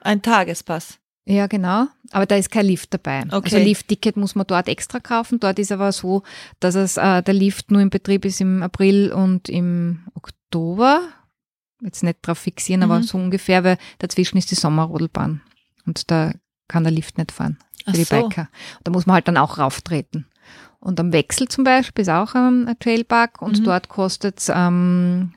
Ein 0.00 0.22
Tagespass. 0.22 0.98
Ja, 1.26 1.46
genau. 1.46 1.86
Aber 2.10 2.26
da 2.26 2.36
ist 2.36 2.50
kein 2.50 2.66
Lift 2.66 2.92
dabei. 2.92 3.22
Okay. 3.22 3.36
Also 3.44 3.56
Lift-Ticket 3.56 4.16
muss 4.18 4.34
man 4.34 4.46
dort 4.46 4.68
extra 4.68 5.00
kaufen. 5.00 5.40
Dort 5.40 5.58
ist 5.58 5.72
aber 5.72 5.90
so, 5.92 6.22
dass 6.60 6.74
es 6.74 6.98
äh, 6.98 7.22
der 7.22 7.32
Lift 7.34 7.70
nur 7.70 7.80
in 7.80 7.88
Betrieb 7.88 8.26
ist 8.26 8.42
im 8.42 8.62
April 8.62 9.10
und 9.10 9.48
im 9.48 10.04
Oktober. 10.14 11.00
Jetzt 11.80 12.02
nicht 12.02 12.18
drauf 12.22 12.38
fixieren, 12.38 12.82
aber 12.82 12.98
Mhm. 12.98 13.02
so 13.04 13.16
ungefähr, 13.18 13.64
weil 13.64 13.78
dazwischen 13.98 14.36
ist 14.36 14.50
die 14.50 14.54
Sommerrodelbahn. 14.54 15.40
Und 15.86 16.10
da 16.10 16.32
kann 16.68 16.84
der 16.84 16.92
Lift 16.92 17.16
nicht 17.16 17.32
fahren 17.32 17.58
für 17.84 17.90
Ach 17.90 17.92
die 17.94 18.04
so. 18.04 18.16
Biker. 18.28 18.48
Da 18.84 18.92
muss 18.92 19.06
man 19.06 19.14
halt 19.14 19.26
dann 19.28 19.38
auch 19.38 19.56
rauftreten. 19.58 20.26
Und 20.84 21.00
am 21.00 21.12
Wechsel 21.14 21.48
zum 21.48 21.64
Beispiel 21.64 22.02
ist 22.02 22.10
auch 22.10 22.34
ähm, 22.34 22.66
ein 22.68 22.78
Trailpark 22.78 23.40
und 23.40 23.60
Mhm. 23.60 23.64
dort 23.64 23.88
kostet 23.88 24.38
es 24.38 24.52
ähm, 24.54 25.32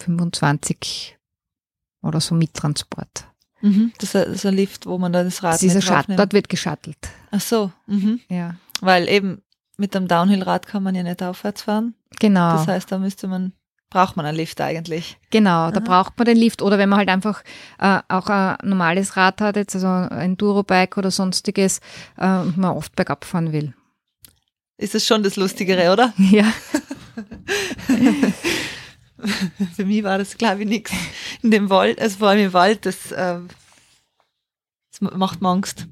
25 0.00 1.18
oder 2.02 2.18
so 2.20 2.34
mit 2.34 2.54
Transport. 2.54 3.26
Mhm. 3.60 3.92
Das, 3.98 4.14
ist 4.14 4.46
ein, 4.46 4.52
ein 4.52 4.56
Lift, 4.56 4.86
wo 4.86 4.96
man 4.96 5.12
da 5.12 5.22
das 5.22 5.42
Rad 5.42 5.54
Das 5.54 5.62
ist 5.62 5.76
ein 5.76 5.82
Shuttle, 5.82 6.16
dort 6.16 6.32
wird 6.32 6.48
geschattelt. 6.48 6.96
Ach 7.30 7.42
so. 7.42 7.70
Mhm. 7.86 8.20
Ja. 8.28 8.54
Weil 8.80 9.06
eben 9.10 9.42
mit 9.76 9.94
dem 9.94 10.08
Downhill-Rad 10.08 10.66
kann 10.66 10.82
man 10.82 10.94
ja 10.94 11.02
nicht 11.02 11.22
aufwärts 11.22 11.62
fahren. 11.62 11.94
Genau. 12.18 12.52
Das 12.52 12.66
heißt, 12.66 12.90
da 12.90 12.98
müsste 12.98 13.28
man, 13.28 13.52
braucht 13.90 14.16
man 14.16 14.24
einen 14.24 14.38
Lift 14.38 14.62
eigentlich. 14.62 15.18
Genau, 15.30 15.70
da 15.70 15.80
Aha. 15.80 15.84
braucht 15.84 16.16
man 16.18 16.24
den 16.24 16.38
Lift 16.38 16.62
oder 16.62 16.78
wenn 16.78 16.88
man 16.88 17.00
halt 17.00 17.10
einfach 17.10 17.42
äh, 17.78 18.00
auch 18.08 18.28
ein 18.28 18.56
normales 18.62 19.18
Rad 19.18 19.42
hat, 19.42 19.56
jetzt 19.56 19.74
also 19.74 19.88
ein 19.88 20.38
Durobike 20.38 20.98
oder 20.98 21.10
sonstiges, 21.10 21.80
äh, 22.16 22.38
und 22.38 22.56
man 22.56 22.74
oft 22.74 22.96
bergab 22.96 23.26
fahren 23.26 23.52
will. 23.52 23.74
Ist 24.80 24.94
das 24.94 25.06
schon 25.06 25.22
das 25.22 25.36
Lustigere, 25.36 25.92
oder? 25.92 26.14
Ja, 26.18 26.50
Für 29.76 29.84
mich 29.84 30.02
war 30.02 30.16
das, 30.16 30.38
glaube 30.38 30.62
ich, 30.62 30.68
nichts. 30.68 30.92
In 31.42 31.50
dem 31.50 31.68
Wald, 31.68 32.00
also 32.00 32.16
vor 32.16 32.28
allem 32.28 32.46
im 32.46 32.54
Wald, 32.54 32.86
das, 32.86 33.12
ähm, 33.14 33.48
das 34.90 35.02
macht 35.02 35.42
mir 35.42 35.48
Angst. 35.50 35.86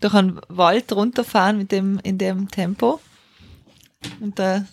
Durch 0.00 0.12
einen 0.12 0.38
Wald 0.48 0.92
runterfahren 0.92 1.56
mit 1.56 1.72
dem, 1.72 1.98
in 2.02 2.18
dem 2.18 2.50
Tempo 2.50 3.00
und 4.20 4.38
da 4.38 4.66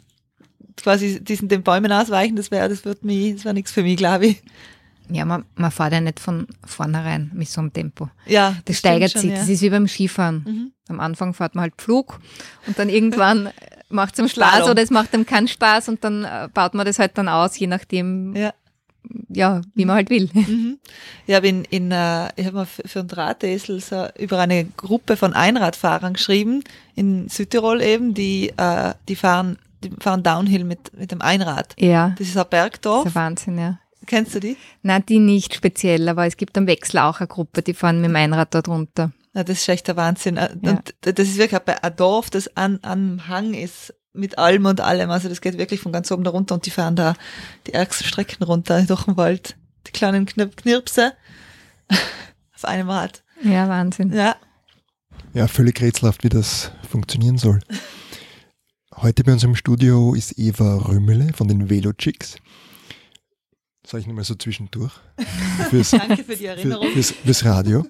quasi 0.76 1.24
diesen, 1.24 1.48
den 1.48 1.64
Bäumen 1.64 1.94
ausweichen, 1.94 2.36
das 2.36 2.52
wäre, 2.52 2.68
das 2.68 2.84
wird 2.84 3.06
mich, 3.06 3.36
das 3.36 3.46
wäre 3.46 3.54
nichts 3.54 3.72
für 3.72 3.84
mich, 3.84 3.96
glaube 3.96 4.26
ich. 4.26 4.44
Ja 5.10 5.26
man, 5.26 5.46
man 5.56 5.72
fährt 5.72 5.94
ja 5.94 6.02
nicht 6.02 6.20
von 6.20 6.48
vornherein 6.66 7.32
mit 7.34 7.48
so 7.50 7.62
einem 7.62 7.72
Tempo. 7.74 8.10
Ja, 8.26 8.52
Das, 8.66 8.78
stimmt 8.78 8.78
steigert 8.78 9.12
schon, 9.12 9.22
sich, 9.22 9.32
ja. 9.32 9.38
das 9.38 9.50
ist 9.50 9.62
wie 9.62 9.70
beim 9.70 9.88
Skifahren. 9.88 10.44
Mhm. 10.48 10.72
Am 10.90 11.00
Anfang 11.00 11.34
fährt 11.34 11.56
man 11.56 11.64
halt 11.64 11.74
Flug 11.82 12.20
und 12.68 12.78
dann 12.80 12.90
irgendwann 12.90 13.50
macht 13.90 14.14
es 14.14 14.20
ihm 14.20 14.28
Spaß 14.28 14.50
Slalom. 14.56 14.72
oder 14.72 14.82
es 14.82 14.90
macht 14.90 15.14
ihm 15.14 15.26
keinen 15.26 15.48
Spaß 15.48 15.90
und 15.90 16.04
dann 16.04 16.24
äh, 16.26 16.48
baut 16.54 16.74
man 16.74 16.86
das 16.86 17.00
halt 17.00 17.18
dann 17.18 17.30
aus, 17.30 17.58
je 17.60 17.68
nachdem, 17.68 18.36
Ja. 18.36 18.54
ja, 19.30 19.62
wie 19.76 19.86
man 19.86 19.96
halt 19.98 20.10
will. 20.10 20.30
Mhm. 20.34 20.80
Ich 21.28 21.36
habe 21.36 21.48
in, 21.48 21.64
in 21.66 21.92
äh, 21.92 22.30
ich 22.36 22.46
habe 22.46 22.56
mal 22.58 22.66
für, 22.66 23.00
einen 23.00 23.08
Drahtesel 23.08 23.80
so 23.82 24.08
über 24.18 24.40
eine 24.40 24.66
Gruppe 24.66 25.16
von 25.18 25.34
Einradfahrern 25.34 26.14
geschrieben 26.14 26.64
in 26.96 27.28
Südtirol 27.30 27.82
eben, 27.82 28.14
die 28.14 28.50
äh, 28.58 28.94
die 29.10 29.16
fahren 29.16 29.58
die 29.84 29.92
fahren 30.00 30.24
Downhill 30.24 30.64
mit 30.64 30.98
mit 30.98 31.12
dem 31.12 31.22
Einrad. 31.22 31.76
Ja, 31.78 32.16
Das 32.18 32.28
ist 32.28 32.34
ein 32.38 32.42
das 32.44 32.50
Bergdorf. 32.50 33.06
ist 33.06 33.12
ein 33.12 33.16
Wahnsinn, 33.16 33.58
ja. 33.60 33.80
Kennst 34.06 34.36
du 34.36 34.40
die? 34.40 34.58
Nein, 34.82 35.04
die 35.08 35.20
nicht 35.20 35.54
speziell, 35.56 36.08
aber 36.10 36.26
es 36.26 36.38
gibt 36.38 36.58
am 36.58 36.68
Wechsel 36.68 37.00
auch 37.00 37.20
eine 37.20 37.28
Gruppe, 37.28 37.62
die 37.62 37.74
fahren 37.74 38.02
mit 38.02 38.10
dem 38.10 38.16
Einrad 38.16 38.54
dort 38.54 38.68
runter. 38.68 39.12
Na, 39.34 39.44
das 39.44 39.58
ist 39.60 39.70
echt 39.70 39.88
der 39.88 39.96
Wahnsinn. 39.96 40.38
Äh, 40.38 40.56
Ja. 40.62 40.72
Und 40.72 40.94
das 41.02 41.28
ist 41.28 41.38
wirklich 41.38 41.60
ein 41.60 41.78
ein 41.82 41.96
Dorf, 41.96 42.30
das 42.30 42.56
an 42.56 42.80
am 42.84 43.28
Hang 43.28 43.54
ist 43.54 43.94
mit 44.14 44.38
allem 44.38 44.66
und 44.66 44.80
allem. 44.82 45.10
Also 45.10 45.28
das 45.30 45.42
geht 45.42 45.58
wirklich 45.58 45.80
von 45.80 45.92
ganz 45.92 46.12
oben 46.12 46.24
da 46.24 46.30
runter 46.32 46.54
und 46.56 46.66
die 46.66 46.70
fahren 46.72 46.96
da 46.96 47.16
die 47.66 47.74
ärgsten 47.74 48.06
Strecken 48.06 48.44
runter 48.44 48.82
durch 48.84 49.06
den 49.06 49.18
Wald. 49.18 49.56
Die 49.88 49.92
kleinen 49.92 50.26
Knirp 50.26 50.56
Knirpse 50.58 51.14
auf 52.56 52.66
einem 52.66 52.90
Rad. 52.90 53.24
Ja, 53.44 53.68
Wahnsinn. 53.68 54.14
Ja. 54.14 54.36
Ja, 55.34 55.48
völlig 55.48 55.82
rätselhaft, 55.82 56.24
wie 56.24 56.30
das 56.30 56.72
funktionieren 56.90 57.38
soll. 57.40 57.60
Heute 58.96 59.24
bei 59.24 59.34
uns 59.34 59.44
im 59.44 59.56
Studio 59.56 60.14
ist 60.14 60.38
Eva 60.38 60.76
Rümmele 60.78 61.34
von 61.34 61.48
den 61.48 61.70
Velo 61.70 61.92
Chicks. 61.94 62.36
Ich 64.00 64.08
nochmal 64.08 64.24
so 64.24 64.36
zwischendurch. 64.36 64.94
Fürs, 65.70 65.92
Danke 65.92 66.24
für 66.24 66.36
die 66.36 66.46
Erinnerung. 66.46 66.92
fürs, 66.92 67.12
fürs 67.12 67.46
Radio. 67.46 67.86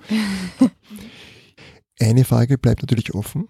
Eine 1.99 2.25
Frage 2.25 2.57
bleibt 2.57 2.81
natürlich 2.81 3.13
offen. 3.13 3.47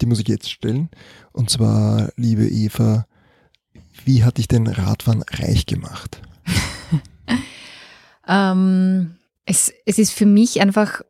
Die 0.00 0.06
muss 0.06 0.20
ich 0.20 0.28
jetzt 0.28 0.50
stellen. 0.50 0.90
Und 1.32 1.48
zwar, 1.50 2.10
liebe 2.16 2.46
Eva, 2.46 3.06
wie 4.04 4.24
hat 4.24 4.38
dich 4.38 4.48
denn 4.48 4.66
Radfahren 4.66 5.22
reich 5.22 5.66
gemacht? 5.66 6.20
Ähm, 8.30 9.16
es, 9.44 9.72
es 9.86 9.98
ist 9.98 10.12
für 10.12 10.26
mich 10.26 10.60
einfach 10.60 11.00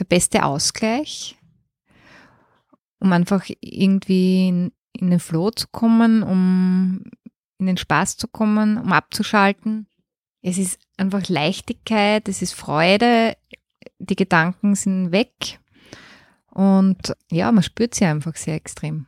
der 0.00 0.06
beste 0.06 0.44
Ausgleich, 0.44 1.36
um 2.98 3.12
einfach 3.12 3.44
irgendwie 3.60 4.48
in, 4.48 4.72
in 4.92 5.10
den 5.10 5.20
Flow 5.20 5.50
zu 5.50 5.66
kommen, 5.68 6.22
um 6.22 7.04
in 7.58 7.66
den 7.66 7.76
Spaß 7.76 8.16
zu 8.16 8.28
kommen, 8.28 8.78
um 8.78 8.92
abzuschalten. 8.92 9.86
Es 10.42 10.58
ist 10.58 10.78
einfach 10.96 11.28
Leichtigkeit, 11.28 12.28
es 12.28 12.42
ist 12.42 12.54
Freude, 12.54 13.36
die 13.98 14.16
Gedanken 14.16 14.74
sind 14.74 15.10
weg 15.12 15.58
und 16.50 17.14
ja, 17.30 17.50
man 17.52 17.62
spürt 17.62 17.94
sie 17.94 18.04
einfach 18.04 18.36
sehr 18.36 18.54
extrem. 18.54 19.06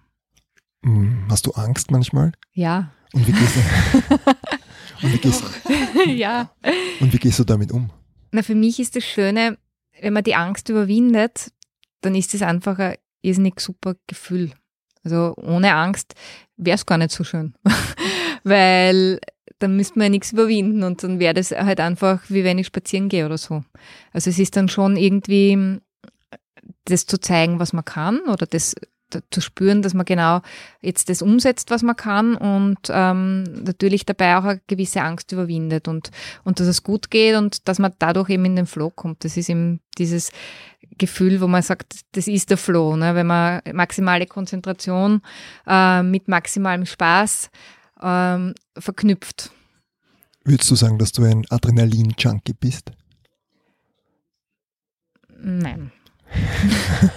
Hm, 0.84 1.26
Hast 1.30 1.46
du 1.46 1.52
Angst 1.52 1.90
manchmal? 1.90 2.32
Ja. 2.52 2.92
Und 3.12 3.26
wie 3.26 3.32
gehst, 3.32 3.56
und 5.02 5.12
wie 5.12 5.18
gehst, 5.18 5.44
ja. 6.06 6.50
und 7.00 7.12
wie 7.12 7.18
gehst 7.18 7.38
du 7.38 7.44
damit 7.44 7.72
um? 7.72 7.90
Na, 8.32 8.42
für 8.42 8.54
mich 8.54 8.78
ist 8.80 8.96
das 8.96 9.04
Schöne, 9.04 9.58
wenn 10.00 10.12
man 10.12 10.24
die 10.24 10.34
Angst 10.34 10.68
überwindet, 10.68 11.50
dann 12.02 12.14
ist 12.14 12.34
es 12.34 12.42
einfach 12.42 12.78
ein 12.78 12.96
irrsinnig 13.22 13.61
super 13.61 13.94
Gefühl. 14.06 14.52
Also 15.04 15.34
ohne 15.37 15.74
Angst 15.74 16.14
wäre 16.56 16.74
es 16.74 16.84
gar 16.84 16.98
nicht 16.98 17.12
so 17.12 17.24
schön. 17.24 17.54
Weil 18.45 19.20
dann 19.59 19.76
müsste 19.76 19.99
man 19.99 20.07
ja 20.07 20.11
nichts 20.11 20.32
überwinden 20.32 20.84
und 20.84 21.03
dann 21.03 21.18
wäre 21.18 21.34
das 21.34 21.51
halt 21.51 21.80
einfach, 21.80 22.22
wie 22.28 22.45
wenn 22.45 22.59
ich 22.59 22.66
spazieren 22.68 23.09
gehe 23.09 23.26
oder 23.26 23.39
so. 23.39 23.64
Also 24.12 24.30
es 24.30 24.39
ist 24.39 24.57
dann 24.57 24.68
schon 24.68 24.97
irgendwie 24.97 25.80
das 26.84 27.07
zu 27.07 27.18
zeigen, 27.18 27.59
was 27.59 27.72
man 27.72 27.84
kann 27.84 28.20
oder 28.28 28.47
das 28.47 28.74
da- 29.11 29.20
zu 29.30 29.41
spüren, 29.41 29.82
dass 29.82 29.95
man 29.95 30.05
genau 30.05 30.41
jetzt 30.80 31.09
das 31.09 31.22
umsetzt, 31.22 31.70
was 31.70 31.82
man 31.82 31.97
kann 31.97 32.36
und 32.36 32.78
ähm, 32.91 33.45
natürlich 33.64 34.05
dabei 34.05 34.36
auch 34.36 34.45
eine 34.45 34.61
gewisse 34.66 35.03
Angst 35.03 35.32
überwindet 35.32 35.89
und, 35.89 36.11
und 36.45 36.61
dass 36.61 36.66
es 36.66 36.82
gut 36.82 37.11
geht 37.11 37.34
und 37.36 37.68
dass 37.68 37.78
man 37.78 37.95
dadurch 37.99 38.28
eben 38.28 38.45
in 38.45 38.57
den 38.57 38.66
Flow 38.66 38.91
kommt. 38.91 39.24
Das 39.24 39.36
ist 39.36 39.49
eben 39.49 39.80
dieses 39.97 40.30
Gefühl, 40.99 41.41
wo 41.41 41.47
man 41.47 41.62
sagt, 41.62 42.01
das 42.12 42.28
ist 42.28 42.51
der 42.51 42.59
Flow, 42.59 42.97
ne? 42.97 43.14
wenn 43.14 43.26
man 43.26 43.62
maximale 43.72 44.26
Konzentration 44.26 45.22
äh, 45.66 46.03
mit 46.03 46.28
maximalem 46.28 46.86
Spaß 46.86 47.51
ähm, 48.03 48.55
verknüpft. 48.76 49.51
Würdest 50.44 50.70
du 50.70 50.76
sagen, 50.76 50.99
dass 50.99 51.12
du 51.12 51.24
ein 51.24 51.44
Adrenalin-Junkie 51.51 52.55
bist? 52.55 52.90
Nein. 55.40 55.92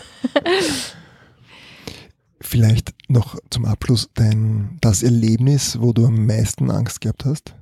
Vielleicht 2.42 2.94
noch 3.08 3.38
zum 3.50 3.66
Abschluss 3.66 4.10
dein, 4.14 4.78
das 4.82 5.04
Erlebnis, 5.04 5.80
wo 5.80 5.94
du 5.94 6.06
am 6.06 6.26
meisten 6.26 6.72
Angst 6.72 7.02
gehabt 7.02 7.26
hast? 7.26 7.56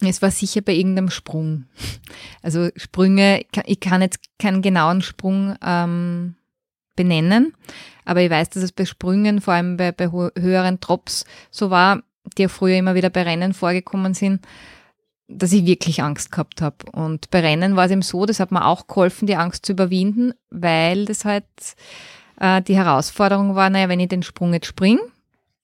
Es 0.00 0.22
war 0.22 0.30
sicher 0.30 0.60
bei 0.60 0.74
irgendeinem 0.74 1.10
Sprung. 1.10 1.64
Also 2.42 2.68
Sprünge, 2.76 3.44
ich 3.64 3.80
kann 3.80 4.00
jetzt 4.02 4.20
keinen 4.38 4.62
genauen 4.62 5.02
Sprung 5.02 5.56
ähm, 5.62 6.36
benennen, 6.98 7.54
aber 8.04 8.22
ich 8.22 8.30
weiß, 8.30 8.50
dass 8.50 8.64
es 8.64 8.72
bei 8.72 8.84
Sprüngen, 8.84 9.40
vor 9.40 9.54
allem 9.54 9.76
bei, 9.76 9.92
bei 9.92 10.10
höheren 10.10 10.80
Drops, 10.80 11.24
so 11.50 11.70
war, 11.70 12.02
die 12.36 12.42
ja 12.42 12.48
früher 12.48 12.76
immer 12.76 12.96
wieder 12.96 13.10
bei 13.10 13.22
Rennen 13.22 13.54
vorgekommen 13.54 14.14
sind, 14.14 14.44
dass 15.28 15.52
ich 15.52 15.64
wirklich 15.64 16.02
Angst 16.02 16.32
gehabt 16.32 16.60
habe. 16.60 16.90
Und 16.92 17.30
bei 17.30 17.40
Rennen 17.40 17.76
war 17.76 17.84
es 17.84 17.92
eben 17.92 18.02
so, 18.02 18.26
das 18.26 18.40
hat 18.40 18.50
mir 18.50 18.66
auch 18.66 18.88
geholfen, 18.88 19.26
die 19.26 19.36
Angst 19.36 19.64
zu 19.64 19.72
überwinden, 19.72 20.32
weil 20.50 21.04
das 21.04 21.24
halt 21.24 21.44
äh, 22.40 22.60
die 22.62 22.76
Herausforderung 22.76 23.54
war, 23.54 23.70
naja, 23.70 23.88
wenn 23.88 24.00
ich 24.00 24.08
den 24.08 24.22
Sprung 24.24 24.52
jetzt 24.52 24.66
springe, 24.66 25.00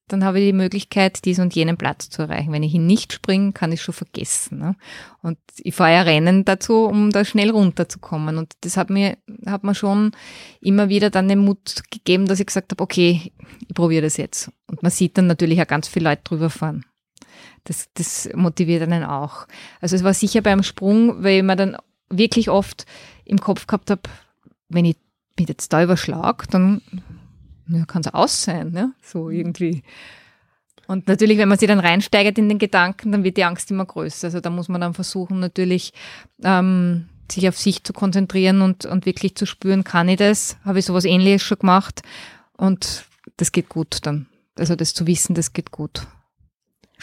dann 0.08 0.22
habe 0.22 0.38
ich 0.38 0.46
die 0.46 0.52
Möglichkeit, 0.52 1.24
diesen 1.24 1.44
und 1.44 1.54
jenen 1.54 1.78
Platz 1.78 2.10
zu 2.10 2.22
erreichen. 2.22 2.52
Wenn 2.52 2.62
ich 2.62 2.74
ihn 2.74 2.86
nicht 2.86 3.12
springe, 3.12 3.52
kann 3.52 3.72
ich 3.72 3.82
schon 3.82 3.94
vergessen. 3.94 4.58
Ne? 4.58 4.76
Und 5.22 5.38
ich 5.56 5.74
fahre 5.74 5.92
ja 5.92 6.02
Rennen 6.02 6.44
dazu, 6.44 6.84
um 6.84 7.10
da 7.10 7.24
schnell 7.24 7.50
runterzukommen. 7.50 8.36
Und 8.36 8.52
das 8.60 8.76
hat 8.76 8.90
mir, 8.90 9.16
hat 9.46 9.64
mir 9.64 9.74
schon 9.74 10.12
immer 10.60 10.90
wieder 10.90 11.08
dann 11.08 11.28
den 11.28 11.38
Mut 11.38 11.82
gegeben, 11.90 12.26
dass 12.26 12.40
ich 12.40 12.46
gesagt 12.46 12.72
habe, 12.72 12.82
okay, 12.82 13.32
ich 13.66 13.74
probiere 13.74 14.02
das 14.02 14.18
jetzt. 14.18 14.50
Und 14.66 14.82
man 14.82 14.92
sieht 14.92 15.16
dann 15.16 15.26
natürlich 15.26 15.60
auch 15.62 15.66
ganz 15.66 15.88
viele 15.88 16.10
Leute 16.10 16.22
drüber 16.24 16.50
fahren. 16.50 16.84
Das, 17.64 17.88
das 17.94 18.28
motiviert 18.34 18.82
einen 18.82 19.04
auch. 19.04 19.46
Also 19.80 19.96
es 19.96 20.04
war 20.04 20.12
sicher 20.12 20.42
beim 20.42 20.62
Sprung, 20.62 21.22
weil 21.24 21.38
ich 21.38 21.42
mir 21.42 21.56
dann 21.56 21.78
wirklich 22.10 22.50
oft 22.50 22.84
im 23.24 23.38
Kopf 23.38 23.66
gehabt 23.66 23.90
habe, 23.90 24.02
wenn 24.68 24.84
ich 24.84 24.96
mich 25.38 25.48
jetzt 25.48 25.72
da 25.72 25.82
überschlag, 25.82 26.46
dann 26.50 26.82
ja, 27.68 27.84
kann 27.86 28.02
es 28.02 28.12
aus 28.12 28.42
sein, 28.42 28.70
ne? 28.70 28.92
so 29.02 29.30
irgendwie. 29.30 29.82
Und 30.86 31.08
natürlich, 31.08 31.38
wenn 31.38 31.48
man 31.48 31.58
sich 31.58 31.68
dann 31.68 31.80
reinsteigert 31.80 32.36
in 32.36 32.48
den 32.48 32.58
Gedanken, 32.58 33.12
dann 33.12 33.24
wird 33.24 33.36
die 33.36 33.44
Angst 33.44 33.70
immer 33.70 33.86
größer. 33.86 34.26
Also 34.26 34.40
da 34.40 34.50
muss 34.50 34.68
man 34.68 34.82
dann 34.82 34.92
versuchen, 34.92 35.40
natürlich 35.40 35.92
ähm, 36.42 37.08
sich 37.30 37.48
auf 37.48 37.56
sich 37.56 37.84
zu 37.84 37.92
konzentrieren 37.94 38.60
und, 38.60 38.84
und 38.84 39.06
wirklich 39.06 39.34
zu 39.34 39.46
spüren, 39.46 39.82
kann 39.84 40.08
ich 40.08 40.18
das? 40.18 40.58
Habe 40.64 40.78
ich 40.78 40.84
sowas 40.84 41.06
ähnliches 41.06 41.42
schon 41.42 41.58
gemacht? 41.58 42.02
Und 42.56 43.06
das 43.38 43.50
geht 43.50 43.70
gut 43.70 43.98
dann. 44.02 44.26
Also 44.58 44.76
das 44.76 44.92
zu 44.92 45.06
wissen, 45.06 45.34
das 45.34 45.52
geht 45.52 45.70
gut 45.70 46.06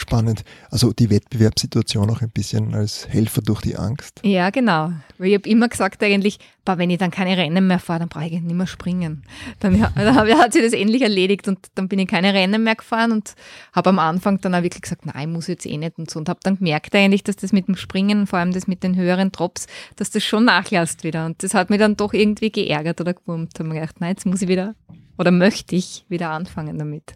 spannend. 0.01 0.43
Also 0.69 0.91
die 0.91 1.09
Wettbewerbssituation 1.09 2.09
auch 2.09 2.21
ein 2.21 2.29
bisschen 2.29 2.73
als 2.73 3.07
Helfer 3.07 3.41
durch 3.41 3.61
die 3.61 3.77
Angst. 3.77 4.19
Ja, 4.23 4.49
genau. 4.49 4.91
Weil 5.17 5.27
ich 5.27 5.35
habe 5.35 5.49
immer 5.49 5.69
gesagt 5.69 6.03
eigentlich, 6.03 6.39
boah, 6.65 6.77
wenn 6.77 6.89
ich 6.89 6.97
dann 6.97 7.11
keine 7.11 7.37
Rennen 7.37 7.67
mehr 7.67 7.79
fahre, 7.79 7.99
dann 7.99 8.09
brauche 8.09 8.25
ich 8.25 8.41
nicht 8.41 8.55
mehr 8.55 8.67
springen. 8.67 9.23
Dann, 9.59 9.79
ja, 9.79 9.89
dann 9.95 10.15
hat 10.37 10.53
sich 10.53 10.63
das 10.63 10.73
endlich 10.73 11.01
erledigt 11.01 11.47
und 11.47 11.59
dann 11.75 11.87
bin 11.87 11.99
ich 11.99 12.07
keine 12.07 12.33
Rennen 12.33 12.63
mehr 12.63 12.75
gefahren 12.75 13.11
und 13.11 13.35
habe 13.73 13.89
am 13.89 13.99
Anfang 13.99 14.41
dann 14.41 14.55
auch 14.55 14.63
wirklich 14.63 14.81
gesagt, 14.81 15.05
nein, 15.05 15.29
ich 15.29 15.33
muss 15.33 15.47
jetzt 15.47 15.65
eh 15.65 15.77
nicht 15.77 15.97
und 15.97 16.09
so. 16.09 16.19
Und 16.19 16.27
habe 16.27 16.39
dann 16.43 16.57
gemerkt 16.57 16.93
eigentlich, 16.95 17.23
dass 17.23 17.37
das 17.37 17.53
mit 17.53 17.67
dem 17.67 17.75
Springen, 17.75 18.27
vor 18.27 18.39
allem 18.39 18.51
das 18.51 18.67
mit 18.67 18.83
den 18.83 18.95
höheren 18.95 19.31
Drops, 19.31 19.67
dass 19.95 20.11
das 20.11 20.23
schon 20.23 20.45
nachlässt 20.45 21.03
wieder. 21.03 21.25
Und 21.25 21.43
das 21.43 21.53
hat 21.53 21.69
mich 21.69 21.79
dann 21.79 21.95
doch 21.95 22.13
irgendwie 22.13 22.51
geärgert 22.51 22.99
oder 22.99 23.13
gewurmt. 23.13 23.51
Da 23.53 23.63
habe 23.63 23.73
ich 23.73 23.79
gedacht, 23.79 24.01
nein, 24.01 24.11
jetzt 24.11 24.25
muss 24.25 24.41
ich 24.41 24.47
wieder 24.47 24.75
oder 25.17 25.31
möchte 25.31 25.75
ich 25.75 26.05
wieder 26.09 26.31
anfangen 26.31 26.79
damit. 26.79 27.13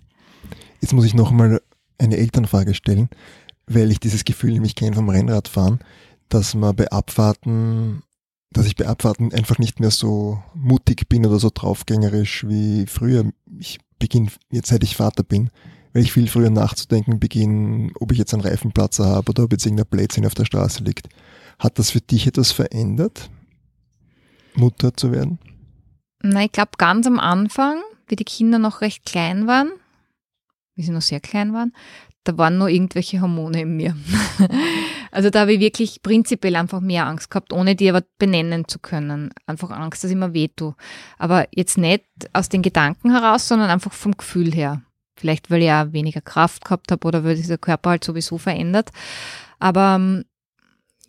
Jetzt 0.79 0.93
muss 0.93 1.05
ich 1.05 1.15
noch 1.15 1.31
mal 1.31 1.59
eine 1.97 2.17
Elternfrage 2.17 2.73
stellen, 2.73 3.09
weil 3.67 3.91
ich 3.91 3.99
dieses 3.99 4.25
Gefühl 4.25 4.53
nämlich 4.53 4.75
kenne 4.75 4.95
vom 4.95 5.09
Rennradfahren, 5.09 5.79
dass 6.29 6.53
man 6.53 6.75
bei 6.75 6.89
Abfahrten, 6.91 8.03
dass 8.51 8.65
ich 8.65 8.75
bei 8.75 8.87
Abfahrten 8.87 9.33
einfach 9.33 9.57
nicht 9.57 9.79
mehr 9.79 9.91
so 9.91 10.41
mutig 10.53 11.07
bin 11.09 11.25
oder 11.25 11.39
so 11.39 11.49
draufgängerisch 11.53 12.47
wie 12.47 12.85
früher. 12.87 13.31
Ich 13.57 13.79
beginne, 13.99 14.29
jetzt 14.51 14.69
seit 14.69 14.83
ich 14.83 14.95
Vater 14.95 15.23
bin, 15.23 15.49
weil 15.93 16.03
ich 16.03 16.11
viel 16.11 16.27
früher 16.27 16.49
nachzudenken 16.49 17.19
beginne, 17.19 17.91
ob 17.99 18.11
ich 18.11 18.17
jetzt 18.17 18.33
einen 18.33 18.43
Reifenplatzer 18.43 19.05
habe 19.05 19.29
oder 19.29 19.43
ob 19.43 19.51
jetzt 19.51 19.65
irgendein 19.65 19.87
Plätzchen 19.87 20.25
auf 20.25 20.35
der 20.35 20.45
Straße 20.45 20.83
liegt. 20.83 21.07
Hat 21.57 21.79
das 21.79 21.91
für 21.91 22.01
dich 22.01 22.27
etwas 22.27 22.51
verändert, 22.51 23.29
Mutter 24.55 24.95
zu 24.95 25.11
werden? 25.11 25.39
Na, 26.21 26.43
ich 26.43 26.51
glaube 26.51 26.71
ganz 26.77 27.07
am 27.07 27.19
Anfang, 27.19 27.81
wie 28.07 28.15
die 28.15 28.25
Kinder 28.25 28.59
noch 28.59 28.81
recht 28.81 29.05
klein 29.05 29.47
waren, 29.47 29.71
wie 30.75 30.83
sie 30.83 30.91
noch 30.91 31.01
sehr 31.01 31.19
klein 31.19 31.53
waren, 31.53 31.73
da 32.25 32.37
waren 32.37 32.57
noch 32.57 32.67
irgendwelche 32.67 33.21
Hormone 33.21 33.61
in 33.61 33.77
mir. 33.77 33.95
also 35.11 35.29
da 35.29 35.41
habe 35.41 35.53
ich 35.53 35.59
wirklich 35.59 36.01
prinzipiell 36.01 36.55
einfach 36.55 36.81
mehr 36.81 37.05
Angst 37.05 37.29
gehabt, 37.29 37.53
ohne 37.53 37.75
die 37.75 37.89
aber 37.89 38.03
benennen 38.17 38.67
zu 38.67 38.79
können. 38.79 39.31
Einfach 39.45 39.69
Angst, 39.69 40.03
dass 40.03 40.11
ich 40.11 40.17
mir 40.17 40.33
weh 40.33 40.47
tue. 40.47 40.75
Aber 41.19 41.47
jetzt 41.51 41.77
nicht 41.77 42.03
aus 42.33 42.49
den 42.49 42.63
Gedanken 42.63 43.11
heraus, 43.11 43.47
sondern 43.47 43.69
einfach 43.69 43.93
vom 43.93 44.17
Gefühl 44.17 44.53
her. 44.53 44.81
Vielleicht, 45.15 45.51
weil 45.51 45.59
ich 45.59 45.67
ja 45.67 45.93
weniger 45.93 46.21
Kraft 46.21 46.65
gehabt 46.65 46.91
habe 46.91 47.07
oder 47.07 47.23
weil 47.23 47.35
dieser 47.35 47.59
Körper 47.59 47.91
halt 47.91 48.03
sowieso 48.03 48.39
verändert. 48.39 48.89
Aber 49.59 49.95
ähm, 49.95 50.25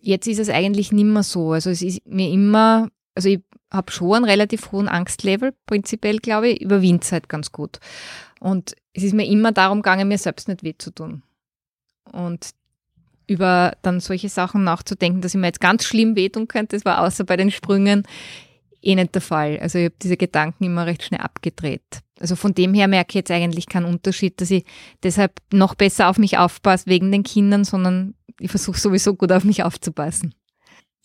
jetzt 0.01 0.29
ist 0.29 0.39
es 0.39 0.51
eigentlich 0.51 0.93
nicht 0.93 1.07
mehr 1.07 1.23
so. 1.23 1.53
Also 1.53 1.71
es 1.71 1.81
ist 1.81 2.07
mir 2.07 2.31
immer, 2.31 2.89
also 3.15 3.31
ich 3.31 3.41
habe 3.77 3.93
schon 3.93 4.15
einen 4.15 4.25
relativ 4.25 4.73
hohen 4.73 4.89
Angstlevel, 4.89 5.55
prinzipiell 5.67 6.19
glaube 6.19 6.49
ich, 6.49 6.63
überwinde 6.63 7.03
es 7.03 7.13
halt 7.13 7.29
ganz 7.29 7.53
gut. 7.53 7.79
Und 8.41 8.75
es 8.93 9.03
ist 9.03 9.15
mir 9.15 9.27
immer 9.27 9.53
darum 9.53 9.79
gegangen, 9.79 10.09
mir 10.09 10.19
selbst 10.19 10.49
nicht 10.49 10.63
weh 10.63 10.75
zu 10.77 10.91
tun. 10.91 11.23
Und 12.13 12.51
über 13.27 13.77
dann 13.83 14.01
solche 14.01 14.29
Sachen 14.29 14.65
nachzudenken, 14.65 15.21
dass 15.21 15.35
ich 15.35 15.41
mir 15.41 15.49
jetzt 15.49 15.61
ganz 15.61 15.85
schlimm 15.85 16.17
wehtun 16.17 16.49
könnte, 16.49 16.77
das 16.77 16.85
war 16.85 17.01
außer 17.01 17.25
bei 17.25 17.37
den 17.37 17.51
Sprüngen 17.51 18.05
eh 18.83 18.95
nicht 18.95 19.15
der 19.15 19.23
Fall. 19.23 19.59
Also 19.59 19.79
ich 19.79 19.87
habe 19.87 19.97
diese 20.01 20.17
Gedanken 20.17 20.65
immer 20.65 20.87
recht 20.87 21.03
schnell 21.03 21.21
abgedreht. 21.21 22.01
Also 22.21 22.37
von 22.37 22.55
dem 22.55 22.73
her 22.73 22.89
merke 22.89 23.11
ich 23.11 23.15
jetzt 23.17 23.31
eigentlich 23.31 23.67
keinen 23.67 23.87
Unterschied, 23.87 24.41
dass 24.41 24.51
ich 24.51 24.65
deshalb 25.03 25.33
noch 25.53 25.75
besser 25.75 26.09
auf 26.09 26.19
mich 26.19 26.39
aufpasse 26.39 26.87
wegen 26.87 27.13
den 27.13 27.25
Kindern, 27.25 27.65
sondern 27.65 28.15
ich 28.39 28.51
versuche 28.51 28.79
sowieso 28.79 29.15
gut 29.15 29.33
auf 29.33 29.45
mich 29.45 29.63
aufzupassen. 29.65 30.35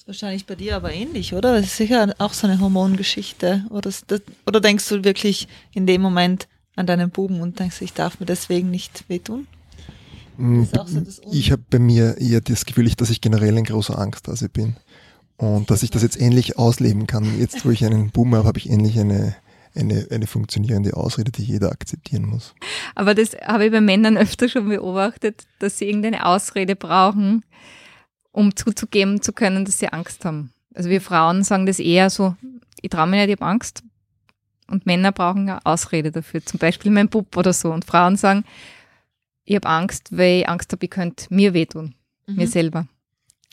Das 0.01 0.15
ist 0.15 0.23
wahrscheinlich 0.23 0.47
bei 0.47 0.55
dir 0.55 0.77
aber 0.77 0.91
ähnlich, 0.91 1.35
oder? 1.35 1.53
Das 1.53 1.67
ist 1.67 1.77
sicher 1.77 2.15
auch 2.17 2.33
so 2.33 2.47
eine 2.47 2.59
Hormongeschichte. 2.59 3.65
Oder, 3.69 3.91
oder 4.47 4.59
denkst 4.59 4.89
du 4.89 5.03
wirklich 5.03 5.47
in 5.75 5.85
dem 5.85 6.01
Moment, 6.01 6.47
an 6.75 6.87
deinen 6.87 7.11
Buben 7.11 7.39
und 7.39 7.59
denkst, 7.59 7.81
ich 7.81 7.93
darf 7.93 8.19
mir 8.19 8.25
deswegen 8.25 8.71
nicht 8.71 9.03
wehtun? 9.09 9.45
Mm, 10.37 10.63
so 10.63 11.03
ich 11.31 11.51
habe 11.51 11.61
bei 11.69 11.77
mir 11.77 12.17
eher 12.17 12.41
das 12.41 12.65
Gefühl, 12.65 12.89
dass 12.89 13.11
ich 13.11 13.21
generell 13.21 13.55
ein 13.55 13.63
großer 13.63 13.95
Angsthase 13.95 14.49
bin. 14.49 14.75
Und 15.37 15.69
dass 15.69 15.83
ich 15.83 15.91
das 15.91 16.01
jetzt 16.01 16.19
ähnlich 16.19 16.57
ausleben 16.57 17.05
kann. 17.05 17.39
Jetzt, 17.39 17.63
wo 17.63 17.69
ich 17.69 17.85
einen 17.85 18.09
Buben 18.09 18.33
habe, 18.33 18.47
habe 18.47 18.57
ich 18.57 18.71
ähnlich 18.71 18.99
eine, 18.99 19.35
eine, 19.75 20.07
eine 20.09 20.25
funktionierende 20.25 20.97
Ausrede, 20.97 21.31
die 21.31 21.43
jeder 21.43 21.71
akzeptieren 21.71 22.25
muss. 22.25 22.55
Aber 22.95 23.13
das 23.13 23.33
habe 23.45 23.65
ich 23.65 23.71
bei 23.71 23.81
Männern 23.81 24.17
öfter 24.17 24.49
schon 24.49 24.67
beobachtet, 24.67 25.43
dass 25.59 25.77
sie 25.77 25.85
irgendeine 25.85 26.25
Ausrede 26.25 26.75
brauchen, 26.75 27.43
um 28.31 28.55
zuzugeben 28.55 29.21
zu 29.21 29.33
können, 29.33 29.65
dass 29.65 29.79
sie 29.79 29.87
Angst 29.87 30.25
haben. 30.25 30.51
Also 30.73 30.89
wir 30.89 31.01
Frauen 31.01 31.43
sagen 31.43 31.65
das 31.65 31.79
eher 31.79 32.09
so, 32.09 32.35
ich 32.81 32.89
traue 32.89 33.07
mir 33.07 33.17
nicht, 33.17 33.33
ich 33.33 33.41
habe 33.41 33.51
Angst, 33.51 33.83
und 34.71 34.85
Männer 34.85 35.11
brauchen 35.11 35.49
eine 35.49 35.65
Ausrede 35.65 36.11
dafür, 36.11 36.43
zum 36.43 36.57
Beispiel 36.57 36.91
mein 36.91 37.09
Bub 37.09 37.35
oder 37.35 37.53
so. 37.53 37.71
Und 37.71 37.85
Frauen 37.85 38.15
sagen, 38.15 38.45
ich 39.43 39.55
habe 39.55 39.67
Angst, 39.67 40.17
weil 40.17 40.41
ich 40.41 40.49
Angst 40.49 40.71
habe, 40.71 40.85
ich 40.85 40.91
könnte 40.91 41.25
mir 41.29 41.53
wehtun, 41.53 41.93
mhm. 42.25 42.35
mir 42.35 42.47
selber. 42.47 42.87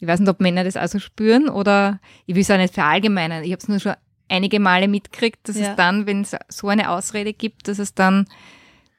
Ich 0.01 0.07
weiß 0.07 0.21
nicht, 0.21 0.29
ob 0.29 0.41
Männer 0.41 0.63
das 0.63 0.77
also 0.77 1.01
spüren 1.01 1.49
oder 1.49 1.99
ich 2.27 2.37
will 2.37 2.43
es 2.43 2.51
auch 2.51 2.57
nicht 2.57 2.75
verallgemeinern. 2.75 3.43
Ich 3.43 3.51
habe 3.51 3.61
es 3.61 3.69
nur 3.69 3.81
schon 3.81 3.95
einige 4.29 4.61
Male 4.61 4.87
mitgekriegt, 4.87 5.49
dass 5.49 5.59
ja. 5.59 5.71
es 5.71 5.77
dann, 5.77 6.07
wenn 6.07 6.23
es 6.23 6.37
so 6.49 6.69
eine 6.69 6.91
Ausrede 6.91 7.33
gibt, 7.33 7.67
dass 7.67 7.81
es 7.81 7.95
dann, 7.95 8.27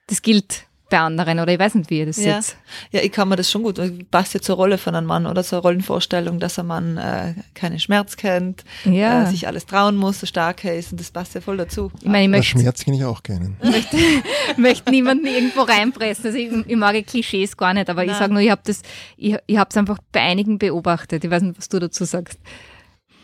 das 0.07 0.21
gilt 0.21 0.65
bei 0.89 0.99
anderen 0.99 1.39
oder 1.39 1.53
ich 1.53 1.59
weiß 1.59 1.75
nicht, 1.75 1.89
wie 1.89 1.99
ihr 1.99 2.05
das 2.05 2.17
ja. 2.17 2.35
jetzt. 2.35 2.57
Ja, 2.91 3.01
ich 3.01 3.11
kann 3.11 3.29
mir 3.29 3.35
das 3.35 3.49
schon 3.49 3.63
gut. 3.63 3.79
Passt 4.11 4.33
ja 4.33 4.41
zur 4.41 4.55
Rolle 4.55 4.77
von 4.77 4.95
einem 4.95 5.07
Mann 5.07 5.25
oder 5.25 5.43
zur 5.43 5.59
Rollenvorstellung, 5.59 6.39
dass 6.39 6.59
ein 6.59 6.67
Mann 6.67 6.97
äh, 6.97 7.33
keinen 7.53 7.79
Schmerz 7.79 8.17
kennt, 8.17 8.63
ja. 8.85 9.23
äh, 9.23 9.27
sich 9.27 9.47
alles 9.47 9.65
trauen 9.65 9.95
muss, 9.95 10.19
so 10.19 10.25
stark 10.25 10.63
ist 10.65 10.91
und 10.91 10.99
das 10.99 11.11
passt 11.11 11.35
ja 11.35 11.41
voll 11.41 11.57
dazu. 11.57 11.91
Ich 12.01 12.07
meine, 12.07 12.23
ich 12.23 12.29
möchte, 12.29 12.59
Schmerz 12.59 12.83
kann 12.83 12.93
ich 12.93 13.03
auch 13.03 13.23
kennen. 13.23 13.55
Ich 13.61 13.69
möchte, 13.69 13.97
möchte 14.57 14.91
niemanden 14.91 15.27
irgendwo 15.27 15.61
reinpressen. 15.61 16.25
Also 16.25 16.37
ich, 16.37 16.51
ich 16.67 16.75
mag 16.75 16.95
Klischees 17.05 17.55
gar 17.55 17.73
nicht, 17.73 17.89
aber 17.89 18.01
Nein. 18.01 18.11
ich 18.11 18.17
sage 18.17 18.33
nur, 18.33 18.41
ich 18.41 18.51
habe 18.51 18.61
das, 18.65 18.81
ich, 19.17 19.35
ich 19.45 19.57
habe 19.57 19.69
es 19.69 19.77
einfach 19.77 19.99
bei 20.11 20.21
einigen 20.21 20.57
beobachtet. 20.57 21.23
Ich 21.23 21.31
weiß 21.31 21.43
nicht, 21.43 21.57
was 21.57 21.69
du 21.69 21.79
dazu 21.79 22.05
sagst. 22.05 22.39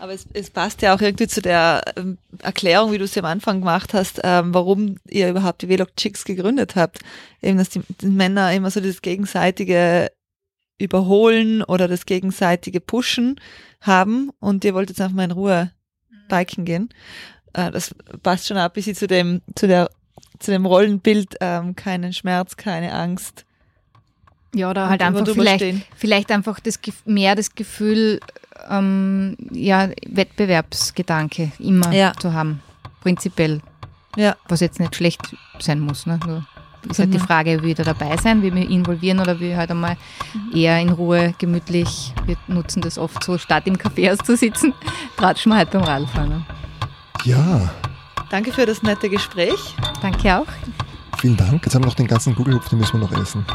Aber 0.06 0.14
es, 0.14 0.28
es 0.34 0.52
passt 0.52 0.84
ja 0.84 0.94
auch 0.94 1.02
irgendwie 1.02 1.26
zu 1.26 1.42
der 1.42 1.82
ähm, 1.96 2.20
Erklärung, 2.38 2.92
wie 2.92 3.00
du 3.00 3.06
es 3.06 3.16
ja 3.16 3.24
am 3.24 3.30
Anfang 3.30 3.62
gemacht 3.62 3.96
hast, 3.96 4.22
ähm, 4.24 4.54
warum 4.54 4.98
ihr 5.10 5.32
überhaupt 5.32 5.64
die 5.64 5.68
Vlog 5.68 5.96
Chicks 5.96 6.26
gegründet 6.26 6.76
habt. 6.76 7.00
Eben, 7.42 7.58
dass 7.58 7.70
die, 7.70 7.82
die 8.02 8.06
Männer 8.06 8.54
immer 8.54 8.70
so 8.70 8.82
das 8.82 9.02
gegenseitige 9.02 10.12
Überholen 10.78 11.64
oder 11.64 11.88
das 11.88 12.06
gegenseitige 12.06 12.82
Pushen 12.82 13.40
haben 13.82 14.30
und 14.40 14.64
ihr 14.64 14.76
wollt 14.76 14.90
jetzt 14.90 15.02
einfach 15.02 15.16
mal 15.16 15.24
in 15.24 15.32
Ruhe 15.32 15.72
biken 16.30 16.66
gehen. 16.66 16.90
Äh, 17.54 17.72
das 17.72 17.96
passt 18.22 18.46
schon 18.46 18.58
ein 18.58 18.72
bisschen 18.74 18.96
zu 18.96 19.08
dem, 19.08 19.42
zu 19.56 19.66
der, 19.66 19.90
zu 20.38 20.52
dem 20.52 20.68
Rollenbild, 20.68 21.38
ähm, 21.42 21.76
keinen 21.76 22.14
Schmerz, 22.14 22.58
keine 22.58 22.94
Angst. 22.94 23.45
Ja, 24.56 24.70
oder 24.70 24.90
halt 24.90 25.02
einfach 25.02 25.28
vielleicht, 25.28 25.86
vielleicht 25.98 26.32
einfach 26.32 26.62
das, 26.62 26.80
mehr 27.06 27.36
das 27.36 27.56
Gefühl, 27.56 28.22
ähm, 28.70 29.36
ja, 29.52 29.90
Wettbewerbsgedanke 30.08 31.52
immer 31.60 31.92
ja. 31.92 32.14
zu 32.14 32.34
haben. 32.34 32.62
Prinzipiell. 33.02 33.60
Ja. 34.16 34.38
Was 34.48 34.62
jetzt 34.62 34.80
nicht 34.80 34.96
schlecht 34.96 35.22
sein 35.60 35.82
muss. 35.82 36.06
Ne? 36.06 36.20
Nur 36.26 36.46
ist 36.90 37.00
halt 37.00 37.14
die 37.14 37.18
mhm. 37.18 37.24
Frage, 37.24 37.62
wie 37.64 37.68
wir 37.68 37.76
da 37.76 37.84
dabei 37.84 38.16
sein, 38.18 38.42
wie 38.42 38.54
wir 38.54 38.70
involvieren 38.70 39.20
oder 39.20 39.40
wie 39.40 39.50
wir 39.50 39.58
halt 39.58 39.72
einmal 39.72 39.98
mhm. 40.34 40.56
eher 40.56 40.80
in 40.80 40.90
Ruhe, 40.90 41.34
gemütlich, 41.38 42.14
wir 42.26 42.38
nutzen 42.48 42.82
das 42.82 42.98
oft 42.98 43.24
so, 43.24 43.38
statt 43.38 43.64
im 43.66 43.76
Café 43.76 44.14
auszusitzen, 44.14 44.74
tratschen 45.18 45.52
wir 45.52 45.58
halt 45.58 45.72
beim 45.72 45.84
Radfahren. 45.84 46.30
Ne? 46.30 46.46
Ja. 47.26 47.74
Danke 48.30 48.54
für 48.54 48.66
das 48.66 48.84
nette 48.84 49.10
Gespräch. 49.10 49.76
Danke 50.02 50.38
auch. 50.38 50.48
Vielen 51.20 51.38
Dank. 51.38 51.66
Jetzt 51.66 51.76
haben 51.76 51.84
wir 51.84 51.88
noch 51.88 51.96
den 51.96 52.08
ganzen 52.08 52.36
Gugelhupf, 52.36 52.70
den 52.70 52.80
müssen 52.80 53.00
wir 53.00 53.08
noch 53.08 53.20
essen. 53.20 53.46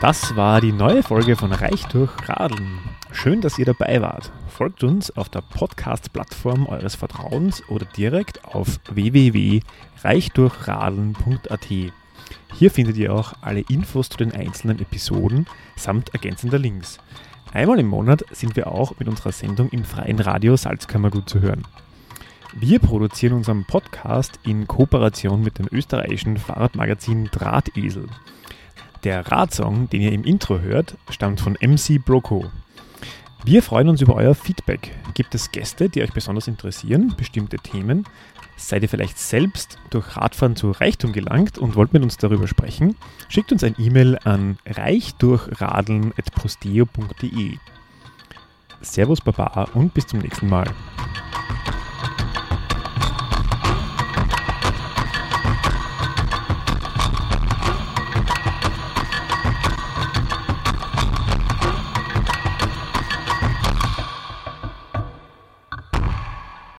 Das 0.00 0.34
war 0.34 0.60
die 0.62 0.72
neue 0.72 1.02
Folge 1.02 1.36
von 1.36 1.52
Reich 1.52 1.84
durch 1.88 2.10
Radeln. 2.26 2.78
Schön, 3.12 3.42
dass 3.42 3.58
ihr 3.58 3.66
dabei 3.66 4.00
wart. 4.00 4.32
Folgt 4.48 4.82
uns 4.82 5.14
auf 5.14 5.28
der 5.28 5.42
Podcast-Plattform 5.42 6.66
eures 6.66 6.94
Vertrauens 6.94 7.62
oder 7.68 7.84
direkt 7.84 8.42
auf 8.46 8.80
www.reichdurchradeln.at. 8.90 11.68
Hier 12.54 12.70
findet 12.70 12.96
ihr 12.96 13.14
auch 13.14 13.34
alle 13.42 13.60
Infos 13.68 14.08
zu 14.08 14.16
den 14.16 14.32
einzelnen 14.32 14.80
Episoden 14.80 15.46
samt 15.76 16.14
ergänzender 16.14 16.58
Links. 16.58 16.98
Einmal 17.52 17.78
im 17.78 17.88
Monat 17.88 18.24
sind 18.32 18.56
wir 18.56 18.68
auch 18.68 18.98
mit 18.98 19.06
unserer 19.06 19.32
Sendung 19.32 19.68
im 19.68 19.84
freien 19.84 20.20
Radio 20.20 20.56
Salzkammergut 20.56 21.28
zu 21.28 21.42
hören. 21.42 21.66
Wir 22.54 22.78
produzieren 22.78 23.34
unseren 23.34 23.66
Podcast 23.66 24.40
in 24.44 24.66
Kooperation 24.66 25.42
mit 25.42 25.58
dem 25.58 25.68
österreichischen 25.70 26.38
Fahrradmagazin 26.38 27.26
Drahtesel. 27.26 28.06
Der 29.04 29.30
Radsong, 29.30 29.88
den 29.88 30.02
ihr 30.02 30.12
im 30.12 30.24
Intro 30.24 30.58
hört, 30.60 30.96
stammt 31.08 31.40
von 31.40 31.54
MC 31.54 32.04
Broco. 32.04 32.50
Wir 33.44 33.62
freuen 33.62 33.88
uns 33.88 34.02
über 34.02 34.14
euer 34.14 34.34
Feedback. 34.34 34.94
Gibt 35.14 35.34
es 35.34 35.50
Gäste, 35.50 35.88
die 35.88 36.02
euch 36.02 36.12
besonders 36.12 36.48
interessieren, 36.48 37.14
bestimmte 37.16 37.56
Themen? 37.56 38.04
Seid 38.58 38.82
ihr 38.82 38.90
vielleicht 38.90 39.18
selbst 39.18 39.78
durch 39.88 40.18
Radfahren 40.18 40.54
zu 40.54 40.70
Reichtum 40.70 41.14
gelangt 41.14 41.56
und 41.56 41.76
wollt 41.76 41.94
mit 41.94 42.02
uns 42.02 42.18
darüber 42.18 42.46
sprechen? 42.46 42.94
Schickt 43.30 43.52
uns 43.52 43.64
ein 43.64 43.74
E-Mail 43.78 44.18
an 44.24 44.58
reichdurchradeln.posteo.de. 44.66 47.56
Servus 48.82 49.22
Baba 49.22 49.68
und 49.72 49.94
bis 49.94 50.06
zum 50.06 50.18
nächsten 50.18 50.50
Mal. 50.50 50.66